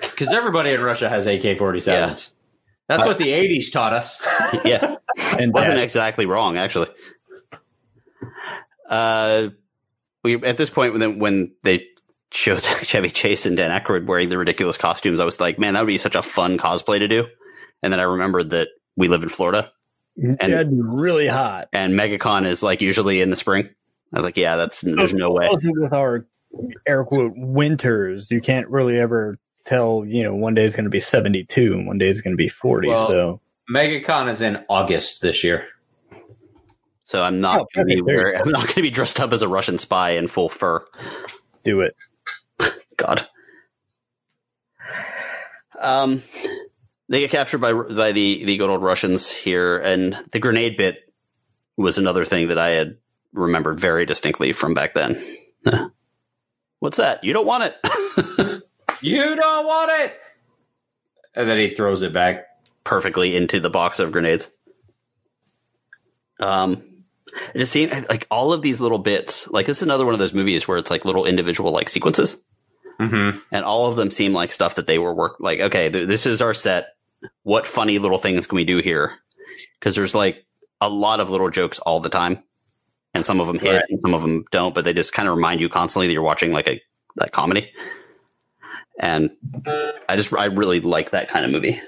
Because 0.00 0.28
everybody 0.32 0.70
in 0.70 0.80
Russia 0.82 1.08
has 1.08 1.26
AK 1.26 1.58
47s. 1.58 2.32
That's 2.88 3.06
what 3.06 3.18
the 3.18 3.28
80s 3.28 3.72
taught 3.72 3.92
us. 3.92 4.20
yeah 4.64 4.96
And 5.38 5.52
wasn't 5.52 5.76
dash- 5.76 5.84
exactly 5.84 6.26
wrong 6.26 6.58
actually. 6.58 6.88
Uh, 8.88 9.50
we 10.24 10.34
at 10.42 10.56
this 10.56 10.70
point 10.70 10.92
when 10.94 11.18
when 11.18 11.54
they 11.62 11.86
showed 12.32 12.62
Chevy 12.82 13.10
Chase 13.10 13.46
and 13.46 13.56
Dan 13.56 13.70
Aykroyd 13.70 14.06
wearing 14.06 14.28
the 14.28 14.38
ridiculous 14.38 14.76
costumes, 14.76 15.20
I 15.20 15.24
was 15.24 15.40
like, 15.40 15.58
man, 15.58 15.74
that 15.74 15.80
would 15.80 15.86
be 15.86 15.98
such 15.98 16.14
a 16.16 16.22
fun 16.22 16.58
cosplay 16.58 16.98
to 16.98 17.08
do. 17.08 17.26
And 17.82 17.92
then 17.92 18.00
I 18.00 18.04
remembered 18.04 18.50
that 18.50 18.68
we 18.96 19.08
live 19.08 19.22
in 19.22 19.28
Florida 19.28 19.72
That'd 20.16 20.70
be 20.70 20.80
really 20.82 21.26
hot. 21.28 21.68
and 21.72 21.94
MegaCon 21.94 22.46
is 22.46 22.62
like 22.62 22.80
usually 22.80 23.20
in 23.20 23.30
the 23.30 23.36
spring. 23.36 23.68
I 24.12 24.18
was 24.18 24.24
like, 24.24 24.36
yeah, 24.36 24.56
that's 24.56 24.80
there's 24.80 25.14
no 25.14 25.30
way. 25.30 25.46
Also 25.46 25.68
with 25.72 25.92
our 25.92 26.26
air 26.86 27.04
quote 27.04 27.32
winters, 27.36 28.30
you 28.30 28.40
can't 28.40 28.68
really 28.68 28.98
ever 28.98 29.38
tell. 29.64 30.04
You 30.04 30.24
know, 30.24 30.34
one 30.34 30.54
day 30.54 30.64
is 30.64 30.74
going 30.74 30.84
to 30.84 30.90
be 30.90 31.00
seventy-two, 31.00 31.72
and 31.74 31.86
one 31.86 31.98
day 31.98 32.08
is 32.08 32.20
going 32.20 32.32
to 32.32 32.36
be 32.36 32.48
forty. 32.48 32.88
Well- 32.88 33.06
so 33.06 33.40
MegaCon 33.72 34.28
is 34.30 34.40
in 34.42 34.64
August 34.68 35.22
this 35.22 35.44
year. 35.44 35.66
So 37.04 37.22
I'm 37.22 37.40
not 37.40 37.60
Oh, 37.60 37.66
going 37.74 37.86
to 37.88 37.94
be 37.94 38.00
perfect. 38.02 38.06
There 38.06 38.16
you 38.16 38.22
wearing, 38.24 38.40
I'm 38.42 38.50
not 38.50 38.62
going 38.62 38.74
to 38.74 38.82
be 38.82 38.90
dressed 38.90 39.18
up 39.20 39.32
as 39.32 39.42
a 39.42 39.48
Russian 39.48 39.78
spy 39.78 40.10
in 40.10 40.26
full 40.28 40.48
fur. 40.48 40.84
do 41.64 41.80
it. 41.80 41.94
God. 42.96 43.26
Um, 45.80 46.22
they 47.10 47.20
get 47.20 47.30
captured 47.30 47.58
by 47.58 47.72
by 47.74 48.12
the 48.12 48.44
the 48.44 48.56
good 48.56 48.70
old 48.70 48.82
Russians 48.82 49.30
here, 49.30 49.76
and 49.78 50.16
the 50.32 50.38
grenade 50.38 50.78
bit 50.78 51.12
was 51.76 51.98
another 51.98 52.24
thing 52.24 52.48
that 52.48 52.58
I 52.58 52.70
had 52.70 52.96
remembered 53.32 53.78
very 53.78 54.06
distinctly 54.06 54.52
from 54.52 54.72
back 54.72 54.94
then. 54.94 55.22
What's 56.78 56.96
that? 56.96 57.22
You 57.22 57.34
don't 57.34 57.46
want 57.46 57.64
it. 57.64 58.62
You 59.02 59.34
don't 59.34 59.66
want 59.66 59.90
it! 60.02 60.14
And 61.34 61.48
then 61.48 61.58
he 61.58 61.74
throws 61.74 62.02
it 62.02 62.12
back. 62.12 62.44
Perfectly 62.84 63.34
into 63.34 63.58
the 63.58 63.70
box 63.70 63.98
of 63.98 64.12
grenades. 64.12 64.46
Um, 66.38 66.82
it 67.54 67.60
just 67.60 67.72
seemed 67.72 67.92
like 68.10 68.26
all 68.30 68.52
of 68.52 68.60
these 68.60 68.80
little 68.80 68.98
bits. 68.98 69.48
Like 69.48 69.64
this 69.64 69.78
is 69.78 69.84
another 69.84 70.04
one 70.04 70.12
of 70.12 70.20
those 70.20 70.34
movies 70.34 70.68
where 70.68 70.76
it's 70.76 70.90
like 70.90 71.06
little 71.06 71.24
individual 71.24 71.72
like 71.72 71.88
sequences. 71.88 72.44
Mm-hmm. 73.00 73.38
and 73.50 73.64
all 73.64 73.88
of 73.88 73.96
them 73.96 74.10
seem 74.10 74.34
like 74.34 74.52
stuff 74.52 74.74
that 74.74 74.86
they 74.86 74.98
were 74.98 75.14
work 75.14 75.36
like 75.40 75.58
okay 75.58 75.88
th- 75.88 76.06
this 76.06 76.26
is 76.26 76.42
our 76.42 76.52
set 76.52 76.88
what 77.42 77.66
funny 77.66 77.98
little 77.98 78.18
things 78.18 78.46
can 78.46 78.56
we 78.56 78.64
do 78.64 78.78
here 78.78 79.14
because 79.78 79.94
there's 79.96 80.14
like 80.14 80.44
a 80.80 80.88
lot 80.88 81.20
of 81.20 81.30
little 81.30 81.50
jokes 81.50 81.78
all 81.80 82.00
the 82.00 82.08
time 82.08 82.42
and 83.14 83.26
some 83.26 83.40
of 83.40 83.46
them 83.46 83.58
hit 83.58 83.74
Right. 83.74 83.82
and 83.90 84.00
some 84.00 84.14
of 84.14 84.22
them 84.22 84.44
don't 84.50 84.74
but 84.74 84.84
they 84.84 84.92
just 84.92 85.12
kind 85.12 85.28
of 85.28 85.34
remind 85.34 85.60
you 85.60 85.68
constantly 85.68 86.06
that 86.06 86.12
you're 86.12 86.22
watching 86.22 86.52
like 86.52 86.66
a 86.68 86.80
like 87.16 87.32
comedy 87.32 87.70
and 88.98 89.30
i 90.08 90.16
just 90.16 90.32
i 90.34 90.44
really 90.46 90.80
like 90.80 91.10
that 91.10 91.28
kind 91.28 91.44
of 91.44 91.50
movie 91.50 91.80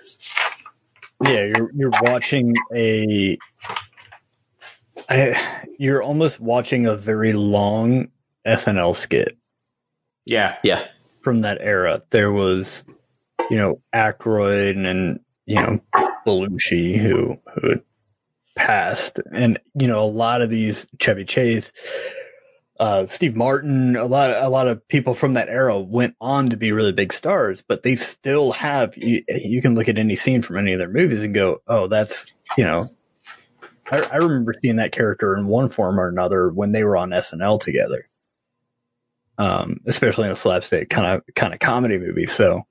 Yeah, 1.23 1.45
you're 1.45 1.71
you're 1.73 1.93
watching 2.03 2.53
a. 2.75 3.39
I, 5.09 5.65
you're 5.79 6.03
almost 6.03 6.41
watching 6.41 6.87
a 6.87 6.97
very 6.97 7.33
long 7.33 8.09
SNL 8.47 8.95
skit 8.97 9.37
Yeah. 10.27 10.57
yeah 10.65 10.87
from 11.23 11.41
that 11.43 11.59
era. 11.61 12.03
There 12.11 12.33
was, 12.33 12.83
you 13.53 13.59
know, 13.59 13.83
Aykroyd 13.95 14.83
and, 14.83 15.21
you 15.45 15.57
know 15.57 15.81
Belushi 16.27 16.97
who 16.97 17.37
who 17.55 17.83
passed, 18.57 19.21
and 19.33 19.59
you 19.75 19.87
know 19.87 20.03
a 20.03 20.07
lot 20.07 20.41
of 20.41 20.49
these 20.49 20.87
Chevy 21.01 21.25
Chase, 21.25 21.73
uh, 22.81 23.07
Steve 23.07 23.37
Martin, 23.37 23.97
a 23.97 24.07
lot 24.07 24.31
a 24.31 24.49
lot 24.49 24.69
of 24.69 24.87
people 24.89 25.15
from 25.15 25.35
that 25.35 25.51
era 25.51 25.79
went 25.79 26.15
on 26.21 26.49
to 26.51 26.57
be 26.57 26.73
really 26.73 26.93
big 26.93 27.13
stars, 27.13 27.63
but 27.67 27.83
they 27.83 27.97
still 27.97 28.53
have. 28.53 28.97
You, 28.97 29.23
you 29.29 29.61
can 29.61 29.75
look 29.75 29.89
at 29.89 29.99
any 29.99 30.17
scene 30.17 30.43
from 30.43 30.57
any 30.57 30.73
of 30.73 30.79
their 30.79 30.89
movies 30.89 31.23
and 31.23 31.35
go, 31.35 31.61
oh, 31.67 31.89
that's 31.89 32.33
you 32.57 32.65
know. 32.65 32.89
I, 33.91 34.09
I 34.13 34.17
remember 34.19 34.55
seeing 34.63 34.77
that 34.77 34.93
character 34.93 35.37
in 35.37 35.47
one 35.49 35.69
form 35.69 36.01
or 36.01 36.09
another 36.09 36.49
when 36.49 36.73
they 36.73 36.85
were 36.85 36.97
on 36.97 37.11
SNL 37.11 37.61
together 37.61 38.09
um, 39.39 39.81
especially 39.87 40.27
in 40.27 40.33
a 40.33 40.37
slapstick 40.37 40.89
kind 40.91 41.07
of 41.07 41.35
kind 41.35 41.53
of 41.53 41.61
comedy 41.61 41.99
movie. 41.99 42.27
So 42.27 42.63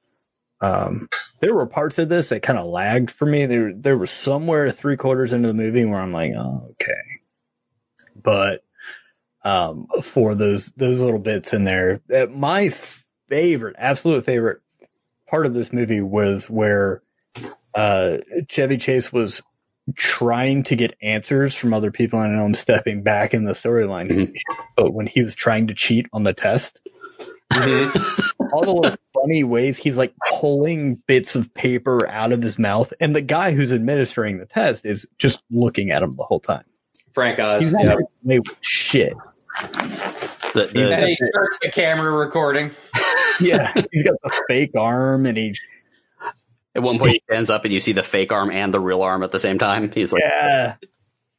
um, 0.61 1.09
there 1.39 1.55
were 1.55 1.65
parts 1.65 1.97
of 1.97 2.07
this 2.09 2.29
that 2.29 2.43
kind 2.43 2.59
of 2.59 2.67
lagged 2.67 3.11
for 3.11 3.25
me. 3.25 3.45
There 3.45 3.73
there 3.73 3.97
was 3.97 4.11
somewhere 4.11 4.69
three 4.71 4.97
quarters 4.97 5.33
into 5.33 5.47
the 5.47 5.53
movie 5.53 5.85
where 5.85 5.99
I'm 5.99 6.13
like, 6.13 6.33
oh, 6.37 6.67
okay, 6.71 6.93
but 8.15 8.63
um, 9.43 9.87
for 10.03 10.35
those 10.35 10.71
those 10.77 10.99
little 10.99 11.19
bits 11.19 11.53
in 11.53 11.63
there, 11.63 12.01
uh, 12.13 12.27
my 12.27 12.69
favorite, 13.29 13.75
absolute 13.79 14.25
favorite 14.25 14.61
part 15.27 15.45
of 15.45 15.53
this 15.53 15.73
movie 15.73 16.01
was 16.01 16.49
where 16.49 17.01
uh, 17.73 18.17
Chevy 18.49 18.77
Chase 18.77 19.11
was 19.11 19.41
trying 19.95 20.61
to 20.63 20.75
get 20.75 20.93
answers 21.01 21.55
from 21.55 21.73
other 21.73 21.89
people. 21.91 22.19
and 22.21 22.33
I 22.33 22.35
know 22.37 22.45
I'm 22.45 22.53
stepping 22.53 23.01
back 23.01 23.33
in 23.33 23.45
the 23.45 23.53
storyline, 23.53 24.09
Mhm. 24.11 24.33
but 24.77 24.93
when 24.93 25.07
he 25.07 25.23
was 25.23 25.33
trying 25.33 25.67
to 25.67 25.73
cheat 25.73 26.05
on 26.13 26.23
the 26.23 26.33
test, 26.33 26.79
Mm-hmm. 27.53 28.40
all 28.51 28.63
the 28.65 28.71
little 28.71 28.97
funny 29.13 29.43
ways 29.43 29.77
he's 29.77 29.97
like 29.97 30.13
pulling 30.39 30.95
bits 31.07 31.35
of 31.35 31.53
paper 31.53 32.07
out 32.07 32.31
of 32.31 32.41
his 32.41 32.57
mouth, 32.59 32.93
and 32.99 33.15
the 33.15 33.21
guy 33.21 33.51
who's 33.53 33.71
administering 33.73 34.37
the 34.39 34.45
test 34.45 34.85
is 34.85 35.07
just 35.17 35.41
looking 35.51 35.91
at 35.91 36.03
him 36.03 36.11
the 36.13 36.23
whole 36.23 36.39
time. 36.39 36.63
Frank 37.13 37.39
Oz. 37.39 37.63
He's 37.63 37.73
not 37.73 37.83
Yeah. 37.85 37.95
getting 38.25 38.43
shit. 38.61 39.13
the, 40.53 40.69
the, 40.73 40.93
And 40.95 41.05
he 41.09 41.15
starts 41.15 41.59
the 41.61 41.69
camera 41.71 42.11
recording. 42.11 42.71
Yeah, 43.39 43.73
he's 43.91 44.03
got 44.03 44.15
the 44.23 44.43
fake 44.47 44.71
arm, 44.77 45.25
and 45.25 45.35
he 45.35 45.55
at 46.75 46.83
one 46.83 46.99
point 46.99 47.13
he 47.13 47.21
stands 47.31 47.49
up 47.49 47.63
and 47.65 47.73
you 47.73 47.79
see 47.79 47.91
the 47.91 48.03
fake 48.03 48.31
arm 48.31 48.51
and 48.51 48.71
the 48.71 48.79
real 48.79 49.01
arm 49.01 49.23
at 49.23 49.31
the 49.31 49.39
same 49.39 49.57
time 49.57 49.89
he's 49.91 50.13
like 50.13 50.21
yeah, 50.21 50.75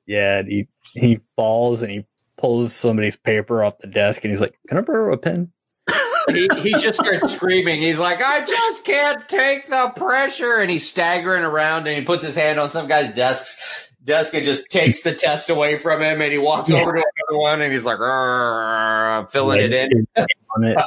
yeah. 0.06 0.42
He 0.42 0.66
he 0.94 1.20
falls 1.36 1.80
and 1.82 1.92
he 1.92 2.04
pulls 2.38 2.72
somebody's 2.74 3.16
paper 3.16 3.62
off 3.62 3.78
the 3.78 3.86
desk, 3.86 4.24
and 4.24 4.32
he's 4.32 4.40
like, 4.40 4.58
"Can 4.68 4.78
I 4.78 4.80
borrow 4.80 5.12
a 5.12 5.16
pen?" 5.16 5.52
He, 6.28 6.48
he 6.60 6.70
just 6.72 6.98
starts 7.00 7.34
screaming. 7.34 7.80
He's 7.82 7.98
like, 7.98 8.22
I 8.22 8.44
just 8.44 8.84
can't 8.84 9.28
take 9.28 9.66
the 9.68 9.92
pressure. 9.96 10.56
And 10.56 10.70
he's 10.70 10.88
staggering 10.88 11.42
around 11.44 11.86
and 11.86 11.96
he 11.98 12.04
puts 12.04 12.24
his 12.24 12.36
hand 12.36 12.60
on 12.60 12.70
some 12.70 12.86
guy's 12.88 13.12
desk, 13.14 13.58
desk 14.04 14.34
and 14.34 14.44
just 14.44 14.70
takes 14.70 15.02
the 15.02 15.14
test 15.14 15.50
away 15.50 15.78
from 15.78 16.00
him. 16.02 16.20
And 16.20 16.32
he 16.32 16.38
walks 16.38 16.68
Yeah. 16.70 16.80
over 16.82 16.92
to 16.92 16.98
another 16.98 17.40
one 17.40 17.60
and 17.62 17.72
he's 17.72 17.84
like, 17.84 17.98
"Arr," 17.98 19.26
filling 19.30 19.60
it 19.60 19.72
in. 19.72 20.06
on 20.56 20.64
it. 20.64 20.78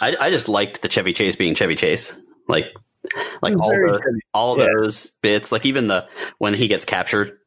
I, 0.00 0.14
I 0.20 0.30
just 0.30 0.48
liked 0.48 0.82
the 0.82 0.88
Chevy 0.88 1.12
Chase 1.12 1.34
being 1.36 1.54
Chevy 1.54 1.74
Chase 1.74 2.20
like 2.46 2.66
like 3.42 3.58
all 3.58 3.70
the 3.70 4.20
all 4.34 4.58
Yeah. 4.58 4.66
those 4.76 5.06
bits, 5.22 5.50
like 5.50 5.66
even 5.66 5.88
the 5.88 6.06
when 6.38 6.54
he 6.54 6.68
gets 6.68 6.84
captured, 6.84 7.38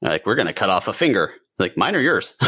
like 0.00 0.24
we're 0.26 0.36
gonna 0.36 0.52
cut 0.52 0.70
off 0.70 0.88
a 0.88 0.92
finger. 0.92 1.32
Like 1.58 1.76
mine 1.76 1.94
or 1.94 2.00
yours. 2.00 2.36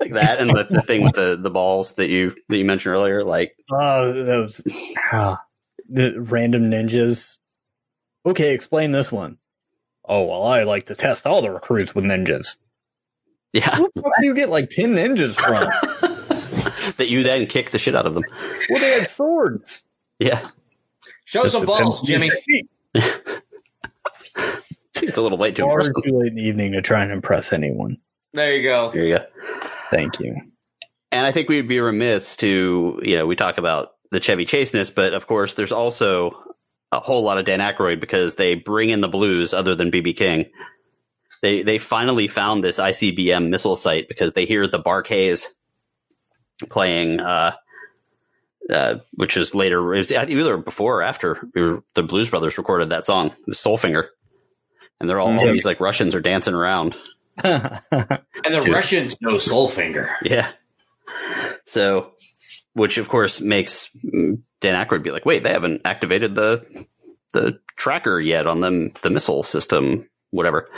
Like 0.00 0.14
that, 0.14 0.40
and 0.40 0.50
the, 0.50 0.64
the 0.68 0.82
thing 0.82 1.02
with 1.02 1.14
the, 1.14 1.36
the 1.40 1.50
balls 1.50 1.94
that 1.94 2.08
you 2.08 2.34
that 2.48 2.56
you 2.56 2.64
mentioned 2.64 2.94
earlier. 2.94 3.22
Like, 3.24 3.56
Oh, 3.72 4.12
those 4.12 4.60
ah, 5.12 5.40
the 5.88 6.20
random 6.20 6.70
ninjas. 6.70 7.38
Okay, 8.26 8.54
explain 8.54 8.92
this 8.92 9.10
one. 9.12 9.38
Oh 10.04 10.24
well, 10.24 10.44
I 10.44 10.62
like 10.64 10.86
to 10.86 10.94
test 10.96 11.26
all 11.26 11.42
the 11.42 11.50
recruits 11.50 11.94
with 11.94 12.04
ninjas. 12.04 12.56
yeah, 13.52 13.78
Where 13.80 13.88
the 13.94 14.02
fuck 14.02 14.12
do 14.20 14.26
you 14.26 14.34
get 14.34 14.48
like 14.48 14.70
ten 14.70 14.94
ninjas 14.94 15.34
from? 15.34 15.64
that 16.96 17.08
you 17.08 17.22
then 17.22 17.46
kick 17.46 17.70
the 17.70 17.78
shit 17.78 17.94
out 17.94 18.06
of 18.06 18.14
them. 18.14 18.24
well, 18.70 18.80
they 18.80 18.98
had 18.98 19.08
swords. 19.08 19.84
Yeah, 20.18 20.44
Show 21.24 21.46
some 21.46 21.64
balls, 21.64 22.02
Jimmy. 22.02 22.30
It's 24.96 25.18
a 25.18 25.22
little 25.22 25.38
late 25.38 25.56
to 25.56 25.62
Far 25.62 25.80
impress 25.80 26.04
too 26.04 26.18
late 26.18 26.28
in 26.28 26.34
the 26.36 26.42
evening 26.42 26.72
to 26.72 26.82
try 26.82 27.02
and 27.02 27.12
impress 27.12 27.52
anyone. 27.52 27.96
There 28.32 28.52
you 28.52 28.62
go. 28.62 28.90
There 28.92 29.04
you 29.04 29.18
go. 29.18 29.26
Thank 29.90 30.20
you. 30.20 30.34
And 31.10 31.26
I 31.26 31.32
think 31.32 31.48
we'd 31.48 31.68
be 31.68 31.80
remiss 31.80 32.36
to, 32.36 33.00
you 33.02 33.16
know, 33.16 33.26
we 33.26 33.36
talk 33.36 33.58
about 33.58 33.92
the 34.10 34.20
Chevy 34.20 34.44
Chaseness, 34.44 34.90
but 34.90 35.12
of 35.12 35.26
course, 35.26 35.54
there's 35.54 35.72
also 35.72 36.42
a 36.90 37.00
whole 37.00 37.22
lot 37.22 37.38
of 37.38 37.44
Dan 37.44 37.60
Aykroyd 37.60 38.00
because 38.00 38.34
they 38.36 38.54
bring 38.54 38.90
in 38.90 39.00
the 39.00 39.08
blues 39.08 39.52
other 39.52 39.74
than 39.74 39.90
BB 39.90 40.16
King. 40.16 40.46
They 41.40 41.62
they 41.62 41.78
finally 41.78 42.28
found 42.28 42.62
this 42.62 42.78
ICBM 42.78 43.48
missile 43.48 43.76
site 43.76 44.08
because 44.08 44.34
they 44.34 44.46
hear 44.46 44.66
the 44.66 44.78
Bar-Kays 44.78 45.48
playing, 46.68 47.20
uh, 47.20 47.56
uh, 48.70 48.96
which 49.14 49.36
is 49.36 49.54
later, 49.54 49.94
it 49.94 49.98
was 49.98 50.12
either 50.12 50.56
before 50.56 51.00
or 51.00 51.02
after 51.02 51.48
the 51.54 52.02
Blues 52.02 52.30
Brothers 52.30 52.58
recorded 52.58 52.90
that 52.90 53.04
song, 53.04 53.34
the 53.46 53.54
Soul 53.54 53.76
Finger. 53.76 54.10
And 55.02 55.10
they're 55.10 55.18
all, 55.18 55.36
all 55.36 55.52
these 55.52 55.64
like 55.66 55.80
Russians 55.80 56.14
are 56.14 56.20
dancing 56.20 56.54
around. 56.54 56.96
And 57.44 58.54
the 58.54 58.60
Dude. 58.64 58.72
Russians 58.72 59.16
know 59.20 59.38
Soul 59.38 59.68
Finger. 59.68 60.16
Yeah. 60.22 60.50
So, 61.64 62.12
which 62.74 62.98
of 62.98 63.08
course 63.08 63.40
makes 63.40 63.88
mm, 64.04 64.40
Dan 64.60 64.86
Aykroyd 64.86 65.02
be 65.02 65.10
like, 65.10 65.24
wait, 65.24 65.42
they 65.42 65.52
haven't 65.52 65.82
activated 65.84 66.34
the 66.34 66.86
the 67.32 67.58
tracker 67.76 68.20
yet 68.20 68.46
on 68.46 68.60
them 68.60 68.92
the 69.02 69.10
missile 69.10 69.42
system, 69.42 70.08
whatever. 70.30 70.68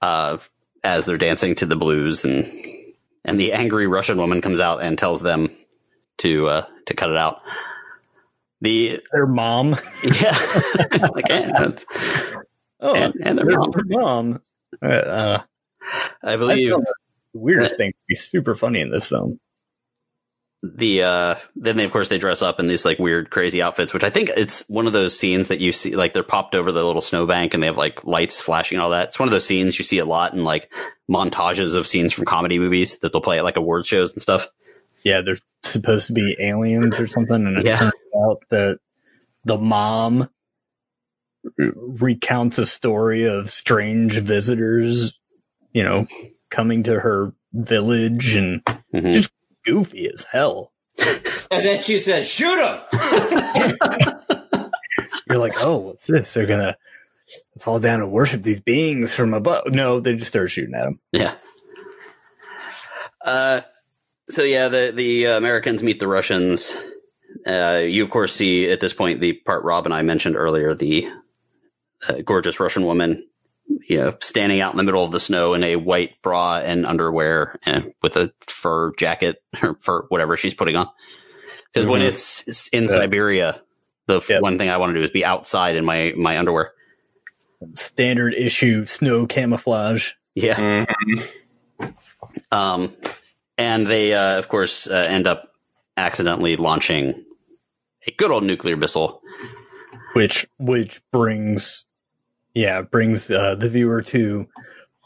Uh, 0.00 0.38
as 0.82 1.06
they're 1.06 1.18
dancing 1.18 1.54
to 1.56 1.66
the 1.66 1.76
blues 1.76 2.24
and 2.24 2.50
and 3.24 3.40
the 3.40 3.52
angry 3.52 3.86
Russian 3.86 4.18
woman 4.18 4.40
comes 4.42 4.60
out 4.60 4.82
and 4.82 4.98
tells 4.98 5.22
them 5.22 5.50
to 6.18 6.46
uh, 6.48 6.66
to 6.86 6.94
cut 6.94 7.10
it 7.10 7.16
out. 7.16 7.40
The 8.60 9.00
their 9.12 9.26
mom. 9.26 9.76
yeah, 10.04 10.38
like 11.14 11.28
yeah, 11.28 11.52
that's- 11.58 11.84
Oh, 12.84 12.94
And- 12.94 13.14
and 13.22 13.38
their 13.38 13.46
their 13.46 13.58
mom. 13.58 13.72
mom. 13.88 14.40
Uh, 14.82 14.86
uh, 14.86 15.38
I 16.22 16.36
believe 16.36 16.72
weirdest 17.32 17.76
thing 17.76 17.90
to 17.90 17.96
be 18.08 18.14
super 18.14 18.54
funny 18.54 18.80
in 18.80 18.90
this 18.90 19.06
film. 19.08 19.40
the 20.62 21.02
uh 21.02 21.34
then 21.56 21.76
they 21.76 21.84
of 21.84 21.92
course 21.92 22.08
they 22.08 22.16
dress 22.16 22.40
up 22.40 22.58
in 22.58 22.66
these 22.68 22.86
like 22.86 22.98
weird 22.98 23.28
crazy 23.28 23.60
outfits 23.60 23.92
which 23.92 24.02
i 24.02 24.08
think 24.08 24.30
it's 24.34 24.66
one 24.68 24.86
of 24.86 24.94
those 24.94 25.18
scenes 25.18 25.48
that 25.48 25.60
you 25.60 25.72
see 25.72 25.94
like 25.94 26.14
they're 26.14 26.22
popped 26.22 26.54
over 26.54 26.72
the 26.72 26.82
little 26.82 27.02
snowbank 27.02 27.52
and 27.52 27.62
they 27.62 27.66
have 27.66 27.76
like 27.76 28.02
lights 28.04 28.40
flashing 28.40 28.76
and 28.76 28.82
all 28.82 28.88
that 28.88 29.08
it's 29.08 29.18
one 29.18 29.28
of 29.28 29.32
those 29.32 29.44
scenes 29.46 29.78
you 29.78 29.84
see 29.84 29.98
a 29.98 30.06
lot 30.06 30.32
in 30.32 30.42
like 30.42 30.72
montages 31.10 31.76
of 31.76 31.86
scenes 31.86 32.14
from 32.14 32.24
comedy 32.24 32.58
movies 32.58 32.98
that 33.00 33.12
they'll 33.12 33.20
play 33.20 33.36
at 33.36 33.44
like 33.44 33.56
award 33.58 33.84
shows 33.84 34.12
and 34.14 34.22
stuff 34.22 34.48
Yeah, 35.04 35.20
they're 35.20 35.36
supposed 35.64 36.06
to 36.06 36.14
be 36.14 36.34
aliens 36.40 36.98
or 36.98 37.06
something, 37.08 37.46
and 37.46 37.58
it 37.58 37.66
Yeah. 37.66 37.78
turns 37.78 37.92
out 38.26 38.42
that 38.48 38.78
the 39.44 39.58
mom 39.58 40.30
recounts 41.58 42.58
a 42.58 42.66
story 42.66 43.24
of 43.24 43.50
strange 43.50 44.18
visitors, 44.18 45.18
you 45.72 45.82
know, 45.82 46.06
coming 46.50 46.82
to 46.84 47.00
her 47.00 47.32
village 47.52 48.34
and 48.36 48.62
Mhm. 48.94 49.28
goofy 49.64 50.08
as 50.12 50.24
hell. 50.30 50.72
And 51.50 51.64
then 51.64 51.82
she 51.82 51.98
says, 51.98 52.26
shoot 52.28 52.58
him. 52.58 52.80
You're 55.28 55.38
like, 55.38 55.54
oh, 55.64 55.78
what's 55.78 56.06
this? 56.06 56.32
They're 56.34 56.46
gonna 56.46 56.76
fall 57.60 57.78
down 57.80 58.00
and 58.00 58.10
worship 58.12 58.42
these 58.42 58.60
beings 58.60 59.12
from 59.14 59.34
above. 59.34 59.72
No, 59.72 60.00
they 60.00 60.14
just 60.14 60.28
start 60.28 60.50
shooting 60.50 60.74
at 60.74 60.84
them. 60.84 61.00
yeah 61.12 61.34
uh 63.24 63.62
so 64.28 64.42
yeah 64.42 64.68
the 64.68 64.92
the 64.94 65.26
uh, 65.28 65.36
americans 65.38 65.82
meet 65.82 65.98
the 65.98 66.06
russians 66.06 66.76
uh 67.46 67.80
you 67.82 68.02
of 68.02 68.10
course 68.10 68.34
see 68.34 68.68
at 68.68 68.80
this 68.80 68.92
point 68.92 69.18
the 69.22 69.32
part 69.46 69.64
rob 69.64 69.86
and 69.86 69.94
i 69.94 70.02
mentioned 70.02 70.36
earlier 70.36 70.74
the 70.74 71.08
gorgeous 72.24 72.60
russian 72.60 72.84
woman 72.84 73.26
you 73.88 73.96
know, 73.96 74.14
standing 74.20 74.60
out 74.60 74.72
in 74.72 74.76
the 74.76 74.82
middle 74.82 75.04
of 75.04 75.10
the 75.10 75.18
snow 75.20 75.54
in 75.54 75.62
a 75.62 75.76
white 75.76 76.20
bra 76.22 76.58
and 76.58 76.84
underwear 76.84 77.58
and 77.64 77.92
with 78.02 78.14
a 78.16 78.30
fur 78.40 78.92
jacket 78.96 79.42
or 79.62 79.74
fur, 79.80 80.02
whatever 80.10 80.36
she's 80.36 80.52
putting 80.54 80.76
on. 80.76 80.86
Because 81.72 81.86
when 81.86 82.02
Mhm. 82.02 82.08
it's 82.08 82.46
it's 82.46 82.68
in 82.68 82.82
Yeah. 82.84 82.88
Siberia, 82.90 83.62
the 84.06 84.20
Yep. 84.28 84.42
one 84.42 84.58
thing 84.58 84.68
I 84.68 84.76
want 84.76 84.92
to 84.92 84.98
do 84.98 85.04
is 85.04 85.10
be 85.10 85.24
outside 85.24 85.76
in 85.76 85.84
my, 85.84 86.12
my 86.14 86.38
underwear. 86.38 86.72
Standard 87.72 88.34
issue 88.34 88.84
snow 88.84 89.26
camouflage. 89.26 90.12
Yeah. 90.34 90.84
Mm-hmm. 90.90 91.86
Um, 92.52 92.94
and 93.56 93.86
they, 93.86 94.12
uh, 94.12 94.38
of 94.38 94.48
course, 94.48 94.86
uh, 94.86 95.04
end 95.08 95.26
up 95.26 95.52
accidentally 95.96 96.56
launching 96.56 97.24
a 98.06 98.10
good 98.12 98.30
old 98.30 98.44
nuclear 98.44 98.76
missile. 98.76 99.20
which 100.14 100.46
which 100.58 101.00
brings 101.12 101.86
yeah 102.54 102.82
brings 102.82 103.30
uh, 103.30 103.54
the 103.54 103.68
viewer 103.68 104.02
to 104.02 104.46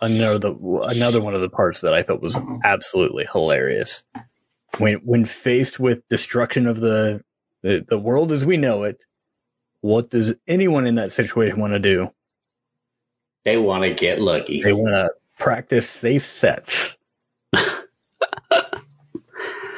another 0.01 0.55
another 0.83 1.21
one 1.21 1.35
of 1.35 1.41
the 1.41 1.51
parts 1.51 1.81
that 1.81 1.95
I 1.95 2.03
thought 2.03 2.23
was 2.23 2.39
absolutely 2.65 3.27
hilarious. 3.31 4.05
When 4.79 4.97
when 5.05 5.25
faced 5.25 5.81
with 5.81 6.07
destruction 6.09 6.67
of 6.67 6.81
the 6.81 7.23
the, 7.63 7.85
the 7.89 7.99
world 7.99 8.33
as 8.33 8.45
we 8.45 8.57
know 8.57 8.85
it 8.85 9.05
what 9.81 10.11
does 10.11 10.35
anyone 10.47 10.87
in 10.87 10.97
that 10.97 11.13
situation 11.13 11.61
want 11.61 11.73
to 11.73 11.79
do? 11.79 12.11
They 13.45 13.57
want 13.57 13.85
to 13.85 13.95
get 13.95 14.21
lucky. 14.21 14.61
they 14.61 14.73
want 14.73 14.95
to 14.95 15.11
practice 15.37 15.89
safe 15.89 16.27
sets. 16.27 16.97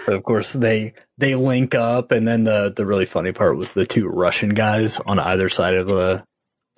So 0.06 0.16
of 0.16 0.24
course 0.24 0.52
they 0.52 0.94
they 1.18 1.36
link 1.36 1.74
up 1.74 2.10
and 2.10 2.26
then 2.26 2.42
the 2.42 2.72
the 2.74 2.84
really 2.84 3.06
funny 3.06 3.30
part 3.30 3.56
was 3.56 3.74
the 3.74 3.86
two 3.86 4.08
russian 4.08 4.54
guys 4.54 4.98
on 4.98 5.20
either 5.20 5.48
side 5.48 5.74
of 5.74 5.86
the 5.86 6.24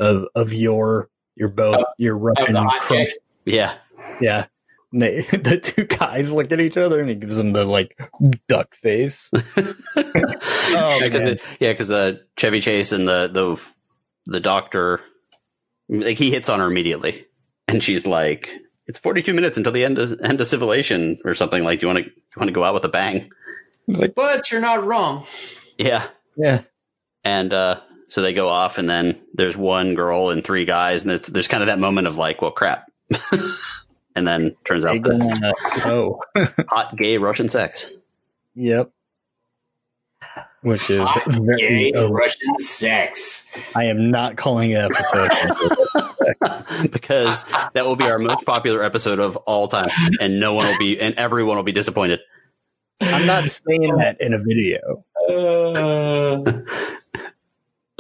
of 0.03 0.27
of 0.35 0.53
your 0.53 1.09
your 1.37 1.49
both 1.49 1.77
Of- 1.77 1.85
your 1.99 2.17
Of 2.17 2.23
russian 2.23 2.55
the 2.55 2.79
crunch 2.81 3.11
chick. 3.11 3.19
Yeah. 3.45 3.75
yeah 4.21 4.47
And 4.93 5.03
they, 5.03 5.23
the 5.33 5.59
two 5.59 5.85
guys 5.85 6.31
look 6.33 6.53
at 6.53 6.61
each 6.61 6.77
other 6.77 7.01
and 7.01 7.09
he 7.09 7.15
gives 7.15 7.37
them 7.37 7.53
the 7.53 7.65
like 7.65 7.99
duck 8.49 8.75
face 8.75 9.31
oh, 9.57 11.09
man. 11.13 11.39
yeah, 11.61 11.73
because 11.73 11.91
uh, 11.91 12.17
Chevy 12.37 12.61
Chase 12.61 12.93
and 12.93 13.07
the 13.09 13.29
the 13.33 13.61
the 14.27 14.41
doctor, 14.41 15.01
like 15.89 16.19
he 16.19 16.31
hits 16.31 16.49
on 16.49 16.61
her 16.61 16.67
immediately, 16.67 17.27
and 17.69 17.83
she's 17.83 18.07
like, 18.07 18.51
"It's 18.87 18.99
forty 18.99 19.23
two 19.23 19.35
minutes 19.35 19.57
until 19.59 19.73
the 19.73 19.85
end 19.85 19.99
of 19.99 20.19
end 20.23 20.41
of 20.41 20.47
civilization 20.47 21.19
or 21.25 21.35
something." 21.35 21.65
Like, 21.65 21.81
do 21.81 21.87
you 21.89 21.93
want 21.95 22.05
to 22.07 22.11
want 22.37 22.49
to 22.49 22.53
go 22.55 22.63
out 22.65 22.75
with 22.75 22.85
a 22.85 22.89
bang? 22.89 23.31
like 23.89 24.15
But 24.15 24.51
you're 24.53 24.61
not 24.61 24.85
wrong. 24.85 25.27
Yeah, 25.79 26.07
yeah 26.37 26.63
and 27.25 27.53
uh, 27.53 27.81
so 28.13 28.21
they 28.21 28.35
go 28.35 28.51
off, 28.51 28.77
and 28.77 28.91
then 28.91 29.19
there's 29.33 29.57
one 29.57 29.95
girl 29.95 30.29
and 30.29 30.45
three 30.45 30.67
guys, 30.67 31.03
and 31.03 31.13
it's, 31.13 31.29
there's 31.29 31.49
kind 31.49 31.63
of 31.63 31.69
that 31.69 31.79
moment 31.79 32.07
of 32.07 32.19
like, 32.19 32.43
"Well, 32.43 32.51
crap," 32.51 32.93
and 34.15 34.29
then 34.29 34.55
turns 34.67 34.85
out 34.85 35.03
the 35.03 35.55
oh 35.87 36.21
hot 36.69 36.95
gay 36.95 37.17
Russian 37.17 37.49
sex. 37.49 37.91
yep 38.55 38.93
which 40.61 40.91
is 40.91 41.01
Hot 41.01 41.25
very 41.27 41.91
Gay 41.91 42.07
Russian 42.07 42.59
sex. 42.59 43.51
I 43.75 43.85
am 43.85 44.11
not 44.11 44.37
calling 44.37 44.75
an 44.75 44.91
episode 44.93 45.31
because 46.93 47.39
that 47.73 47.87
will 47.87 47.97
be 47.97 48.05
our 48.05 48.19
most 48.19 48.45
popular 48.45 48.83
episode 48.83 49.21
of 49.21 49.37
all 49.39 49.69
time, 49.69 49.89
and 50.21 50.39
no 50.39 50.53
one 50.53 50.67
will 50.67 50.79
be, 50.79 51.01
and 51.01 51.15
everyone 51.15 51.57
will 51.57 51.65
be 51.65 51.73
disappointed. 51.73 52.21
I'm 53.01 53.27
not 53.27 53.45
saying 53.45 53.97
that 53.97 54.21
in 54.21 54.35
a 54.35 54.39
video. 54.39 55.05
Uh, 55.29 56.61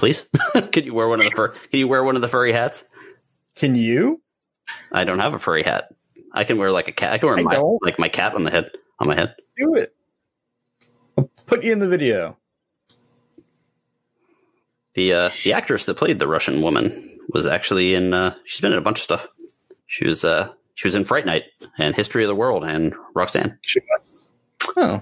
Please, 0.02 0.28
could 0.72 0.84
you 0.84 0.92
wear 0.94 1.06
one 1.06 1.20
of 1.20 1.26
the 1.26 1.30
fur? 1.30 1.50
Can 1.50 1.78
you 1.78 1.86
wear 1.86 2.02
one 2.02 2.16
of 2.16 2.22
the 2.22 2.26
furry 2.26 2.50
hats? 2.50 2.82
Can 3.54 3.76
you? 3.76 4.20
I 4.90 5.04
don't 5.04 5.20
have 5.20 5.32
a 5.32 5.38
furry 5.38 5.62
hat. 5.62 5.94
I 6.32 6.42
can 6.42 6.58
wear 6.58 6.72
like 6.72 6.88
a 6.88 6.92
cat. 6.92 7.12
I 7.12 7.18
can 7.18 7.28
wear 7.28 7.38
I 7.38 7.42
my 7.42 7.54
don't. 7.54 7.80
like 7.84 8.00
my 8.00 8.08
cat 8.08 8.34
on 8.34 8.42
the 8.42 8.50
head 8.50 8.72
on 8.98 9.06
my 9.06 9.14
head. 9.14 9.36
Do 9.56 9.76
it. 9.76 9.94
I'll 11.16 11.30
put 11.46 11.62
you 11.62 11.70
in 11.70 11.78
the 11.78 11.86
video. 11.86 12.36
The 14.94 15.12
uh, 15.12 15.30
the 15.44 15.52
actress 15.52 15.84
that 15.84 15.94
played 15.94 16.18
the 16.18 16.26
Russian 16.26 16.62
woman 16.62 17.20
was 17.28 17.46
actually 17.46 17.94
in. 17.94 18.12
Uh, 18.12 18.34
she's 18.44 18.60
been 18.60 18.72
in 18.72 18.78
a 18.78 18.82
bunch 18.82 18.98
of 18.98 19.04
stuff. 19.04 19.28
She 19.86 20.04
was 20.04 20.24
uh, 20.24 20.50
she 20.74 20.88
was 20.88 20.96
in 20.96 21.04
Fright 21.04 21.26
Night 21.26 21.44
and 21.78 21.94
History 21.94 22.24
of 22.24 22.28
the 22.28 22.34
World 22.34 22.64
and 22.64 22.92
Roxanne. 23.14 23.56
Oh. 24.76 25.00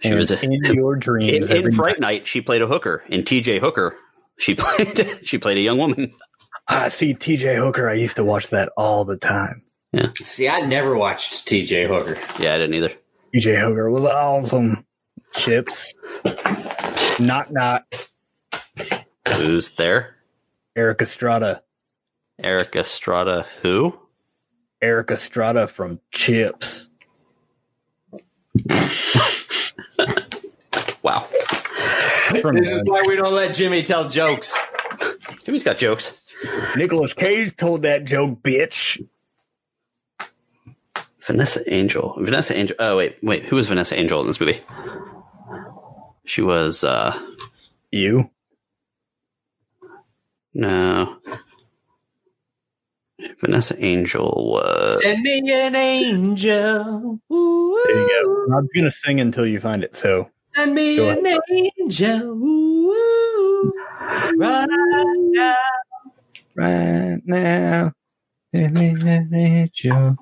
She 0.00 0.12
was 0.12 0.30
a, 0.30 0.42
in 0.44 0.52
your 0.52 0.96
dreams. 0.96 1.50
in, 1.50 1.66
in 1.66 1.72
Fright 1.72 2.00
Night. 2.00 2.26
She 2.26 2.40
played 2.40 2.62
a 2.62 2.66
hooker. 2.66 3.02
In 3.08 3.24
T.J. 3.24 3.58
Hooker, 3.58 3.96
she 4.38 4.54
played 4.58 5.20
she 5.24 5.38
played 5.38 5.58
a 5.58 5.62
young 5.62 5.78
woman. 5.78 6.12
Ah, 6.68 6.88
see, 6.88 7.14
TJ 7.14 7.56
Hooker, 7.56 7.88
I 7.88 7.94
used 7.94 8.16
to 8.16 8.24
watch 8.24 8.48
that 8.48 8.72
all 8.76 9.04
the 9.04 9.16
time. 9.16 9.62
Yeah. 9.92 10.10
See, 10.16 10.48
I 10.48 10.60
never 10.62 10.96
watched 10.96 11.46
T.J. 11.46 11.86
Hooker. 11.86 12.16
Yeah, 12.42 12.54
I 12.54 12.58
didn't 12.58 12.74
either. 12.74 12.92
DJ 13.34 13.60
Hooker 13.60 13.88
was 13.90 14.04
awesome. 14.04 14.84
Chips. 15.34 15.94
Knock 17.20 17.52
knock. 17.52 17.84
Who's 19.28 19.70
there? 19.70 20.16
Erik 20.74 21.02
Estrada. 21.02 21.62
Erik 22.42 22.74
Estrada. 22.74 23.46
Who? 23.62 23.98
Erik 24.82 25.10
Estrada 25.10 25.68
from 25.68 26.00
Chips. 26.10 26.88
Wow. 31.02 31.24
This 32.32 32.68
is 32.68 32.82
why 32.84 33.04
we 33.06 33.14
don't 33.14 33.32
let 33.32 33.54
Jimmy 33.54 33.84
tell 33.84 34.08
jokes. 34.08 34.58
Jimmy's 35.44 35.62
got 35.62 35.78
jokes. 35.78 36.34
Nicolas 36.74 37.12
Cage 37.12 37.54
told 37.56 37.82
that 37.82 38.04
joke, 38.04 38.42
bitch. 38.42 39.06
Vanessa 41.24 41.62
Angel. 41.72 42.16
Vanessa 42.18 42.56
Angel. 42.56 42.76
Oh 42.80 42.96
wait, 42.96 43.18
wait. 43.22 43.44
Who 43.44 43.54
was 43.54 43.68
Vanessa 43.68 43.96
Angel 43.96 44.20
in 44.20 44.26
this 44.26 44.40
movie? 44.40 44.60
She 46.24 46.42
was. 46.42 46.82
uh 46.82 47.16
You. 47.92 48.28
No. 50.54 51.18
Vanessa 53.40 53.74
Angel 53.82 54.50
was. 54.52 55.02
Send 55.02 55.22
me 55.22 55.40
an 55.52 55.74
angel. 55.74 57.20
Ooh, 57.32 57.82
There 57.86 57.96
you 57.96 58.24
go. 58.48 58.56
I'm 58.56 58.68
gonna 58.74 58.90
sing 58.90 59.20
until 59.20 59.46
you 59.46 59.60
find 59.60 59.82
it. 59.82 59.94
So 59.94 60.30
Send 60.54 60.74
me 60.74 60.96
Go 60.96 61.10
an 61.10 61.26
angel. 61.50 62.32
Ooh, 62.32 63.72
right 64.36 64.66
now. 64.68 65.56
right 66.54 67.20
now, 67.24 67.92
let 68.52 68.72
me 68.72 68.94
meet 68.94 69.84
you 69.84 70.16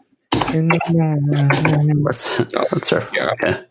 in 0.53 0.69
the 0.69 0.81
morning. 0.89 2.03
Let's 2.03 2.39
let's 2.55 2.91
her. 2.91 3.03
Okay. 3.35 3.65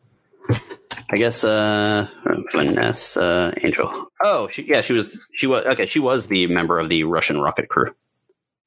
I 1.09 1.15
guess 1.17 1.43
uh 1.43 2.07
Vanessa 2.51 3.53
Angel. 3.61 4.07
Oh, 4.23 4.47
she, 4.49 4.63
yeah, 4.67 4.81
she 4.81 4.93
was 4.93 5.19
she 5.35 5.47
was 5.47 5.65
okay. 5.65 5.85
She 5.85 5.99
was 5.99 6.27
the 6.27 6.47
member 6.47 6.79
of 6.79 6.89
the 6.89 7.03
Russian 7.03 7.39
rocket 7.39 7.69
crew. 7.69 7.93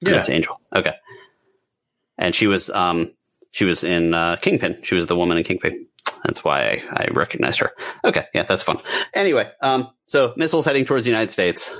Yeah. 0.01 0.11
Vanessa 0.11 0.32
Angel. 0.32 0.61
Okay. 0.74 0.94
And 2.18 2.34
she 2.34 2.47
was 2.47 2.70
um 2.70 3.12
she 3.57 3.64
was 3.64 3.84
in 3.84 4.12
uh, 4.12 4.36
Kingpin. 4.36 4.82
She 4.82 4.94
was 4.94 5.07
the 5.07 5.16
woman 5.16 5.38
in 5.38 5.44
Kingpin. 5.44 5.86
That's 6.24 6.44
why 6.44 6.61
I, 6.61 7.05
I 7.05 7.09
recognized 7.12 7.61
her. 7.61 7.72
Okay, 8.05 8.26
yeah, 8.34 8.42
that's 8.42 8.64
fun. 8.64 8.78
Anyway, 9.14 9.51
um, 9.62 9.90
so 10.05 10.34
missiles 10.36 10.66
heading 10.66 10.84
towards 10.84 11.05
the 11.05 11.11
United 11.11 11.30
States. 11.30 11.70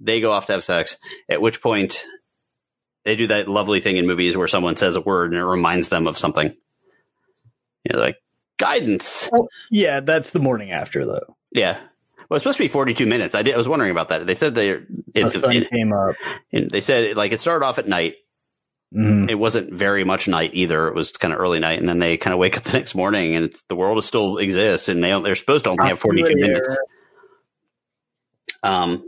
They 0.00 0.20
go 0.20 0.32
off 0.32 0.46
to 0.46 0.52
have 0.52 0.64
sex. 0.64 0.96
At 1.28 1.40
which 1.40 1.62
point, 1.62 2.04
they 3.04 3.16
do 3.16 3.26
that 3.28 3.48
lovely 3.48 3.80
thing 3.80 3.96
in 3.96 4.06
movies 4.06 4.36
where 4.36 4.48
someone 4.48 4.76
says 4.76 4.96
a 4.96 5.00
word 5.00 5.32
and 5.32 5.40
it 5.40 5.44
reminds 5.44 5.88
them 5.88 6.06
of 6.06 6.18
something. 6.18 6.54
You 7.84 7.94
know, 7.94 8.00
like 8.00 8.16
guidance. 8.58 9.30
Yeah, 9.70 10.00
that's 10.00 10.32
the 10.32 10.40
morning 10.40 10.72
after 10.72 11.06
though. 11.06 11.36
Yeah. 11.52 11.78
Well, 12.28 12.36
it's 12.36 12.42
supposed 12.42 12.58
to 12.58 12.64
be 12.64 12.68
42 12.68 13.06
minutes. 13.06 13.34
I 13.34 13.42
did. 13.42 13.54
I 13.54 13.56
was 13.56 13.68
wondering 13.68 13.90
about 13.90 14.10
that. 14.10 14.26
They 14.26 14.34
said 14.34 14.54
they. 14.54 14.80
The 15.14 15.20
It, 15.26 15.30
sun 15.32 15.52
it, 15.52 15.70
came 15.70 15.92
up. 15.92 16.14
it- 16.52 16.70
they 16.72 16.80
said 16.80 17.16
like 17.16 17.32
it 17.32 17.40
started 17.40 17.64
off 17.64 17.78
at 17.78 17.88
night. 17.88 18.14
Mhm. 18.94 19.30
It 19.30 19.34
wasn't 19.34 19.72
very 19.72 20.02
much 20.04 20.28
night 20.28 20.52
either. 20.54 20.88
It 20.88 20.94
was 20.94 21.12
kind 21.12 21.34
of 21.34 21.40
early 21.40 21.58
night, 21.60 21.78
and 21.78 21.86
then 21.88 21.98
they 21.98 22.16
kind 22.16 22.32
of 22.32 22.38
wake 22.40 22.56
up 22.56 22.64
the 22.64 22.72
next 22.78 22.94
morning, 22.94 23.34
and 23.36 23.44
it's, 23.46 23.62
the 23.68 23.76
world 23.76 24.02
still 24.04 24.38
exists, 24.38 24.88
and 24.88 25.04
they 25.04 25.18
they're 25.20 25.34
supposed 25.34 25.64
to 25.64 25.70
only 25.70 25.88
have 25.88 25.98
42 25.98 26.34
minutes. 26.36 26.78
Um, 28.62 29.04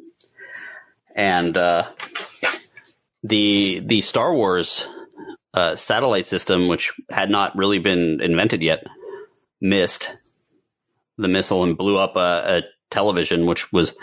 and 1.14 1.56
uh, 1.56 1.88
the 3.22 3.80
the 3.84 4.00
Star 4.02 4.34
Wars 4.34 4.86
uh, 5.54 5.76
satellite 5.76 6.26
system, 6.26 6.68
which 6.68 6.92
had 7.08 7.30
not 7.30 7.56
really 7.56 7.78
been 7.78 8.20
invented 8.20 8.62
yet, 8.62 8.84
missed 9.60 10.10
the 11.18 11.28
missile 11.28 11.64
and 11.64 11.76
blew 11.76 11.98
up 11.98 12.16
a, 12.16 12.58
a 12.58 12.62
television, 12.90 13.46
which 13.46 13.72
was 13.72 13.96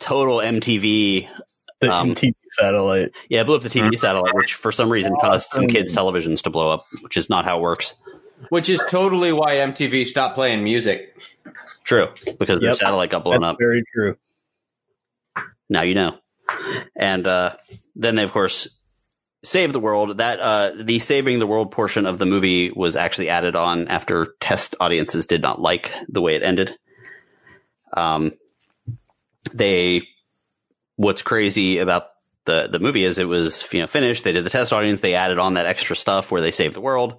total 0.00 0.38
MTV. 0.38 1.28
The 1.80 1.90
Um, 1.92 2.14
MTV 2.14 2.34
satellite. 2.52 3.10
Yeah, 3.28 3.40
it 3.42 3.44
blew 3.46 3.56
up 3.56 3.62
the 3.62 3.68
TV 3.68 3.96
satellite, 3.96 4.34
which 4.34 4.54
for 4.54 4.72
some 4.72 4.90
reason 4.90 5.14
caused 5.20 5.48
some 5.50 5.66
kids' 5.66 5.92
televisions 5.94 6.42
to 6.42 6.50
blow 6.50 6.70
up, 6.70 6.84
which 7.02 7.16
is 7.16 7.28
not 7.28 7.44
how 7.44 7.58
it 7.58 7.62
works. 7.62 7.94
Which 8.50 8.68
is 8.68 8.80
totally 8.88 9.32
why 9.32 9.56
MTV 9.56 10.06
stopped 10.06 10.34
playing 10.34 10.62
music. 10.64 11.16
True, 11.84 12.08
because 12.38 12.60
their 12.60 12.70
Yep. 12.70 12.78
satellite 12.78 13.10
got 13.10 13.24
blown 13.24 13.40
That's 13.42 13.52
up. 13.52 13.58
very 13.58 13.82
true. 13.94 14.16
now 15.68 15.82
you 15.82 15.94
know. 15.94 16.16
And 16.96 17.26
uh, 17.26 17.56
then 17.96 18.16
they, 18.16 18.22
of 18.22 18.32
course, 18.32 18.68
save 19.42 19.72
the 19.72 19.80
world. 19.80 20.18
That 20.18 20.40
uh, 20.40 20.72
the 20.76 20.98
saving 20.98 21.38
the 21.38 21.46
world 21.46 21.70
portion 21.70 22.06
of 22.06 22.18
the 22.18 22.26
movie 22.26 22.70
was 22.70 22.96
actually 22.96 23.30
added 23.30 23.56
on 23.56 23.88
after 23.88 24.34
test 24.40 24.74
audiences 24.80 25.26
did 25.26 25.40
not 25.42 25.60
like 25.60 25.92
the 26.08 26.20
way 26.20 26.34
it 26.36 26.42
ended. 26.42 26.76
Um, 27.96 28.32
they, 29.52 30.02
what's 30.96 31.22
crazy 31.22 31.78
about 31.78 32.06
the 32.46 32.68
the 32.70 32.78
movie 32.78 33.04
is 33.04 33.18
it 33.18 33.24
was 33.28 33.66
you 33.72 33.80
know 33.80 33.86
finished. 33.86 34.22
They 34.24 34.32
did 34.32 34.44
the 34.44 34.50
test 34.50 34.72
audience. 34.72 35.00
They 35.00 35.14
added 35.14 35.38
on 35.38 35.54
that 35.54 35.64
extra 35.66 35.96
stuff 35.96 36.30
where 36.30 36.40
they 36.42 36.50
saved 36.50 36.74
the 36.76 36.80
world. 36.82 37.14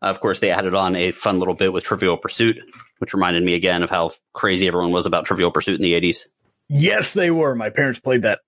of 0.00 0.20
course, 0.20 0.38
they 0.38 0.50
added 0.50 0.74
on 0.74 0.96
a 0.96 1.10
fun 1.12 1.38
little 1.38 1.54
bit 1.54 1.72
with 1.72 1.84
Trivial 1.84 2.16
Pursuit, 2.16 2.56
which 2.98 3.12
reminded 3.12 3.42
me 3.42 3.54
again 3.54 3.82
of 3.82 3.90
how 3.90 4.12
crazy 4.32 4.66
everyone 4.66 4.90
was 4.90 5.04
about 5.06 5.26
Trivial 5.26 5.50
Pursuit 5.50 5.76
in 5.76 5.82
the 5.82 5.92
eighties. 5.94 6.28
Yes, 6.68 7.12
they 7.12 7.30
were. 7.30 7.54
My 7.54 7.68
parents 7.70 8.00
played 8.00 8.22
that 8.22 8.38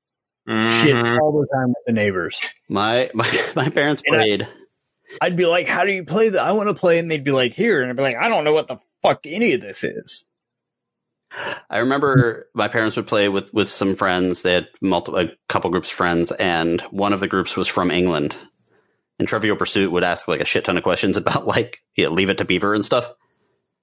shit 0.48 0.96
Mhm. 0.96 1.20
all 1.20 1.32
the 1.40 1.46
time 1.54 1.68
with 1.68 1.84
the 1.86 1.92
neighbors. 1.92 2.40
My 2.68 3.10
my 3.14 3.28
my 3.54 3.68
parents 3.68 4.02
And 4.06 4.16
I- 4.16 4.18
played. 4.20 4.48
I'd 5.20 5.36
be 5.36 5.44
like, 5.44 5.66
"How 5.66 5.84
do 5.84 5.92
you 5.92 6.04
play 6.06 6.30
that? 6.30 6.42
I 6.42 6.52
want 6.52 6.70
to 6.70 6.74
play," 6.74 6.98
and 6.98 7.10
they'd 7.10 7.22
be 7.22 7.32
like, 7.32 7.52
"Here," 7.52 7.82
and 7.82 7.90
I'd 7.90 7.96
be 7.96 8.02
like, 8.02 8.16
"I 8.16 8.30
don't 8.30 8.44
know 8.44 8.54
what 8.54 8.68
the 8.68 8.78
fuck 9.02 9.26
any 9.26 9.52
of 9.52 9.60
this 9.60 9.84
is." 9.84 10.24
I 11.70 11.78
remember 11.78 12.48
my 12.54 12.68
parents 12.68 12.96
would 12.96 13.06
play 13.06 13.28
with 13.28 13.52
with 13.54 13.68
some 13.68 13.94
friends. 13.94 14.42
They 14.42 14.54
had 14.54 14.68
multiple 14.80 15.20
a 15.20 15.30
couple 15.48 15.70
groups 15.70 15.90
of 15.90 15.96
friends, 15.96 16.32
and 16.32 16.80
one 16.90 17.12
of 17.12 17.20
the 17.20 17.28
groups 17.28 17.56
was 17.56 17.68
from 17.68 17.90
England. 17.90 18.36
And 19.18 19.28
Trivial 19.28 19.56
Pursuit 19.56 19.92
would 19.92 20.04
ask 20.04 20.28
like 20.28 20.40
a 20.40 20.44
shit 20.44 20.64
ton 20.64 20.76
of 20.76 20.82
questions 20.82 21.16
about 21.16 21.46
like 21.46 21.78
you 21.96 22.04
know, 22.04 22.10
Leave 22.10 22.30
It 22.30 22.38
to 22.38 22.44
Beaver 22.44 22.74
and 22.74 22.84
stuff. 22.84 23.10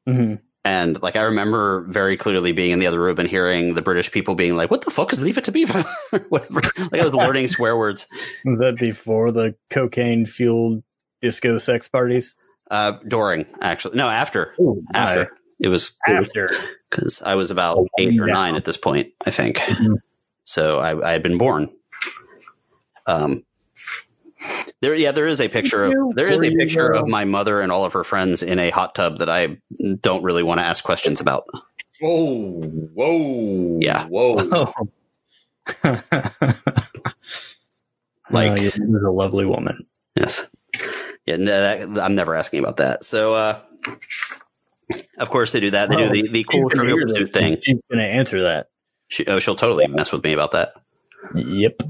Mm-hmm. 0.08 0.36
And 0.66 1.02
like 1.02 1.16
I 1.16 1.22
remember 1.24 1.86
very 1.90 2.18
clearly 2.18 2.52
being 2.52 2.72
in 2.72 2.80
the 2.80 2.88
other 2.88 3.00
room 3.00 3.18
and 3.18 3.30
hearing 3.30 3.74
the 3.74 3.82
British 3.82 4.12
people 4.12 4.36
being 4.36 4.56
like, 4.56 4.70
"What 4.70 4.82
the 4.82 4.92
fuck 4.92 5.14
is 5.14 5.20
Leave 5.20 5.38
It 5.38 5.46
to 5.46 5.52
Beaver?" 5.52 5.84
whatever. 6.30 6.62
Like 6.92 7.02
I 7.02 7.04
was 7.04 7.14
learning 7.14 7.48
swear 7.50 7.78
words. 7.78 8.06
Was 8.46 8.60
that 8.60 8.78
before 8.78 9.32
the 9.32 9.56
cocaine 9.70 10.26
fueled 10.26 10.84
disco 11.22 11.58
sex 11.58 11.88
parties? 11.88 12.36
Uh, 12.70 12.94
during 13.08 13.48
actually, 13.62 13.98
no, 13.98 14.08
after 14.08 14.54
Ooh, 14.60 14.84
after 14.94 15.32
it 15.60 15.70
was 15.70 15.98
after. 16.08 16.52
Because 16.90 17.22
I 17.22 17.36
was 17.36 17.52
about 17.52 17.78
Oh, 17.78 17.88
eight 18.00 18.20
or 18.20 18.28
nine 18.28 18.56
at 18.56 18.66
this 18.66 18.78
point, 18.78 19.14
I 19.26 19.32
think. 19.32 19.58
Mhm. 19.58 19.98
So 20.44 20.80
I, 20.80 21.10
I 21.10 21.12
had 21.12 21.22
been 21.24 21.38
born. 21.38 21.70
Um, 23.06 23.44
there, 24.82 24.96
yeah, 24.96 25.12
there 25.12 25.28
is 25.28 25.42
a 25.42 25.48
picture 25.50 25.86
of 25.86 26.16
there 26.16 26.28
is 26.30 26.42
a 26.42 26.56
picture 26.56 26.88
of 26.92 27.08
my 27.08 27.26
mother 27.26 27.60
and 27.62 27.72
all 27.72 27.86
of 27.86 27.94
her 27.94 28.04
friends 28.04 28.42
in 28.44 28.58
a 28.60 28.70
hot 28.70 28.96
tub 28.96 29.18
that 29.20 29.30
I 29.30 29.58
don't 30.02 30.24
really 30.24 30.44
want 30.44 30.60
to 30.60 30.64
ask 30.66 30.84
questions 30.84 31.20
about. 31.22 31.46
Whoa, 32.00 32.62
whoa, 32.94 33.80
Yeah. 33.82 34.06
whoa. 34.08 34.74
Oh. 35.84 36.02
Like- 38.32 38.52
oh, 38.52 38.56
your 38.56 38.72
mother's 38.78 39.04
a 39.08 39.12
lovely 39.12 39.46
woman. 39.46 39.86
Yes, 40.16 40.48
yeah, 41.26 41.36
no, 41.38 41.62
that, 41.62 42.02
I'm 42.02 42.16
never 42.16 42.36
asking 42.36 42.60
about 42.60 42.78
that. 42.78 43.04
So, 43.04 43.34
uh, 43.34 43.60
of 45.18 45.30
course, 45.30 45.52
they 45.52 45.60
do 45.60 45.72
that. 45.72 45.90
They 45.90 45.96
do 45.98 46.04
Oh, 46.06 46.10
the, 46.10 46.30
the 46.32 46.44
cool 46.44 46.70
trivial 46.70 46.98
pursuit 46.98 47.32
this. 47.32 47.42
thing. 47.42 47.58
She's 47.62 47.80
going 47.90 48.00
to 48.00 48.06
answer 48.06 48.42
that. 48.44 48.68
She, 49.08 49.26
oh, 49.26 49.40
she'll 49.40 49.56
totally 49.56 49.88
mess 49.88 50.12
with 50.12 50.24
me 50.24 50.34
about 50.34 50.52
that. 50.52 50.74
Yep. 51.36 51.82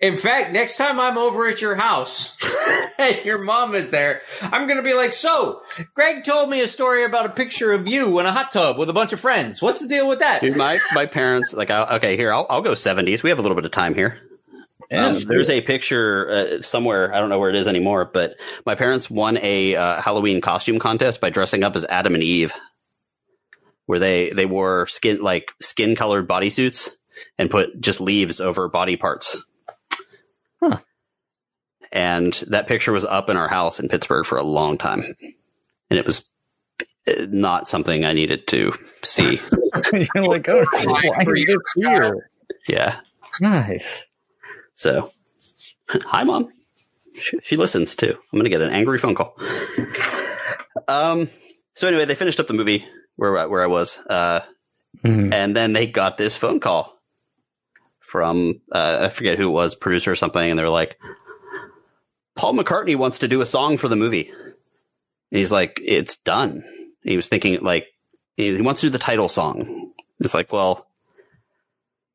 In 0.00 0.16
fact, 0.16 0.50
next 0.52 0.76
time 0.76 0.98
I'm 0.98 1.16
over 1.16 1.46
at 1.46 1.62
your 1.62 1.76
house 1.76 2.36
and 2.98 3.24
your 3.24 3.38
mom 3.38 3.76
is 3.76 3.90
there, 3.90 4.20
I'm 4.42 4.66
going 4.66 4.76
to 4.78 4.82
be 4.82 4.94
like, 4.94 5.12
so, 5.12 5.62
Greg 5.94 6.24
told 6.24 6.50
me 6.50 6.60
a 6.62 6.66
story 6.68 7.04
about 7.04 7.26
a 7.26 7.28
picture 7.28 7.70
of 7.72 7.86
you 7.86 8.18
in 8.18 8.26
a 8.26 8.32
hot 8.32 8.50
tub 8.50 8.76
with 8.76 8.90
a 8.90 8.92
bunch 8.92 9.12
of 9.12 9.20
friends. 9.20 9.62
What's 9.62 9.78
the 9.78 9.86
deal 9.86 10.08
with 10.08 10.18
that? 10.18 10.42
Dude, 10.42 10.56
my 10.56 10.80
my 10.94 11.06
parents 11.06 11.52
like 11.54 11.70
I, 11.70 11.96
okay 11.96 12.16
here 12.16 12.32
I'll 12.32 12.46
I'll 12.50 12.60
go 12.60 12.72
70s. 12.72 13.22
We 13.22 13.30
have 13.30 13.38
a 13.38 13.42
little 13.42 13.54
bit 13.54 13.64
of 13.64 13.70
time 13.70 13.94
here. 13.94 14.18
Um, 14.92 15.18
there's 15.20 15.50
a 15.50 15.60
picture 15.60 16.30
uh, 16.30 16.62
somewhere. 16.62 17.14
I 17.14 17.20
don't 17.20 17.28
know 17.28 17.38
where 17.38 17.50
it 17.50 17.56
is 17.56 17.66
anymore, 17.66 18.04
but 18.04 18.36
my 18.66 18.74
parents 18.74 19.10
won 19.10 19.38
a 19.38 19.74
uh, 19.74 20.00
Halloween 20.00 20.40
costume 20.40 20.78
contest 20.78 21.20
by 21.20 21.30
dressing 21.30 21.62
up 21.62 21.76
as 21.76 21.84
Adam 21.84 22.14
and 22.14 22.22
Eve, 22.22 22.52
where 23.86 23.98
they 23.98 24.30
they 24.30 24.46
wore 24.46 24.86
skin 24.86 25.20
like 25.22 25.52
skin 25.60 25.96
colored 25.96 26.28
bodysuits 26.28 26.90
and 27.38 27.50
put 27.50 27.80
just 27.80 28.00
leaves 28.00 28.40
over 28.40 28.68
body 28.68 28.96
parts. 28.96 29.36
Huh. 30.60 30.78
And 31.90 32.32
that 32.48 32.66
picture 32.66 32.92
was 32.92 33.04
up 33.04 33.28
in 33.30 33.36
our 33.36 33.48
house 33.48 33.80
in 33.80 33.88
Pittsburgh 33.88 34.26
for 34.26 34.38
a 34.38 34.42
long 34.42 34.78
time, 34.78 35.14
and 35.90 35.98
it 35.98 36.06
was 36.06 36.28
uh, 37.06 37.26
not 37.28 37.68
something 37.68 38.04
I 38.04 38.12
needed 38.12 38.46
to 38.48 38.72
see. 39.02 39.40
You're 40.14 40.28
like, 40.28 40.48
oh, 40.48 40.64
why 40.84 41.02
is 41.20 41.46
this 41.46 41.58
here? 41.76 42.30
yeah. 42.68 43.00
Nice. 43.40 44.04
So, 44.82 45.08
hi, 45.88 46.24
mom. 46.24 46.52
she, 47.14 47.38
she 47.44 47.56
listens 47.56 47.94
too. 47.94 48.10
I'm 48.32 48.38
going 48.38 48.44
to 48.44 48.50
get 48.50 48.62
an 48.62 48.70
angry 48.72 48.98
phone 48.98 49.14
call. 49.14 49.36
Um. 50.88 51.28
So 51.74 51.86
anyway, 51.86 52.04
they 52.04 52.16
finished 52.16 52.40
up 52.40 52.48
the 52.48 52.52
movie 52.54 52.84
where 53.16 53.38
I- 53.38 53.46
where 53.46 53.62
I 53.62 53.66
was, 53.66 53.98
uh, 54.10 54.40
Mhm. 55.04 55.32
and 55.32 55.56
then 55.56 55.72
they 55.72 55.86
got 55.86 56.18
this 56.18 56.36
phone 56.36 56.58
call 56.60 56.98
from 58.00 58.60
uh, 58.72 58.98
I 59.02 59.08
forget 59.08 59.38
who 59.38 59.48
it 59.48 59.52
was, 59.52 59.74
producer 59.76 60.10
or 60.12 60.16
something, 60.16 60.50
and 60.50 60.58
they're 60.58 60.68
like, 60.68 60.98
Paul 62.34 62.54
McCartney 62.54 62.96
wants 62.96 63.20
to 63.20 63.28
do 63.28 63.40
a 63.40 63.46
song 63.46 63.76
for 63.78 63.88
the 63.88 63.96
movie. 63.96 64.28
And 64.30 65.38
he's 65.38 65.52
like, 65.52 65.80
it's 65.82 66.16
done. 66.16 66.62
He 67.04 67.16
was 67.16 67.28
thinking 67.28 67.60
like 67.62 67.86
he 68.36 68.60
wants 68.60 68.80
to 68.80 68.88
do 68.88 68.90
the 68.90 68.98
title 68.98 69.28
song. 69.28 69.92
It's 70.20 70.34
like, 70.34 70.52
well, 70.52 70.86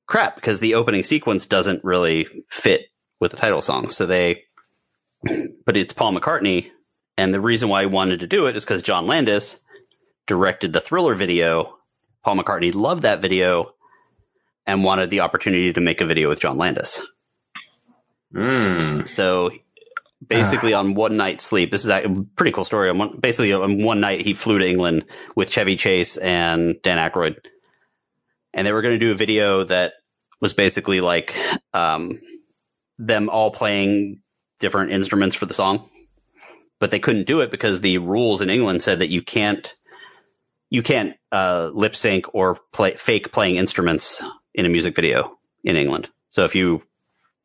crap, 0.08 0.36
because 0.36 0.60
the 0.60 0.74
opening 0.74 1.04
sequence 1.04 1.46
doesn't 1.46 1.84
really 1.84 2.28
fit 2.50 2.88
with 3.20 3.32
the 3.32 3.38
title 3.38 3.62
song. 3.62 3.92
So 3.92 4.06
they, 4.06 4.44
but 5.66 5.78
it's 5.78 5.94
Paul 5.94 6.14
McCartney, 6.14 6.72
and 7.18 7.34
the 7.34 7.42
reason 7.42 7.70
why 7.70 7.82
he 7.82 7.88
wanted 7.88 8.22
to 8.22 8.28
do 8.28 8.48
it 8.48 8.56
is 8.56 8.64
because 8.64 8.82
John 8.82 9.06
Landis 9.08 9.60
directed 10.26 10.74
the 10.74 10.82
Thriller 10.82 11.14
video. 11.14 11.78
Paul 12.24 12.38
McCartney 12.38 12.74
loved 12.74 13.04
that 13.04 13.22
video 13.22 13.74
and 14.66 14.84
wanted 14.84 15.10
the 15.10 15.22
opportunity 15.22 15.72
to 15.72 15.82
make 15.82 16.02
a 16.02 16.06
video 16.06 16.28
with 16.28 16.40
John 16.40 16.58
Landis. 16.58 17.02
Mm. 18.34 19.08
So 19.08 19.52
basically, 20.26 20.74
on 20.74 20.94
one 20.94 21.16
night's 21.16 21.46
sleep, 21.46 21.72
this 21.72 21.84
is 21.84 21.90
a 21.90 22.26
pretty 22.36 22.52
cool 22.52 22.66
story. 22.66 22.90
On 22.90 22.98
one, 22.98 23.18
basically, 23.18 23.54
on 23.54 23.82
one 23.82 24.02
night, 24.02 24.22
he 24.22 24.34
flew 24.34 24.60
to 24.60 24.68
England 24.68 25.06
with 25.36 25.50
Chevy 25.50 25.78
Chase 25.78 26.18
and 26.18 26.76
Dan 26.84 26.98
Aykroyd, 26.98 27.38
and 28.58 28.66
they 28.66 28.74
were 28.74 28.82
going 28.82 28.96
to 28.96 29.06
do 29.06 29.12
a 29.12 29.16
video 29.16 29.64
that 29.64 29.94
was 30.42 30.54
basically 30.54 31.00
like 31.00 31.38
um, 31.74 32.20
them 32.98 33.30
all 33.30 33.52
playing 33.52 34.22
different 34.60 34.92
instruments 34.92 35.36
for 35.36 35.46
the 35.46 35.54
song, 35.54 35.88
but 36.80 36.90
they 36.90 37.00
couldn't 37.00 37.28
do 37.28 37.42
it 37.42 37.52
because 37.52 37.82
the 37.82 38.00
rules 38.00 38.42
in 38.42 38.50
England 38.50 38.82
said 38.82 39.00
that 39.00 39.10
you 39.10 39.22
can't 39.22 39.74
you 40.70 40.82
can't 40.82 41.16
uh, 41.32 41.70
lip 41.74 41.96
sync 41.96 42.26
or 42.34 42.60
play 42.74 42.96
fake 42.96 43.32
playing 43.32 43.56
instruments 43.56 44.22
in 44.54 44.66
a 44.66 44.70
music 44.70 44.96
video 44.96 45.38
in 45.64 45.76
England. 45.76 46.10
So 46.30 46.44
if 46.44 46.56
you 46.56 46.82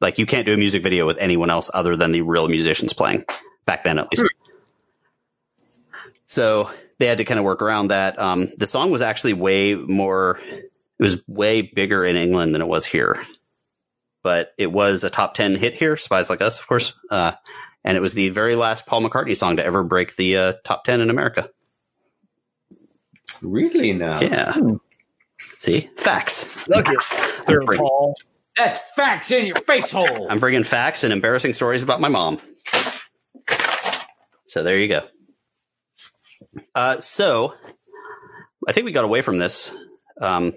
like 0.01 0.19
you 0.19 0.25
can't 0.25 0.47
do 0.47 0.55
a 0.55 0.57
music 0.57 0.83
video 0.83 1.07
with 1.07 1.19
anyone 1.19 1.51
else 1.51 1.71
other 1.75 1.95
than 1.95 2.13
the 2.13 2.23
real 2.23 2.49
musicians 2.49 2.95
playing 2.95 3.25
back 3.67 3.85
then 3.85 3.99
at 3.99 4.11
least. 4.11 4.25
So 6.27 6.71
they 6.99 7.07
had 7.07 7.19
to 7.19 7.25
kind 7.25 7.39
of 7.39 7.45
work 7.45 7.61
around 7.61 7.89
that. 7.89 8.19
Um, 8.19 8.49
the 8.57 8.67
song 8.67 8.91
was 8.91 9.03
actually 9.03 9.35
way 9.35 9.75
more 9.75 10.41
it 10.99 11.03
was 11.03 11.23
way 11.27 11.63
bigger 11.63 12.05
in 12.05 12.17
england 12.17 12.55
than 12.55 12.63
it 12.63 12.69
was 12.69 12.85
here 12.87 13.25
but 14.23 14.53
it 14.59 14.71
was 14.73 15.03
a 15.05 15.11
top 15.11 15.35
10 15.35 15.57
hit 15.57 15.75
here 15.75 15.97
spies 15.97 16.31
like 16.31 16.41
us 16.43 16.59
of 16.61 16.67
course 16.67 16.93
uh, 17.11 17.33
and 17.85 17.97
it 17.97 18.01
was 18.01 18.15
the 18.15 18.29
very 18.31 18.55
last 18.57 18.87
paul 18.87 19.03
mccartney 19.03 19.37
song 19.37 19.57
to 19.57 19.65
ever 19.65 19.83
break 19.83 20.17
the 20.17 20.37
uh, 20.37 20.53
top 20.65 20.85
10 20.85 21.01
in 21.01 21.11
america 21.11 21.49
Really 23.43 23.93
now? 23.93 24.21
yeah 24.21 24.53
Hmm. 24.53 24.75
see 25.59 25.91
facts 25.99 26.69
Look 26.69 26.89
it, 26.89 27.03
Sir 27.47 27.63
Bring- 27.65 27.79
Paul. 27.81 28.15
That's 28.57 28.79
facts 28.95 29.31
in 29.31 29.47
your 29.47 29.57
face 29.57 29.91
hole. 29.91 30.29
i'm 30.31 30.39
bringing 30.39 30.63
facts 30.65 31.03
and 31.05 31.13
embarrassing 31.13 31.55
stories 31.55 31.83
about 31.83 32.01
my 32.01 32.09
mom 32.09 32.41
so 34.47 34.63
there 34.63 34.79
you 34.79 34.89
go 34.89 35.01
uh, 36.75 37.01
so 37.01 37.55
i 38.69 38.73
think 38.73 38.85
we 38.85 38.93
got 38.93 39.05
away 39.05 39.23
from 39.23 39.39
this 39.39 39.73
um, 40.21 40.53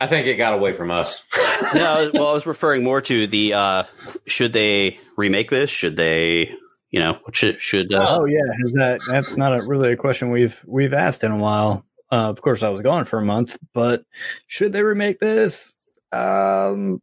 I 0.00 0.06
think 0.06 0.26
it 0.26 0.36
got 0.36 0.54
away 0.54 0.72
from 0.72 0.90
us. 0.90 1.24
no, 1.74 2.10
well, 2.12 2.28
I 2.28 2.32
was 2.32 2.46
referring 2.46 2.84
more 2.84 3.00
to 3.00 3.26
the 3.26 3.54
uh, 3.54 3.82
should 4.26 4.52
they 4.52 4.98
remake 5.16 5.50
this? 5.50 5.70
Should 5.70 5.96
they, 5.96 6.54
you 6.90 7.00
know, 7.00 7.18
should 7.32 7.60
should 7.60 7.92
uh, 7.94 8.18
Oh 8.18 8.24
yeah, 8.26 8.42
is 8.60 8.72
that 8.72 9.00
that's 9.08 9.36
not 9.36 9.58
a, 9.58 9.62
really 9.62 9.92
a 9.92 9.96
question 9.96 10.30
we've 10.30 10.62
we've 10.66 10.92
asked 10.92 11.24
in 11.24 11.32
a 11.32 11.38
while. 11.38 11.84
Uh, 12.12 12.28
of 12.28 12.40
course, 12.40 12.62
I 12.62 12.68
was 12.68 12.82
gone 12.82 13.04
for 13.04 13.18
a 13.18 13.24
month, 13.24 13.58
but 13.72 14.04
should 14.46 14.72
they 14.72 14.82
remake 14.82 15.18
this? 15.18 15.72
Um, 16.12 17.00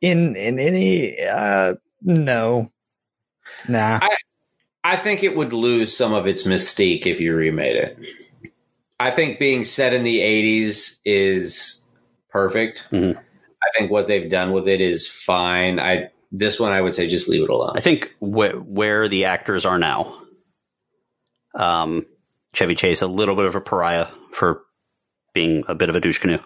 in 0.00 0.36
in 0.36 0.58
any 0.58 1.20
uh, 1.20 1.74
no, 2.00 2.72
nah. 3.68 4.00
I 4.84 4.96
think 4.96 5.22
it 5.22 5.36
would 5.36 5.52
lose 5.52 5.96
some 5.96 6.12
of 6.12 6.26
its 6.26 6.42
mystique 6.42 7.06
if 7.06 7.20
you 7.20 7.34
remade 7.34 7.76
it. 7.76 8.06
I 9.02 9.10
think 9.10 9.38
being 9.38 9.64
set 9.64 9.92
in 9.92 10.02
the 10.04 10.20
80s 10.20 10.98
is 11.04 11.84
perfect. 12.28 12.84
Mhm. 12.90 13.16
I 13.16 13.78
think 13.78 13.90
what 13.90 14.06
they've 14.06 14.28
done 14.30 14.52
with 14.52 14.66
it 14.68 14.80
is 14.80 15.06
fine. 15.06 15.78
I 15.78 16.10
this 16.34 16.58
one 16.58 16.72
I 16.72 16.80
would 16.80 16.94
say 16.94 17.06
just 17.08 17.28
leave 17.28 17.42
it 17.42 17.50
alone. 17.50 17.72
I 17.76 17.80
think 17.80 18.10
wh- 18.20 18.56
where 18.66 19.06
the 19.08 19.26
actors 19.26 19.64
are 19.66 19.78
now, 19.78 20.18
um, 21.54 22.06
Chevy 22.54 22.74
Chase 22.74 23.02
a 23.02 23.06
little 23.06 23.36
bit 23.36 23.44
of 23.46 23.54
a 23.54 23.60
pariah 23.60 24.06
for 24.32 24.62
being 25.34 25.64
a 25.68 25.74
bit 25.74 25.88
of 25.88 25.96
a 25.96 26.00
douche 26.00 26.18
canoe. 26.18 26.38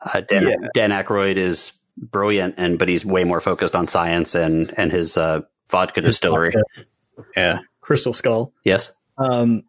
Uh, 0.00 0.20
Dan, 0.20 0.42
Yeah. 0.42 0.56
Dan 0.74 0.90
Aykroyd 0.90 1.36
is 1.36 1.72
brilliant, 1.96 2.54
and 2.58 2.78
but 2.78 2.88
he's 2.88 3.04
way 3.04 3.24
more 3.24 3.40
focused 3.40 3.74
on 3.74 3.86
science 3.86 4.34
and 4.34 4.72
and 4.76 4.92
his 4.92 5.16
uh, 5.16 5.40
vodka 5.70 6.00
distillery. 6.00 6.54
Yeah, 7.36 7.58
Crystal 7.80 8.12
Skull. 8.12 8.52
Yes, 8.64 8.92
Um, 9.16 9.62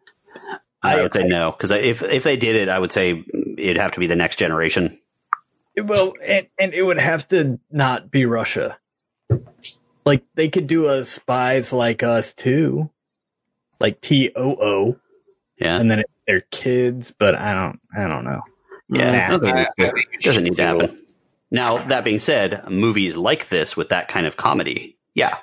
I, 0.82 0.98
I- 0.98 1.02
would 1.02 1.12
say 1.14 1.26
no 1.26 1.50
because 1.52 1.70
if 1.70 2.02
if 2.02 2.22
they 2.24 2.36
did 2.36 2.56
it, 2.56 2.68
I 2.68 2.78
would 2.78 2.92
say 2.92 3.24
it'd 3.58 3.76
have 3.76 3.92
to 3.92 4.00
be 4.00 4.06
the 4.06 4.16
next 4.16 4.36
generation. 4.38 4.98
Well, 5.76 6.14
and 6.22 6.46
and 6.58 6.74
it 6.74 6.82
would 6.82 6.98
have 6.98 7.28
to 7.28 7.58
not 7.70 8.10
be 8.10 8.24
Russia. 8.26 8.78
Like 10.04 10.24
they 10.34 10.48
could 10.48 10.66
do 10.66 10.86
a 10.88 11.04
spies 11.04 11.72
like 11.72 12.02
us 12.02 12.32
too, 12.32 12.90
like 13.78 14.00
T 14.00 14.32
O 14.34 14.56
O, 14.60 15.00
Yeah, 15.58 15.78
and 15.78 15.90
then 15.90 16.00
it, 16.00 16.10
they're 16.26 16.40
kids. 16.40 17.14
But 17.16 17.34
I 17.34 17.52
don't, 17.54 17.80
I 17.96 18.08
don't 18.08 18.24
know. 18.24 18.40
yeah, 18.88 19.12
Nah. 19.12 19.26
I 19.26 19.38
don't 19.38 19.44
I- 19.46 19.62
I 19.62 19.66
think 19.90 20.22
doesn't 20.22 20.44
need 20.44 20.56
to 20.56 20.66
happen. 20.66 21.06
Now 21.50 21.78
that 21.78 22.04
being 22.04 22.20
said, 22.20 22.68
movies 22.70 23.16
like 23.16 23.48
this 23.48 23.76
with 23.76 23.90
that 23.90 24.08
kind 24.08 24.26
of 24.26 24.36
comedy, 24.36 24.96
yeah, 25.14 25.36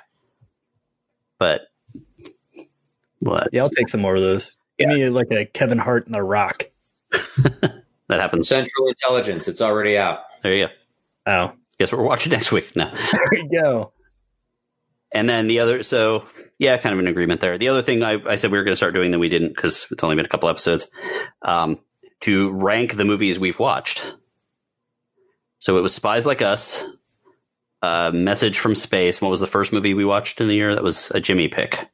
but 1.38 1.62
what 3.20 3.48
Yeah, 3.52 3.62
I'll 3.62 3.70
take 3.70 3.88
some 3.88 4.00
more 4.00 4.14
of 4.16 4.22
those. 4.22 4.54
Give 4.78 4.88
me 4.88 5.08
like 5.08 5.30
a 5.30 5.44
Kevin 5.44 5.78
Hart 5.78 6.06
and 6.06 6.14
The 6.14 6.22
Rock. 6.22 6.66
that 7.10 7.82
happens? 8.08 8.48
Central 8.48 8.88
Intelligence, 8.88 9.48
it's 9.48 9.60
already 9.60 9.98
out. 9.98 10.20
There 10.42 10.54
you 10.54 10.66
go. 10.66 10.72
Oh, 11.26 11.52
Guess 11.78 11.92
what 11.92 12.00
we're 12.00 12.06
watching 12.06 12.32
next 12.32 12.50
week. 12.50 12.74
No. 12.74 12.90
there 13.12 13.34
you 13.34 13.48
go. 13.50 13.92
And 15.12 15.28
then 15.28 15.46
the 15.46 15.60
other, 15.60 15.82
so 15.82 16.26
yeah, 16.58 16.76
kind 16.76 16.92
of 16.92 16.98
an 16.98 17.06
agreement 17.06 17.40
there. 17.40 17.56
The 17.56 17.68
other 17.68 17.82
thing 17.82 18.02
I, 18.02 18.20
I 18.26 18.36
said 18.36 18.50
we 18.50 18.58
were 18.58 18.64
going 18.64 18.72
to 18.72 18.76
start 18.76 18.94
doing 18.94 19.12
that 19.12 19.18
we 19.18 19.28
didn't 19.28 19.50
because 19.50 19.86
it's 19.90 20.02
only 20.02 20.16
been 20.16 20.26
a 20.26 20.28
couple 20.28 20.48
episodes, 20.48 20.88
um, 21.42 21.78
to 22.20 22.50
rank 22.50 22.96
the 22.96 23.04
movies 23.04 23.38
we've 23.38 23.60
watched. 23.60 24.16
So 25.60 25.78
it 25.78 25.82
was 25.82 25.94
Spies 25.94 26.26
Like 26.26 26.42
Us, 26.42 26.84
uh, 27.80 28.10
Message 28.12 28.58
from 28.58 28.74
Space. 28.74 29.20
What 29.20 29.30
was 29.30 29.40
the 29.40 29.46
first 29.46 29.72
movie 29.72 29.94
we 29.94 30.04
watched 30.04 30.40
in 30.40 30.48
the 30.48 30.54
year? 30.54 30.74
That 30.74 30.82
was 30.82 31.12
a 31.12 31.20
Jimmy 31.20 31.46
pick. 31.46 31.88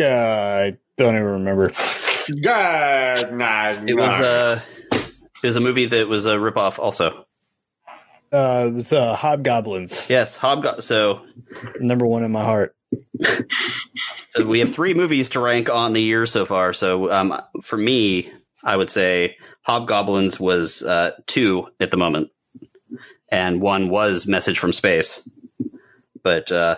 Uh, 0.00 0.04
I 0.04 0.76
don't 0.96 1.14
even 1.14 1.24
remember. 1.24 1.72
God, 2.42 3.32
nah, 3.32 3.70
It 3.70 3.96
was 3.96 4.20
uh, 4.20 4.60
it 4.92 5.46
was 5.46 5.56
a 5.56 5.60
movie 5.60 5.86
that 5.86 6.08
was 6.08 6.26
a 6.26 6.34
ripoff 6.34 6.78
also. 6.78 7.26
Uh, 8.30 8.66
it 8.68 8.74
was 8.74 8.92
uh, 8.92 9.14
Hobgoblins, 9.14 10.10
Yes, 10.10 10.36
Hobgo. 10.36 10.82
So, 10.82 11.24
number 11.80 12.06
one 12.06 12.24
in 12.24 12.30
my 12.30 12.44
heart. 12.44 12.76
so 14.30 14.44
we 14.44 14.58
have 14.60 14.74
three 14.74 14.92
movies 14.92 15.30
to 15.30 15.40
rank 15.40 15.70
on 15.70 15.94
the 15.94 16.02
year 16.02 16.26
so 16.26 16.44
far. 16.44 16.72
So 16.74 17.10
um, 17.10 17.40
for 17.62 17.78
me, 17.78 18.30
I 18.62 18.76
would 18.76 18.90
say 18.90 19.36
Hobgoblins 19.62 20.38
was 20.38 20.82
uh, 20.82 21.12
two 21.26 21.68
at 21.80 21.90
the 21.90 21.96
moment, 21.96 22.30
and 23.30 23.62
one 23.62 23.88
was 23.88 24.26
Message 24.26 24.58
from 24.58 24.74
Space. 24.74 25.26
But 26.22 26.52
uh, 26.52 26.76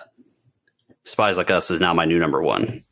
Spies 1.04 1.36
Like 1.36 1.50
Us 1.50 1.70
is 1.70 1.80
now 1.80 1.94
my 1.94 2.04
new 2.04 2.18
number 2.20 2.40
one. 2.40 2.84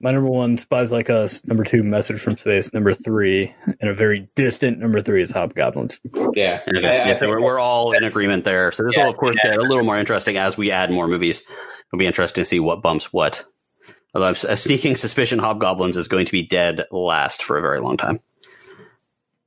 My 0.00 0.12
number 0.12 0.28
one, 0.30 0.56
Spies 0.58 0.90
Like 0.92 1.10
Us. 1.10 1.44
Number 1.46 1.64
two, 1.64 1.82
Message 1.82 2.20
from 2.20 2.36
Space. 2.36 2.72
Number 2.72 2.94
three, 2.94 3.54
and 3.80 3.90
a 3.90 3.94
very 3.94 4.28
distant 4.36 4.78
number 4.78 5.00
three 5.00 5.22
is 5.22 5.30
Hobgoblins. 5.30 6.00
yeah. 6.34 6.60
Okay, 6.68 6.86
I- 6.86 7.04
I 7.04 7.08
yeah, 7.10 7.18
so 7.18 7.28
we're, 7.28 7.40
we're 7.42 7.58
all 7.60 7.92
in 7.92 8.04
agreement 8.04 8.44
there. 8.44 8.72
So 8.72 8.82
this 8.84 8.92
Yeah, 8.96 9.04
will, 9.04 9.10
of 9.10 9.16
course, 9.16 9.36
get 9.42 9.56
a 9.56 9.60
little 9.62 9.84
more 9.84 9.98
interesting 9.98 10.36
as 10.36 10.56
we 10.56 10.70
add 10.70 10.90
more 10.90 11.08
movies. 11.08 11.40
It'll 11.48 11.98
be 11.98 12.06
interesting 12.06 12.42
to 12.42 12.48
see 12.48 12.60
what 12.60 12.82
bumps 12.82 13.12
what. 13.12 13.44
Although 14.14 14.28
I'm 14.28 14.34
s- 14.34 14.44
a 14.44 14.56
sneaking 14.56 14.96
suspicion 14.96 15.38
Hobgoblins 15.38 15.96
is 15.96 16.08
going 16.08 16.26
to 16.26 16.32
be 16.32 16.46
dead 16.46 16.84
last 16.90 17.42
for 17.42 17.58
a 17.58 17.62
very 17.62 17.80
long 17.80 17.96
time. 17.96 18.20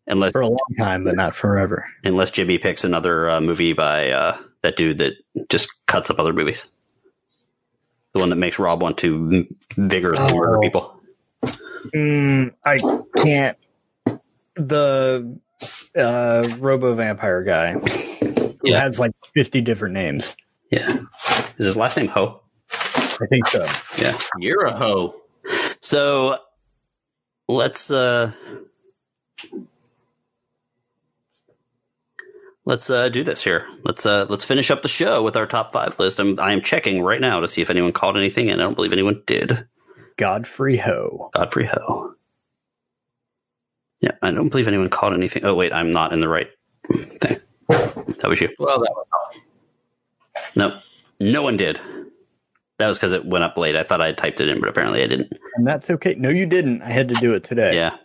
Unless 0.07 0.31
For 0.33 0.41
a 0.41 0.47
long 0.47 0.57
time, 0.77 1.03
but 1.03 1.15
not 1.15 1.35
forever. 1.35 1.85
unless 2.03 2.31
Jimmy 2.31 2.57
picks 2.57 2.83
another 2.83 3.29
uh, 3.29 3.39
movie 3.41 3.73
by 3.73 4.09
uh, 4.11 4.37
that 4.63 4.75
dude 4.75 4.97
that 4.97 5.13
just 5.49 5.69
cuts 5.87 6.09
up 6.09 6.19
other 6.19 6.33
movies. 6.33 6.67
The 8.13 8.19
one 8.19 8.29
that 8.29 8.35
makes 8.35 8.59
Rob 8.59 8.81
want 8.81 8.97
to 8.99 9.15
m- 9.15 9.55
vigorously 9.77 10.37
murder 10.37 10.57
Oh. 10.57 10.61
people. 10.61 11.01
Mm, 11.95 12.53
I 12.65 12.77
can't. 13.17 13.57
The 14.55 15.39
uh, 15.95 16.49
Robo 16.59 16.93
Vampire 16.95 17.43
guy 17.43 17.73
who 17.73 18.55
Yeah. 18.63 18.81
has 18.81 18.99
like 18.99 19.11
50 19.33 19.61
different 19.61 19.93
names. 19.93 20.35
Yeah. 20.71 20.99
Is 21.57 21.65
his 21.67 21.77
last 21.77 21.97
name 21.97 22.07
Ho? 22.09 22.41
I 22.71 23.25
think 23.29 23.47
so. 23.47 23.65
Yeah. 23.97 24.17
You're 24.37 24.65
a 24.65 24.71
hoe. 24.75 25.15
So 25.79 26.37
let's 27.47 27.91
uh 27.91 28.31
let's 32.65 32.89
uh 32.89 33.09
do 33.09 33.23
this 33.23 33.43
here. 33.43 33.67
Let's 33.83 34.05
uh 34.05 34.25
let's 34.29 34.45
finish 34.45 34.71
up 34.71 34.81
the 34.81 34.87
show 34.87 35.23
with 35.23 35.35
our 35.35 35.45
top 35.45 35.73
five 35.73 35.97
list. 35.99 36.19
I'm 36.19 36.39
I 36.39 36.51
am 36.53 36.61
checking 36.61 37.01
right 37.01 37.21
now 37.21 37.39
to 37.39 37.47
see 37.47 37.61
if 37.61 37.69
anyone 37.69 37.93
called 37.93 38.17
anything, 38.17 38.49
and 38.49 38.61
I 38.61 38.65
don't 38.65 38.75
believe 38.75 38.93
anyone 38.93 39.21
did. 39.25 39.65
Godfrey 40.17 40.77
Ho. 40.77 41.29
Godfrey 41.33 41.65
Ho. 41.65 42.15
Yeah, 44.01 44.11
I 44.21 44.31
don't 44.31 44.49
believe 44.49 44.67
anyone 44.67 44.89
called 44.89 45.13
anything. 45.13 45.45
Oh 45.45 45.55
wait, 45.55 45.73
I'm 45.73 45.91
not 45.91 46.13
in 46.13 46.21
the 46.21 46.29
right 46.29 46.49
thing. 47.19 47.37
That 47.67 48.27
was 48.27 48.41
you. 48.41 48.49
Well, 48.59 48.79
that 48.79 48.91
was 48.91 49.41
No, 50.55 50.79
no 51.19 51.41
one 51.43 51.57
did. 51.57 51.79
That 52.77 52.87
was 52.87 52.97
because 52.97 53.13
it 53.13 53.25
went 53.25 53.43
up 53.43 53.57
late. 53.57 53.75
I 53.75 53.83
thought 53.83 54.01
I 54.01 54.07
had 54.07 54.17
typed 54.17 54.41
it 54.41 54.49
in, 54.49 54.59
but 54.59 54.69
apparently 54.69 55.03
I 55.03 55.07
didn't. 55.07 55.31
And 55.55 55.67
that's 55.67 55.89
okay. 55.91 56.15
No, 56.15 56.29
you 56.29 56.47
didn't. 56.47 56.81
I 56.81 56.89
had 56.89 57.07
to 57.09 57.13
do 57.13 57.33
it 57.35 57.43
today. 57.43 57.75
Yeah, 57.75 57.95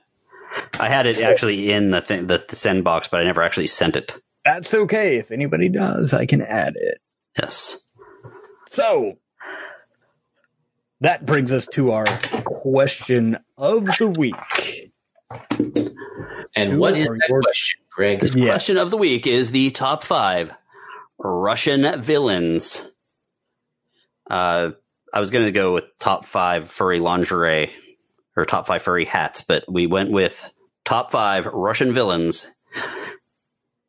I 0.79 0.89
had 0.89 1.07
it 1.07 1.21
actually 1.23 1.73
in 1.73 1.91
the 1.91 2.01
thing, 2.01 2.27
the, 2.27 2.45
the 2.47 2.57
send 2.57 2.85
box, 2.85 3.09
but 3.09 3.21
I 3.21 3.25
never 3.25 3.43
actually 3.43 3.69
sent 3.69 3.97
it. 3.97 4.15
That's 4.47 4.73
okay. 4.73 5.17
If 5.17 5.33
anybody 5.33 5.69
does, 5.69 6.13
I 6.13 6.25
can 6.25 6.41
add 6.41 6.75
it. 6.77 6.99
Yes. 7.37 7.79
So 8.71 9.19
that 11.01 11.27
brings 11.27 11.51
us 11.51 11.67
to 11.73 11.91
our 11.91 12.07
question 12.45 13.39
of 13.59 13.87
the 13.99 14.07
week. 14.07 14.93
And 16.55 16.73
Who 16.73 16.79
what 16.79 16.97
is 16.97 17.09
that 17.09 17.27
your- 17.29 17.43
question, 17.43 17.81
Greg? 17.91 18.35
Yeah. 18.37 18.53
Question 18.53 18.77
of 18.79 18.91
the 18.91 18.97
week 18.97 19.27
is 19.27 19.51
the 19.51 19.71
top 19.73 20.05
five 20.05 20.55
Russian 21.19 22.01
villains. 22.01 22.89
Uh, 24.31 24.71
I 25.13 25.21
was 25.21 25.31
going 25.33 25.47
to 25.47 25.53
go 25.53 25.75
with 25.75 25.85
top 25.99 26.25
five 26.25 26.71
furry 26.71 27.01
lingerie 27.01 27.73
or 28.37 28.45
top 28.45 28.69
five 28.69 28.83
furry 28.83 29.07
hats, 29.07 29.41
but 29.43 29.65
we 29.71 29.87
went 29.89 30.13
with 30.13 30.53
top 30.85 31.11
five 31.11 31.47
Russian 31.47 31.93
villains 31.93 32.47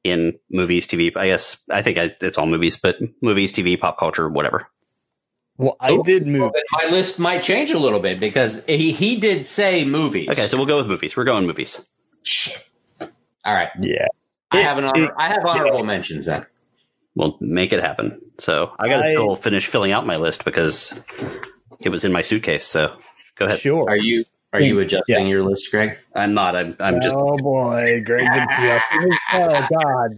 in 0.10 0.38
movies, 0.49 0.88
TV. 0.88 1.16
I 1.16 1.28
guess 1.28 1.64
I 1.70 1.82
think 1.82 1.97
I, 1.97 2.16
it's 2.22 2.38
all 2.38 2.45
movies, 2.45 2.78
but 2.78 2.97
movies, 3.22 3.53
TV, 3.53 3.80
pop 3.80 3.97
culture, 3.97 4.30
whatever. 4.30 4.70
Well, 5.58 5.76
I 5.80 5.97
did 6.03 6.28
move. 6.28 6.51
Then 6.53 6.64
my 6.72 6.89
list 6.91 7.18
might 7.20 7.41
change 7.41 7.72
a 7.72 7.80
little 7.80 7.99
bit 7.99 8.20
because 8.20 8.64
he, 8.66 8.91
he 8.91 9.20
did 9.20 9.45
say 9.45 9.86
movies. 9.86 10.30
Okay, 10.30 10.47
so 10.47 10.58
we'll 10.58 10.68
go 10.68 10.78
with 10.78 10.88
movies. 10.88 11.18
We're 11.18 11.24
going 11.24 11.47
movies. 11.47 11.91
Shit. 12.22 12.64
All 13.01 13.53
right. 13.53 13.70
Yeah. 13.82 14.05
I 14.51 14.60
have 14.60 14.78
an 14.78 14.84
honor, 14.86 15.14
I 15.18 15.30
have 15.30 15.45
honorable 15.45 15.84
mentions 15.84 16.28
then. 16.28 16.45
We'll 17.16 17.38
make 17.41 17.74
it 17.74 17.82
happen. 17.82 18.22
So 18.38 18.72
I 18.78 18.88
got 18.88 19.01
to 19.01 19.32
I- 19.32 19.36
finish 19.36 19.66
filling 19.68 19.91
out 19.91 20.05
my 20.05 20.18
list 20.18 20.45
because 20.45 20.97
it 21.80 21.89
was 21.89 22.05
in 22.05 22.12
my 22.12 22.22
suitcase. 22.22 22.66
So 22.66 22.95
go 23.36 23.45
ahead. 23.45 23.60
Sure. 23.60 23.89
Are 23.89 23.97
you 23.97 24.24
are 24.54 24.62
you 24.62 24.80
adjusting 24.80 25.28
your 25.28 25.43
list, 25.43 25.70
Greg? 25.72 25.98
I'm 26.16 26.34
not. 26.34 26.56
I'm. 26.56 26.76
I'm 26.80 27.02
just. 27.02 27.16
Oh 27.16 27.38
boy, 27.38 28.02
Greg's 28.06 28.36
adjusting. 28.36 29.18
Oh 29.34 29.68
God, 29.74 30.18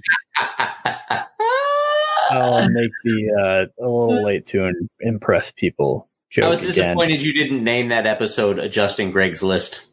I'll 2.29 2.69
make 2.69 2.91
the 3.03 3.31
uh, 3.39 3.83
a 3.83 3.89
little 3.89 4.23
late 4.23 4.47
to 4.47 4.71
impress 4.99 5.51
people. 5.51 6.09
Joke 6.29 6.45
I 6.45 6.49
was 6.49 6.61
again. 6.61 6.73
disappointed 6.73 7.23
you 7.23 7.33
didn't 7.33 7.63
name 7.63 7.89
that 7.89 8.05
episode 8.05 8.59
adjusting 8.59 9.11
Greg's 9.11 9.41
list. 9.41 9.85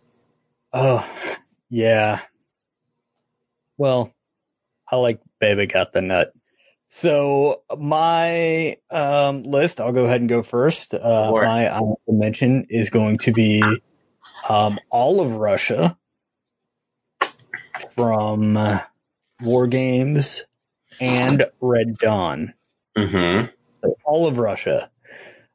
Oh, 0.72 1.08
yeah. 1.70 2.20
Well, 3.78 4.12
I 4.90 4.96
like 4.96 5.20
Baby 5.40 5.66
Got 5.66 5.94
the 5.94 6.02
Nut. 6.02 6.32
So 6.88 7.62
my 7.76 8.76
um, 8.90 9.44
list, 9.44 9.80
I'll 9.80 9.92
go 9.92 10.04
ahead 10.04 10.20
and 10.20 10.28
go 10.28 10.42
first. 10.42 10.92
Uh, 10.92 11.30
For 11.30 11.42
it. 11.42 11.46
my 11.46 11.70
honorable 11.70 12.00
mention 12.08 12.66
is 12.68 12.90
going 12.90 13.18
to 13.18 13.32
be 13.32 13.62
um, 14.48 14.78
all 14.90 15.20
of 15.20 15.32
Russia 15.36 15.96
from 17.96 18.56
uh, 18.56 18.80
War 19.42 19.66
Games 19.66 20.44
and 21.00 21.46
Red 21.60 21.96
Dawn 21.98 22.54
Mm-hmm. 22.96 23.48
all 24.04 24.26
of 24.26 24.38
Russia. 24.38 24.90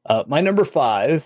Uh, 0.05 0.23
my 0.27 0.41
number 0.41 0.63
five 0.65 1.25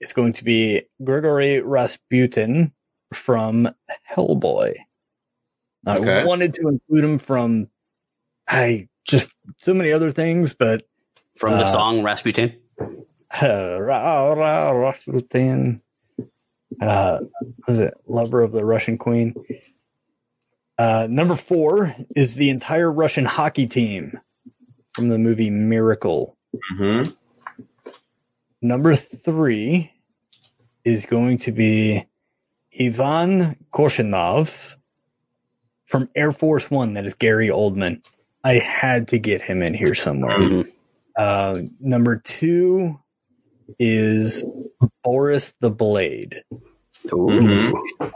is 0.00 0.12
going 0.12 0.32
to 0.34 0.44
be 0.44 0.82
Grigory 1.02 1.60
Rasputin 1.60 2.72
from 3.14 3.68
Hellboy. 4.10 4.74
I 5.86 6.24
wanted 6.26 6.54
to 6.54 6.68
include 6.68 7.04
him 7.04 7.18
from 7.18 7.68
I 8.48 8.88
just 9.04 9.34
so 9.60 9.72
many 9.74 9.92
other 9.92 10.10
things, 10.12 10.54
but 10.54 10.84
From 11.36 11.52
the 11.52 11.64
Uh, 11.64 11.66
song 11.66 12.02
Rasputin. 12.02 12.56
uh, 12.80 12.86
Ra- 13.80 14.32
Ra- 14.34 14.70
Rasputin, 14.70 15.80
uh, 16.80 17.20
was 17.66 17.78
it 17.78 17.94
Lover 18.06 18.42
of 18.42 18.52
the 18.52 18.64
Russian 18.64 18.98
Queen? 18.98 19.34
Uh, 20.78 21.06
number 21.08 21.36
four 21.36 21.94
is 22.16 22.34
the 22.34 22.50
entire 22.50 22.90
Russian 22.90 23.24
hockey 23.24 23.66
team 23.66 24.18
from 24.94 25.08
the 25.08 25.18
movie 25.18 25.50
Miracle. 25.50 26.36
Mm-hmm. 26.74 27.10
Number 28.62 28.94
three 28.96 29.92
is 30.84 31.06
going 31.06 31.38
to 31.38 31.52
be 31.52 32.06
Ivan 32.78 33.56
Korshunov 33.72 34.50
from 35.86 36.08
Air 36.14 36.32
Force 36.32 36.70
One. 36.70 36.94
That 36.94 37.04
is 37.06 37.14
Gary 37.14 37.48
Oldman. 37.48 38.04
I 38.44 38.54
had 38.54 39.08
to 39.08 39.18
get 39.18 39.42
him 39.42 39.62
in 39.62 39.74
here 39.74 39.94
somewhere. 39.94 40.38
Mhm. 40.38 40.72
Uh, 41.16 41.62
number 41.80 42.16
two 42.16 42.98
is 43.78 44.44
Boris 45.04 45.52
the 45.60 45.70
Blade. 45.70 46.42
Mhm. 47.06 47.72
Now, 48.00 48.10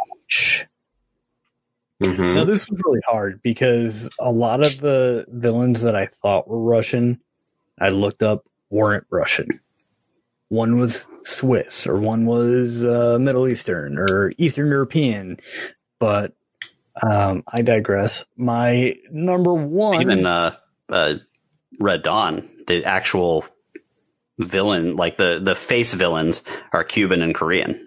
Mm-hmm. 2.02 2.46
this 2.50 2.68
was 2.68 2.78
really 2.84 3.00
hard 3.06 3.40
because 3.42 4.08
a 4.20 4.30
lot 4.30 4.60
of 4.64 4.80
the 4.80 5.24
villains 5.28 5.80
that 5.80 5.94
I 5.94 6.06
thought 6.22 6.46
were 6.46 6.60
Russian, 6.60 7.20
I 7.80 7.88
looked 7.88 8.22
up 8.22 8.44
weren't 8.68 9.06
Russian. 9.10 9.60
One 10.48 10.78
was 10.78 11.06
Swiss, 11.24 11.86
or 11.86 11.96
one 11.96 12.26
was 12.26 12.84
uh, 12.84 13.18
Middle 13.18 13.48
Eastern, 13.48 13.98
or 13.98 14.32
Eastern 14.36 14.68
European. 14.68 15.38
But 15.98 16.34
um, 17.02 17.42
I 17.50 17.62
digress. 17.62 18.24
My 18.36 18.94
number 19.10 19.54
one, 19.54 20.02
Even 20.02 20.26
uh, 20.26 20.54
uh, 20.90 21.14
Red 21.80 22.02
Dawn, 22.02 22.46
the 22.66 22.84
actual 22.84 23.44
villain, 24.38 24.96
like 24.96 25.16
the 25.16 25.40
the 25.42 25.54
face 25.54 25.94
villains, 25.94 26.42
are 26.72 26.84
Cuban 26.84 27.22
and 27.22 27.34
Korean. 27.34 27.86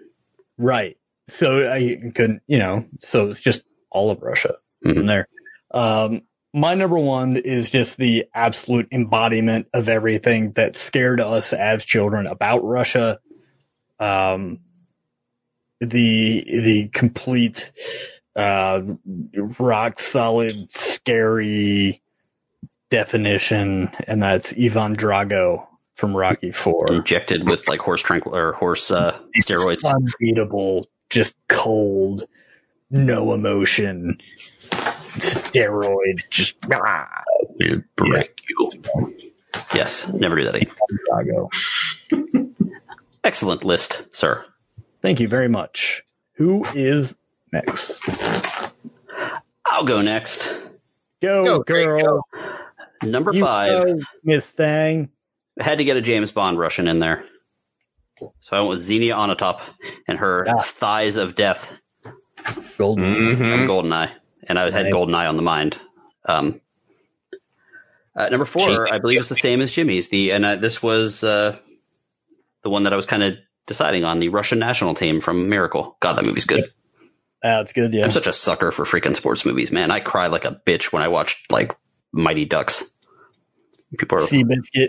right? 0.58 0.96
So 1.28 1.70
I 1.70 1.96
couldn't, 2.14 2.42
you 2.48 2.58
know, 2.58 2.84
so 3.00 3.30
it's 3.30 3.40
just 3.40 3.62
all 3.90 4.10
of 4.10 4.20
Russia. 4.22 4.56
Mhm. 4.84 4.94
from 4.94 5.06
there. 5.06 5.28
Um, 5.72 6.22
my 6.52 6.74
number 6.74 6.98
one 6.98 7.36
is 7.36 7.70
just 7.70 7.96
the 7.98 8.24
absolute 8.34 8.88
embodiment 8.90 9.68
of 9.72 9.88
everything 9.88 10.52
that 10.52 10.76
scared 10.76 11.20
us 11.20 11.52
as 11.52 11.84
children 11.84 12.26
about 12.26 12.64
Russia. 12.64 13.20
Um, 14.00 14.58
the 15.80 16.44
the 16.46 16.88
complete 16.92 17.70
uh, 18.36 18.82
rock 19.58 20.00
solid 20.00 20.72
scary 20.72 22.02
definition, 22.90 23.90
and 24.06 24.22
that's 24.22 24.52
Ivan 24.52 24.96
Drago 24.96 25.66
from 26.00 26.16
Rocky 26.16 26.50
Four. 26.50 26.90
Injected 26.92 27.46
with 27.46 27.68
like 27.68 27.78
horse 27.80 28.00
tranquil 28.00 28.34
or 28.34 28.52
horse 28.54 28.90
uh, 28.90 29.18
steroids. 29.38 29.84
unbeatable, 29.84 30.88
just 31.10 31.36
cold, 31.48 32.24
no 32.90 33.34
emotion, 33.34 34.18
steroid, 34.70 36.22
just 36.30 36.56
ah, 36.72 37.06
We'll 37.60 37.82
break 37.96 38.40
you. 38.48 38.72
Yes, 39.74 40.08
never 40.08 40.36
do 40.36 40.44
that 40.44 40.54
again. 40.54 40.72
Drago. 41.12 41.50
Excellent 43.22 43.62
list, 43.64 44.02
sir. 44.12 44.42
Thank 45.02 45.20
you 45.20 45.28
very 45.28 45.48
much. 45.48 46.02
Who 46.36 46.64
is 46.74 47.14
next? 47.52 48.00
I'll 49.66 49.84
go 49.84 50.00
next. 50.00 50.48
Go, 51.20 51.44
Go, 51.44 51.58
Greg, 51.62 51.84
girl. 51.84 52.24
go. 52.32 53.08
Number 53.08 53.34
You 53.34 53.42
five. 53.44 53.84
Miss 54.24 54.50
Thang. 54.50 55.10
Had 55.60 55.78
to 55.78 55.84
get 55.84 55.96
a 55.96 56.00
James 56.00 56.30
Bond 56.32 56.58
Russian 56.58 56.88
in 56.88 56.98
there. 56.98 57.24
So 58.40 58.56
I 58.56 58.60
went 58.60 58.70
with 58.70 58.82
Xenia 58.82 59.14
Onatop 59.14 59.60
and 60.06 60.18
her 60.18 60.46
Ah. 60.48 60.60
thighs 60.60 61.16
of 61.16 61.34
death 61.34 61.78
Golden. 62.76 63.04
Mm-hmm. 63.14 63.36
from 63.38 63.66
Goldeneye. 63.66 64.10
And 64.46 64.58
I 64.58 64.70
had 64.70 64.84
Nice. 64.86 64.92
Goldeneye 64.94 65.28
on 65.28 65.36
the 65.36 65.42
mind. 65.42 65.78
Um, 66.26 66.60
uh, 68.16 68.28
number 68.28 68.44
four, 68.44 68.86
Cheap. 68.86 68.92
I 68.92 68.98
believe, 68.98 69.20
is 69.20 69.28
the 69.28 69.34
same 69.36 69.60
as 69.60 69.72
Jimmy's. 69.72 70.08
The 70.08 70.32
and 70.32 70.44
uh, 70.44 70.56
this 70.56 70.82
was 70.82 71.22
uh, 71.24 71.56
the 72.62 72.70
one 72.70 72.82
that 72.84 72.92
I 72.92 72.96
was 72.96 73.06
kind 73.06 73.22
of 73.22 73.34
deciding 73.66 74.04
on. 74.04 74.18
The 74.20 74.28
Russian 74.28 74.58
national 74.58 74.94
team 74.94 75.20
from 75.20 75.48
Miracle. 75.48 75.96
God, 76.00 76.14
that 76.14 76.24
movie's 76.26 76.44
good. 76.44 76.64
That's 77.42 77.72
good, 77.72 77.94
yeah. 77.94 78.04
I'm 78.04 78.10
such 78.10 78.26
a 78.26 78.32
sucker 78.34 78.70
for 78.70 78.84
freaking 78.84 79.16
sports 79.16 79.46
movies, 79.46 79.70
man. 79.72 79.90
I 79.90 80.00
cry 80.00 80.26
like 80.26 80.44
a 80.44 80.60
bitch 80.66 80.92
when 80.92 81.02
I 81.02 81.08
watch 81.08 81.42
like 81.50 81.74
Mighty 82.12 82.44
Ducks. 82.44 82.84
People 83.98 84.18
are 84.18 84.22
Seabiscuit. 84.22 84.68
Yeah, 84.74 84.86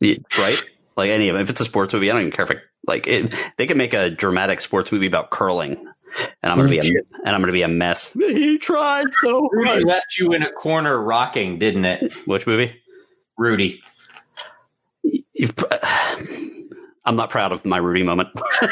right? 0.00 0.62
Like 0.96 1.10
any 1.10 1.28
of 1.28 1.34
them. 1.34 1.42
If 1.42 1.50
it's 1.50 1.60
a 1.60 1.64
sports 1.64 1.92
movie, 1.94 2.10
I 2.10 2.14
don't 2.14 2.22
even 2.22 2.32
care 2.32 2.44
if 2.44 2.50
it, 2.50 2.58
like 2.86 3.06
it, 3.06 3.34
they 3.58 3.66
can 3.66 3.76
make 3.76 3.92
a 3.94 4.10
dramatic 4.10 4.60
sports 4.60 4.90
movie 4.92 5.06
about 5.06 5.30
curling, 5.30 5.76
and 6.42 6.52
I'm 6.52 6.56
gonna 6.58 6.70
be 6.70 6.78
a, 6.78 6.82
and 7.24 7.34
I'm 7.34 7.40
gonna 7.40 7.52
be 7.52 7.62
a 7.62 7.68
mess. 7.68 8.12
He 8.12 8.58
tried 8.58 9.06
so 9.22 9.48
Rudy 9.52 9.70
hard. 9.70 9.84
left 9.84 10.18
you 10.18 10.32
in 10.32 10.42
a 10.42 10.50
corner 10.50 11.00
rocking, 11.00 11.58
didn't 11.58 11.84
it? 11.84 12.12
Which 12.26 12.46
movie? 12.46 12.80
Rudy. 13.36 13.82
I'm 17.04 17.14
not 17.14 17.30
proud 17.30 17.52
of 17.52 17.64
my 17.64 17.76
Rudy 17.76 18.02
moment. 18.02 18.30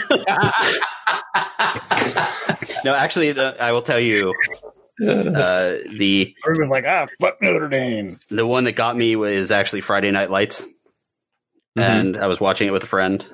no, 2.84 2.94
actually, 2.94 3.30
the, 3.32 3.56
I 3.60 3.70
will 3.70 3.82
tell 3.82 4.00
you, 4.00 4.34
uh, 5.02 5.76
the 5.96 6.34
Everyone's 6.44 6.70
like, 6.70 6.84
ah, 6.86 7.06
fuck 7.20 7.40
Notre 7.40 7.68
Dame. 7.68 8.16
the 8.30 8.46
one 8.46 8.64
that 8.64 8.72
got 8.72 8.96
me 8.96 9.14
was 9.14 9.50
actually 9.52 9.82
Friday 9.82 10.10
Night 10.10 10.30
Lights, 10.30 10.64
Mm-hmm. 11.76 11.80
and 11.80 12.16
I 12.16 12.26
was 12.26 12.40
watching 12.40 12.68
it 12.68 12.72
with 12.72 12.84
a 12.84 12.88
friend, 12.88 13.26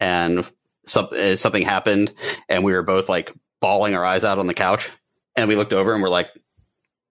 and 0.00 0.44
some, 0.84 1.08
uh, 1.12 1.36
something 1.36 1.62
happened, 1.62 2.12
and 2.48 2.64
we 2.64 2.72
were 2.72 2.82
both 2.82 3.08
like 3.08 3.32
bawling 3.60 3.94
our 3.94 4.04
eyes 4.04 4.24
out 4.24 4.38
on 4.38 4.46
the 4.46 4.54
couch, 4.54 4.90
and 5.36 5.48
we 5.48 5.56
looked 5.56 5.72
over 5.72 5.94
and 5.94 6.02
we're 6.02 6.08
like, 6.08 6.28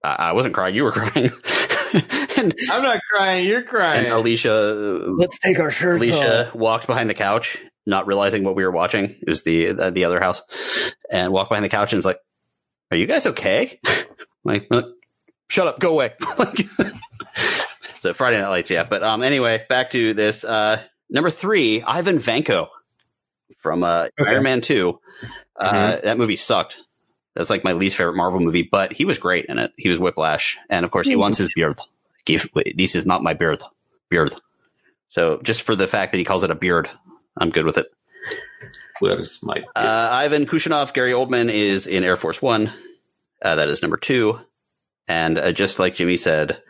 I, 0.04 0.16
I 0.16 0.32
wasn't 0.34 0.54
crying, 0.54 0.76
you 0.76 0.84
were 0.84 0.92
crying, 0.92 1.32
and, 2.38 2.54
I'm 2.70 2.84
not 2.84 3.00
crying. 3.12 3.48
You're 3.48 3.60
and 3.60 3.68
crying. 3.68 4.12
Alicia 4.12 5.14
Let's 5.18 5.38
take 5.40 5.60
our 5.60 5.72
shirts 5.72 6.02
Alicia 6.04 6.48
off. 6.48 6.56
walked 6.56 6.88
behind 6.88 7.10
the 7.10 7.14
couch, 7.14 7.58
not 7.86 8.08
realizing 8.08 8.44
what 8.44 8.56
we 8.56 8.64
were 8.64 8.72
watching. 8.72 9.16
It 9.22 9.30
was 9.30 9.44
the 9.44 9.72
the, 9.74 9.92
the 9.92 10.06
other 10.06 10.20
house, 10.20 10.42
and 11.10 11.32
walked 11.32 11.50
behind 11.50 11.66
the 11.66 11.70
couch 11.70 11.94
and 11.94 11.98
was 11.98 12.06
like, 12.06 12.20
"Are 12.92 12.98
you 12.98 13.08
guys 13.08 13.26
okay?" 13.28 13.80
like, 14.44 14.68
like, 14.72 14.86
shut 15.50 15.68
up, 15.68 15.80
go 15.80 15.94
away. 15.94 16.14
like, 16.38 16.68
so 18.02 18.14
Friday 18.14 18.42
Night 18.42 18.50
Lights, 18.50 18.72
yeah. 18.72 18.84
But 18.90 19.04
um, 19.04 19.22
anyway, 19.22 19.64
back 19.70 19.92
to 19.92 20.14
this. 20.16 20.44
Uh, 20.44 20.82
number 21.10 21.30
three, 21.30 21.84
Ivan 21.84 22.18
Vanko 22.18 22.68
from 23.58 23.84
uh, 23.84 24.08
Okay. 24.20 24.32
Iron 24.32 24.44
Man 24.44 24.62
Two. 24.62 25.00
Uh, 25.56 25.98
That 26.04 26.18
movie 26.18 26.36
sucked. 26.36 26.78
That's 27.36 27.50
like 27.52 27.64
my 27.64 27.74
least 27.74 27.98
favorite 27.98 28.16
Marvel 28.16 28.40
movie, 28.40 28.68
but 28.70 28.92
he 28.92 29.06
was 29.06 29.20
great 29.20 29.46
in 29.46 29.60
it. 29.60 29.72
He 29.78 29.88
was 29.88 30.00
Whiplash, 30.00 30.58
and 30.70 30.84
of 30.84 30.90
course, 30.92 31.08
he 31.08 31.16
wants 31.16 31.38
his 31.38 31.50
beard. 31.56 31.80
Give, 32.26 32.50
this 32.76 32.96
is 32.96 33.06
not 33.06 33.24
my 33.24 33.34
beard. 33.34 33.62
Beard. 34.10 34.36
So 35.08 35.40
just 35.44 35.62
for 35.62 35.76
the 35.76 35.88
fact 35.88 36.12
that 36.12 36.18
he 36.18 36.24
calls 36.24 36.44
it 36.44 36.50
a 36.50 36.56
beard, 36.56 36.90
I'm 37.38 37.52
good 37.52 37.66
with 37.66 37.78
it. 37.78 37.88
Where's 39.00 39.42
my 39.44 39.64
Uh, 39.76 40.10
Ivan 40.12 40.46
Korshunov, 40.46 40.94
Gary 40.94 41.12
Oldman 41.12 41.50
is 41.50 41.88
in 41.88 42.04
Air 42.04 42.18
Force 42.18 42.42
One. 42.42 42.74
Uh, 43.42 43.56
that 43.56 43.70
is 43.70 43.82
number 43.82 43.98
two. 43.98 44.40
And 45.08 45.38
uh, 45.38 45.52
just 45.52 45.80
like 45.80 45.96
Jimmy 45.96 46.18
said, 46.18 46.62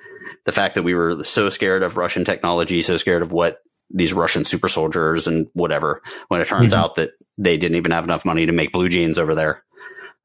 the 0.46 0.52
fact 0.52 0.76
that 0.76 0.84
we 0.84 0.94
were 0.94 1.24
so 1.24 1.50
scared 1.50 1.84
of 1.84 1.98
Russian 1.98 2.26
technology, 2.26 2.82
so 2.82 2.98
scared 2.98 3.22
of 3.22 3.32
what 3.32 3.62
these 3.94 4.14
Russian 4.14 4.46
super 4.46 4.70
soldiers 4.70 5.28
and 5.28 5.48
whatever, 5.54 6.02
when 6.30 6.42
it 6.42 6.48
turns 6.48 6.74
Mhm. 6.74 6.78
out 6.78 6.96
that 6.96 7.12
they 7.38 7.58
didn't 7.58 7.76
even 7.78 7.92
have 7.92 8.04
enough 8.06 8.24
money 8.26 8.46
to 8.46 8.52
make 8.52 8.72
blue 8.72 8.90
jeans 8.90 9.20
over 9.20 9.36
there. 9.36 9.64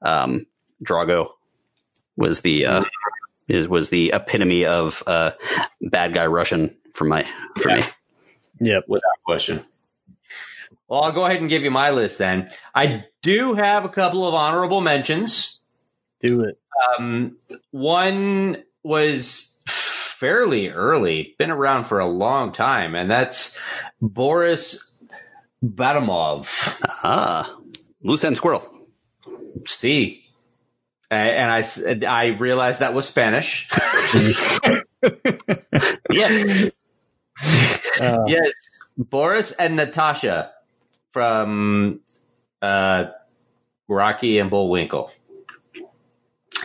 Um, 0.03 0.47
Drago 0.85 1.31
was 2.17 2.43
the 2.43 2.67
uh, 2.67 2.85
is 3.49 3.67
was 3.69 3.91
the 3.91 4.13
epitome 4.13 4.65
of 4.65 5.03
uh, 5.07 5.33
bad 5.81 6.15
guy 6.15 6.27
Russian 6.27 6.77
for 6.95 7.05
my 7.05 7.25
for 7.59 7.71
Yeah. 7.71 7.77
me. 7.81 7.87
Yep. 8.61 8.85
without 8.89 9.11
question. 9.25 9.65
Well, 10.89 11.03
I'll 11.03 11.13
go 11.13 11.25
ahead 11.27 11.41
and 11.41 11.51
give 11.51 11.63
you 11.63 11.71
my 11.71 11.91
list 11.91 12.19
then. 12.19 12.49
I 12.75 13.05
do 13.21 13.55
have 13.55 13.85
a 13.85 13.89
couple 13.89 14.27
of 14.27 14.35
honorable 14.35 14.81
mentions. 14.81 15.59
Do 16.25 16.45
it. 16.45 16.59
Um, 16.99 17.37
one 17.73 18.63
was 18.83 19.56
fairly 20.19 20.71
early, 20.71 21.35
been 21.39 21.51
around 21.51 21.85
for 21.85 21.99
a 21.99 22.07
long 22.07 22.53
time, 22.53 22.95
and 22.95 23.11
that's 23.11 23.59
Boris 24.01 24.99
Badenov. 25.63 26.79
Ah, 27.03 27.57
loose 28.03 28.25
end 28.25 28.37
squirrel. 28.37 28.63
See, 29.67 30.25
and 31.11 31.51
I 31.51 31.63
I 32.09 32.27
realized 32.29 32.81
that 32.81 32.95
was 32.95 33.07
Spanish. 33.07 33.71
Yeah. 36.11 36.69
Uh, 38.01 38.25
yes, 38.27 38.51
Boris 38.97 39.53
and 39.53 39.77
Natasha 39.77 40.53
from 41.13 42.01
uh, 42.63 43.07
Rocky 43.89 44.39
and 44.39 44.51
Bullwinkle. 44.51 45.11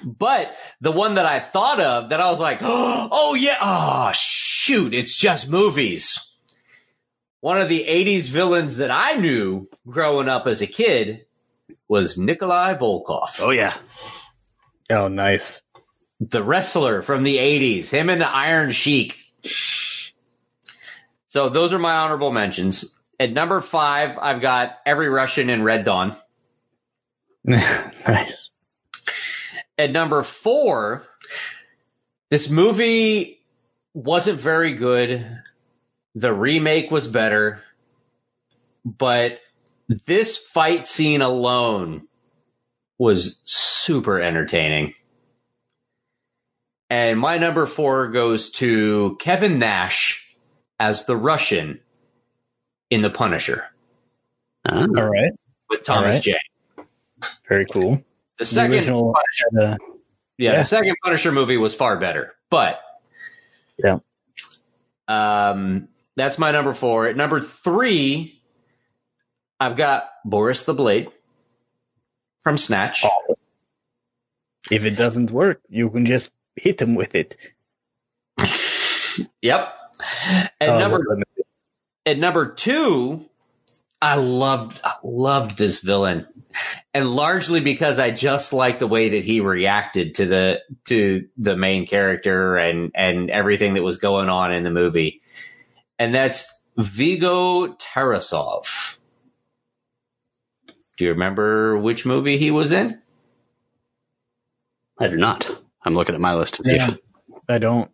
But 0.03 0.55
the 0.79 0.91
one 0.91 1.15
that 1.15 1.25
I 1.25 1.39
thought 1.39 1.79
of 1.79 2.09
that 2.09 2.19
I 2.19 2.29
was 2.29 2.39
like, 2.39 2.59
oh 2.61 3.35
yeah, 3.39 3.57
oh 3.61 4.11
shoot, 4.13 4.93
it's 4.93 5.15
just 5.15 5.49
movies. 5.49 6.27
One 7.39 7.59
of 7.59 7.69
the 7.69 7.85
80s 7.87 8.29
villains 8.29 8.77
that 8.77 8.91
I 8.91 9.13
knew 9.13 9.67
growing 9.87 10.29
up 10.29 10.45
as 10.45 10.61
a 10.61 10.67
kid 10.67 11.25
was 11.87 12.17
Nikolai 12.17 12.75
Volkov, 12.75 13.39
Oh 13.41 13.49
yeah. 13.49 13.75
Oh, 14.91 15.07
nice. 15.07 15.61
the 16.19 16.43
wrestler 16.43 17.01
from 17.01 17.23
the 17.23 17.37
80s, 17.37 17.89
him 17.89 18.09
and 18.09 18.21
the 18.21 18.29
Iron 18.29 18.69
Sheik. 18.71 19.17
So 21.27 21.49
those 21.49 21.73
are 21.73 21.79
my 21.79 21.95
honorable 21.95 22.31
mentions. 22.31 22.93
At 23.19 23.31
number 23.33 23.61
five, 23.61 24.17
I've 24.19 24.41
got 24.41 24.77
Every 24.85 25.09
Russian 25.09 25.49
in 25.49 25.63
Red 25.63 25.85
Dawn. 25.85 26.15
nice. 27.43 28.40
At 29.81 29.91
number 29.91 30.21
four, 30.21 31.07
this 32.29 32.51
movie 32.51 33.39
wasn't 33.95 34.39
very 34.39 34.73
good. 34.73 35.41
The 36.13 36.31
remake 36.31 36.91
was 36.91 37.07
better, 37.07 37.63
but 38.85 39.39
this 40.05 40.37
fight 40.37 40.85
scene 40.85 41.23
alone 41.23 42.07
was 42.99 43.41
super 43.43 44.21
entertaining. 44.21 44.93
And 46.91 47.19
my 47.19 47.39
number 47.39 47.65
four 47.65 48.09
goes 48.09 48.51
to 48.51 49.17
Kevin 49.19 49.57
Nash 49.57 50.37
as 50.79 51.07
the 51.07 51.17
Russian 51.17 51.79
in 52.91 53.01
The 53.01 53.09
Punisher 53.09 53.65
Ah. 54.63 54.81
All 54.95 55.09
right. 55.09 55.31
with 55.71 55.83
Thomas 55.83 56.03
All 56.03 56.11
right. 56.11 56.21
J. 56.21 56.39
Very 57.49 57.65
cool. 57.65 58.03
The 58.41 58.45
second 58.45 58.73
original 58.73 59.13
Punisher 59.13 59.73
uh, 59.73 59.77
Yeah, 60.39 60.53
Yeah. 60.53 60.57
the 60.57 60.63
second 60.63 60.95
Punisher 61.03 61.31
movie 61.31 61.57
was 61.57 61.75
far 61.75 61.95
better, 61.97 62.33
but 62.49 62.81
Yeah. 63.77 63.99
um, 65.07 65.87
that's 66.15 66.39
my 66.39 66.49
number 66.51 66.73
four. 66.73 67.05
At 67.05 67.15
number 67.15 67.39
three, 67.39 68.41
I've 69.59 69.75
got 69.75 70.09
Boris 70.25 70.65
the 70.65 70.73
Blade 70.73 71.09
from 72.41 72.57
Snatch. 72.57 73.03
Oh. 73.05 73.35
if 74.71 74.85
it 74.85 74.95
doesn't 74.95 75.29
work, 75.29 75.61
you 75.69 75.91
can 75.91 76.07
just 76.07 76.31
hit 76.55 76.81
him 76.81 76.95
with 76.95 77.13
it. 77.13 77.37
Yep. 79.43 79.73
At 80.59 80.69
Oh, 80.69 80.79
number 80.79 81.05
at 82.07 82.17
number 82.17 82.51
two, 82.53 83.29
I 84.01 84.15
loved 84.15 84.79
I 84.83 84.95
loved 85.03 85.57
this 85.57 85.79
villain, 85.79 86.25
and 86.93 87.11
largely 87.15 87.59
because 87.59 87.99
I 87.99 88.11
just 88.11 88.51
like 88.51 88.79
the 88.79 88.87
way 88.87 89.09
that 89.09 89.23
he 89.23 89.41
reacted 89.41 90.15
to 90.15 90.25
the 90.25 90.61
to 90.85 91.27
the 91.37 91.55
main 91.55 91.85
character 91.85 92.57
and 92.57 92.91
and 92.95 93.29
everything 93.29 93.75
that 93.75 93.83
was 93.83 93.97
going 93.97 94.27
on 94.29 94.51
in 94.51 94.63
the 94.63 94.71
movie, 94.71 95.21
and 95.99 96.15
that's 96.15 96.51
Viggo 96.77 97.73
Tarasov. 97.75 98.97
Do 100.97 101.05
you 101.05 101.11
remember 101.11 101.77
which 101.77 102.05
movie 102.05 102.37
he 102.37 102.51
was 102.51 102.71
in? 102.71 102.99
I 104.99 105.07
do 105.07 105.17
not. 105.17 105.49
I'm 105.83 105.95
looking 105.95 106.15
at 106.15 106.21
my 106.21 106.35
list 106.35 106.55
to 106.55 106.63
see 106.63 106.75
Yeah. 106.75 106.91
if 106.91 106.99
I 107.49 107.57
don't. 107.57 107.91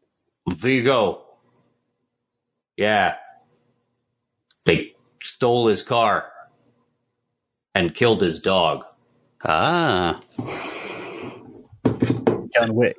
Viggo. 0.50 1.24
Yeah. 2.76 3.16
They 4.66 4.94
stole 5.22 5.68
his 5.68 5.84
car 5.84 6.32
and 7.76 7.94
killed 7.94 8.22
his 8.22 8.40
dog. 8.40 8.86
ah 9.44 10.22
John 12.54 12.74
Wick. 12.74 12.96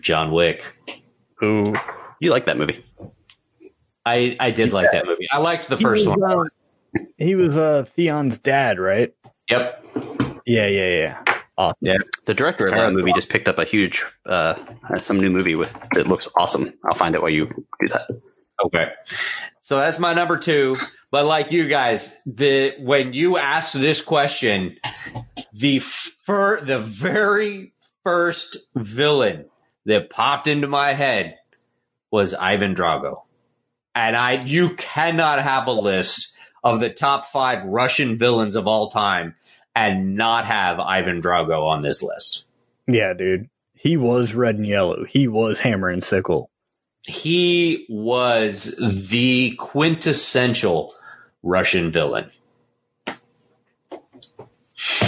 John 0.00 0.32
Wick. 0.32 0.64
who 1.36 1.74
you 2.20 2.30
like 2.30 2.46
that 2.46 2.56
movie. 2.58 2.84
I, 4.06 4.36
I 4.38 4.50
did 4.50 4.72
like 4.72 4.90
that 4.90 5.06
movie. 5.06 5.26
I 5.30 5.38
liked 5.38 5.68
the 5.68 5.76
first 5.76 6.04
he 6.04 6.10
one. 6.10 6.22
uh, 6.22 6.44
he 7.16 7.34
was 7.34 7.56
uh, 7.56 7.84
Theon's 7.84 8.38
dad, 8.38 8.78
right? 8.78 9.14
Yep. 9.48 9.84
Yeah, 10.46 10.66
yeah, 10.66 10.88
yeah. 10.88 11.24
Awesome. 11.56 11.76
Yeah. 11.86 11.98
The 12.26 12.34
director 12.34 12.66
of 12.66 12.74
that 12.74 12.92
movie 12.92 13.12
just 13.12 13.28
picked 13.28 13.46
up 13.48 13.58
a 13.58 13.64
huge 13.64 14.02
uh 14.26 14.56
some 15.00 15.20
new 15.20 15.30
movie 15.30 15.54
with 15.54 15.76
it 15.96 16.08
looks 16.08 16.28
awesome. 16.36 16.74
I'll 16.84 16.96
find 16.96 17.14
it 17.14 17.20
while 17.22 17.30
you 17.30 17.46
do 17.80 17.88
that. 17.88 18.08
Okay. 18.64 18.86
So 19.60 19.78
that's 19.78 19.98
my 19.98 20.14
number 20.14 20.38
two. 20.38 20.74
But 21.10 21.26
like 21.26 21.52
you 21.52 21.68
guys, 21.68 22.20
the 22.26 22.74
when 22.80 23.12
you 23.12 23.38
asked 23.38 23.74
this 23.74 24.00
question, 24.02 24.78
the 25.52 25.78
fir- 25.78 26.64
the 26.64 26.78
very 26.78 27.72
first 28.02 28.56
villain 28.74 29.46
that 29.86 30.10
popped 30.10 30.46
into 30.48 30.66
my 30.66 30.92
head 30.92 31.36
was 32.10 32.34
Ivan 32.34 32.74
Drago. 32.74 33.22
and 33.94 34.16
I 34.16 34.42
you 34.44 34.74
cannot 34.76 35.40
have 35.42 35.66
a 35.66 35.72
list 35.72 36.36
of 36.62 36.80
the 36.80 36.90
top 36.90 37.26
five 37.26 37.64
Russian 37.64 38.16
villains 38.16 38.56
of 38.56 38.66
all 38.66 38.88
time 38.90 39.34
and 39.76 40.16
not 40.16 40.46
have 40.46 40.80
Ivan 40.80 41.20
Drago 41.20 41.66
on 41.66 41.82
this 41.82 42.02
list. 42.02 42.48
Yeah, 42.88 43.12
dude. 43.14 43.48
He 43.74 43.96
was 43.96 44.34
red 44.34 44.56
and 44.56 44.66
yellow. 44.66 45.04
He 45.04 45.28
was 45.28 45.60
hammer 45.60 45.90
and 45.90 46.02
sickle. 46.02 46.50
He 47.06 47.86
was 47.88 48.74
the 49.10 49.54
quintessential 49.58 50.94
Russian 51.42 51.92
villain. 51.92 52.30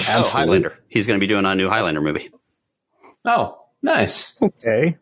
Oh, 0.08 0.22
Highlander. 0.22 0.78
He's 0.88 1.06
going 1.06 1.18
to 1.18 1.20
be 1.20 1.26
doing 1.26 1.44
a 1.44 1.54
new 1.54 1.68
Highlander 1.68 2.00
movie. 2.00 2.30
Oh, 3.24 3.58
nice. 3.82 4.40
Okay. 4.40 4.96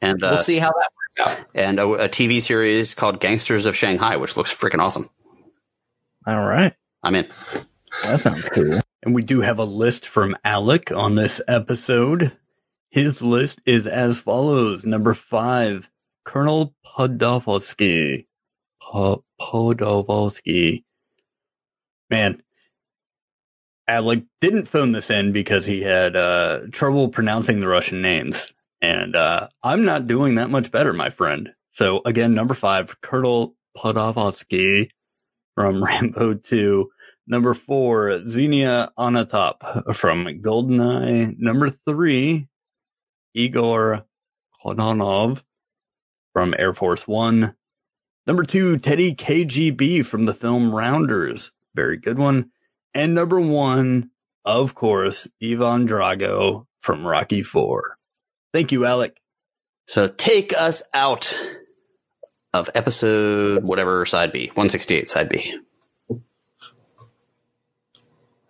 And 0.00 0.22
uh, 0.22 0.28
We'll 0.32 0.38
see 0.38 0.58
how 0.58 0.68
that 0.70 0.90
works 1.24 1.38
out. 1.38 1.46
and 1.54 1.78
a, 1.80 1.86
a 2.04 2.08
TV 2.08 2.40
series 2.40 2.94
called 2.94 3.20
Gangsters 3.20 3.66
of 3.66 3.74
Shanghai, 3.74 4.16
which 4.16 4.36
looks 4.36 4.54
freaking 4.54 4.80
awesome. 4.80 5.10
All 6.26 6.40
right. 6.44 6.74
I'm 7.02 7.14
in. 7.14 7.28
That 8.04 8.20
sounds 8.20 8.48
cool. 8.48 8.80
And 9.02 9.14
we 9.14 9.22
do 9.22 9.40
have 9.40 9.58
a 9.58 9.64
list 9.64 10.06
from 10.06 10.36
Alec 10.44 10.92
on 10.92 11.14
this 11.14 11.40
episode. 11.48 12.32
His 12.96 13.20
list 13.20 13.60
is 13.66 13.86
as 13.86 14.20
follows. 14.20 14.86
Number 14.86 15.12
five, 15.12 15.90
Colonel 16.24 16.74
Podolsky. 16.82 18.26
Po- 18.80 19.22
Podolsky. 19.38 20.82
Man, 22.08 22.42
Alec 23.86 24.22
didn't 24.40 24.64
phone 24.64 24.92
this 24.92 25.10
in 25.10 25.32
because 25.32 25.66
he 25.66 25.82
had 25.82 26.16
uh, 26.16 26.60
trouble 26.72 27.10
pronouncing 27.10 27.60
the 27.60 27.68
Russian 27.68 28.00
names. 28.00 28.54
And 28.80 29.14
uh, 29.14 29.48
I'm 29.62 29.84
not 29.84 30.06
doing 30.06 30.36
that 30.36 30.48
much 30.48 30.70
better, 30.72 30.94
my 30.94 31.10
friend. 31.10 31.50
So 31.72 32.00
again, 32.06 32.32
number 32.32 32.54
five, 32.54 32.98
Colonel 33.02 33.56
Podolsky 33.76 34.88
from 35.54 35.84
Rambo 35.84 36.32
2. 36.32 36.88
Number 37.26 37.52
four, 37.52 38.26
Xenia 38.26 38.90
Onatopp 38.98 39.94
from 39.94 40.24
Goldeneye. 40.40 41.34
Number 41.38 41.68
three, 41.68 42.48
Igor 43.36 44.06
Kononov 44.64 45.42
from 46.32 46.54
Air 46.58 46.74
Force 46.74 47.06
One. 47.06 47.54
Number 48.26 48.42
two, 48.42 48.78
Teddy 48.78 49.14
KGB 49.14 50.04
from 50.04 50.24
the 50.24 50.34
film 50.34 50.74
Rounders. 50.74 51.52
Very 51.74 51.98
good 51.98 52.18
one. 52.18 52.50
And 52.94 53.14
number 53.14 53.38
one, 53.38 54.10
of 54.44 54.74
course, 54.74 55.28
Ivan 55.42 55.86
Drago 55.86 56.66
from 56.80 57.06
Rocky 57.06 57.42
Four. 57.42 57.98
Thank 58.52 58.72
you, 58.72 58.84
Alec. 58.86 59.20
So 59.86 60.08
take 60.08 60.56
us 60.56 60.82
out 60.94 61.36
of 62.54 62.70
episode 62.74 63.62
whatever 63.62 64.06
side 64.06 64.32
B, 64.32 64.46
168 64.48 65.08
side 65.08 65.28
B. 65.28 65.58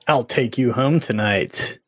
I'll 0.07 0.25
take 0.25 0.57
you 0.57 0.73
home 0.73 1.01
tonight. 1.01 1.81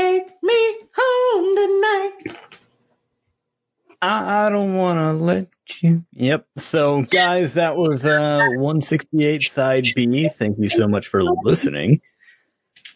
Take 0.00 0.42
me 0.42 0.76
home 0.96 1.56
tonight. 1.56 2.36
I 4.00 4.48
don't 4.48 4.74
want 4.74 4.98
to 4.98 5.12
let 5.12 5.48
you. 5.82 6.06
Yep. 6.12 6.46
So, 6.56 7.02
guys, 7.02 7.52
that 7.54 7.76
was 7.76 8.06
uh 8.06 8.38
168 8.48 9.42
side 9.42 9.84
B. 9.94 10.30
Thank 10.30 10.56
you 10.58 10.70
so 10.70 10.88
much 10.88 11.08
for 11.08 11.22
listening. 11.22 12.00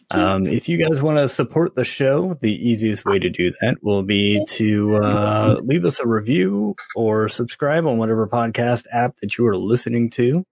Um, 0.09 0.47
if 0.47 0.67
you 0.67 0.77
guys 0.77 0.99
want 0.99 1.17
to 1.19 1.29
support 1.29 1.75
the 1.75 1.85
show, 1.85 2.33
the 2.41 2.51
easiest 2.51 3.05
way 3.05 3.19
to 3.19 3.29
do 3.29 3.51
that 3.61 3.83
will 3.83 4.01
be 4.01 4.43
to 4.49 4.95
uh, 4.95 5.59
leave 5.63 5.85
us 5.85 5.99
a 5.99 6.07
review 6.07 6.75
or 6.95 7.29
subscribe 7.29 7.85
on 7.85 7.99
whatever 7.99 8.27
podcast 8.27 8.85
app 8.91 9.17
that 9.17 9.37
you 9.37 9.45
are 9.45 9.57
listening 9.57 10.09
to. 10.11 10.43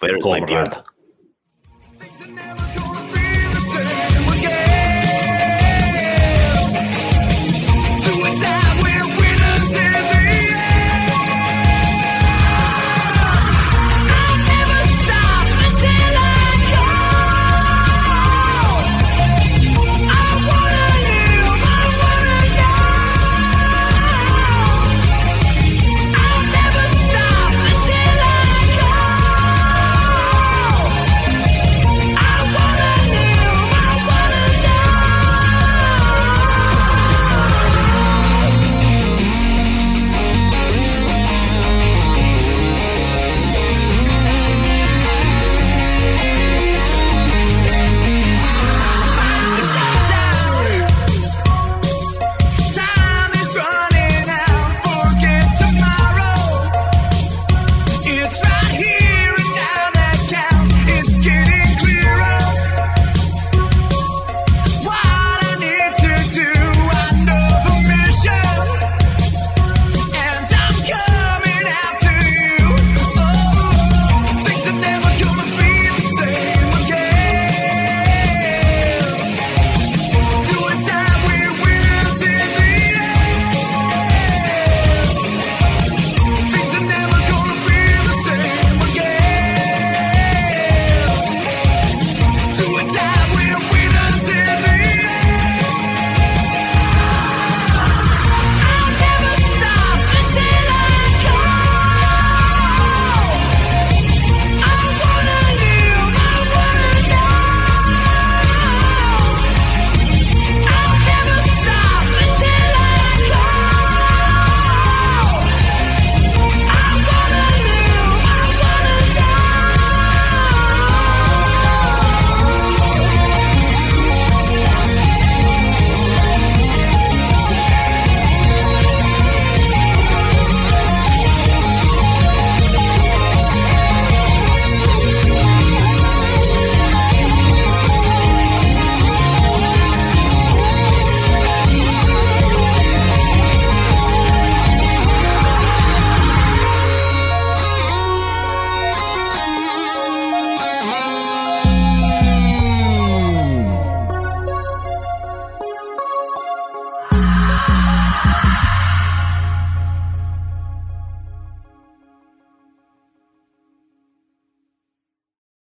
Where's 0.00 0.24
my 0.24 0.40
beard? 0.44 0.76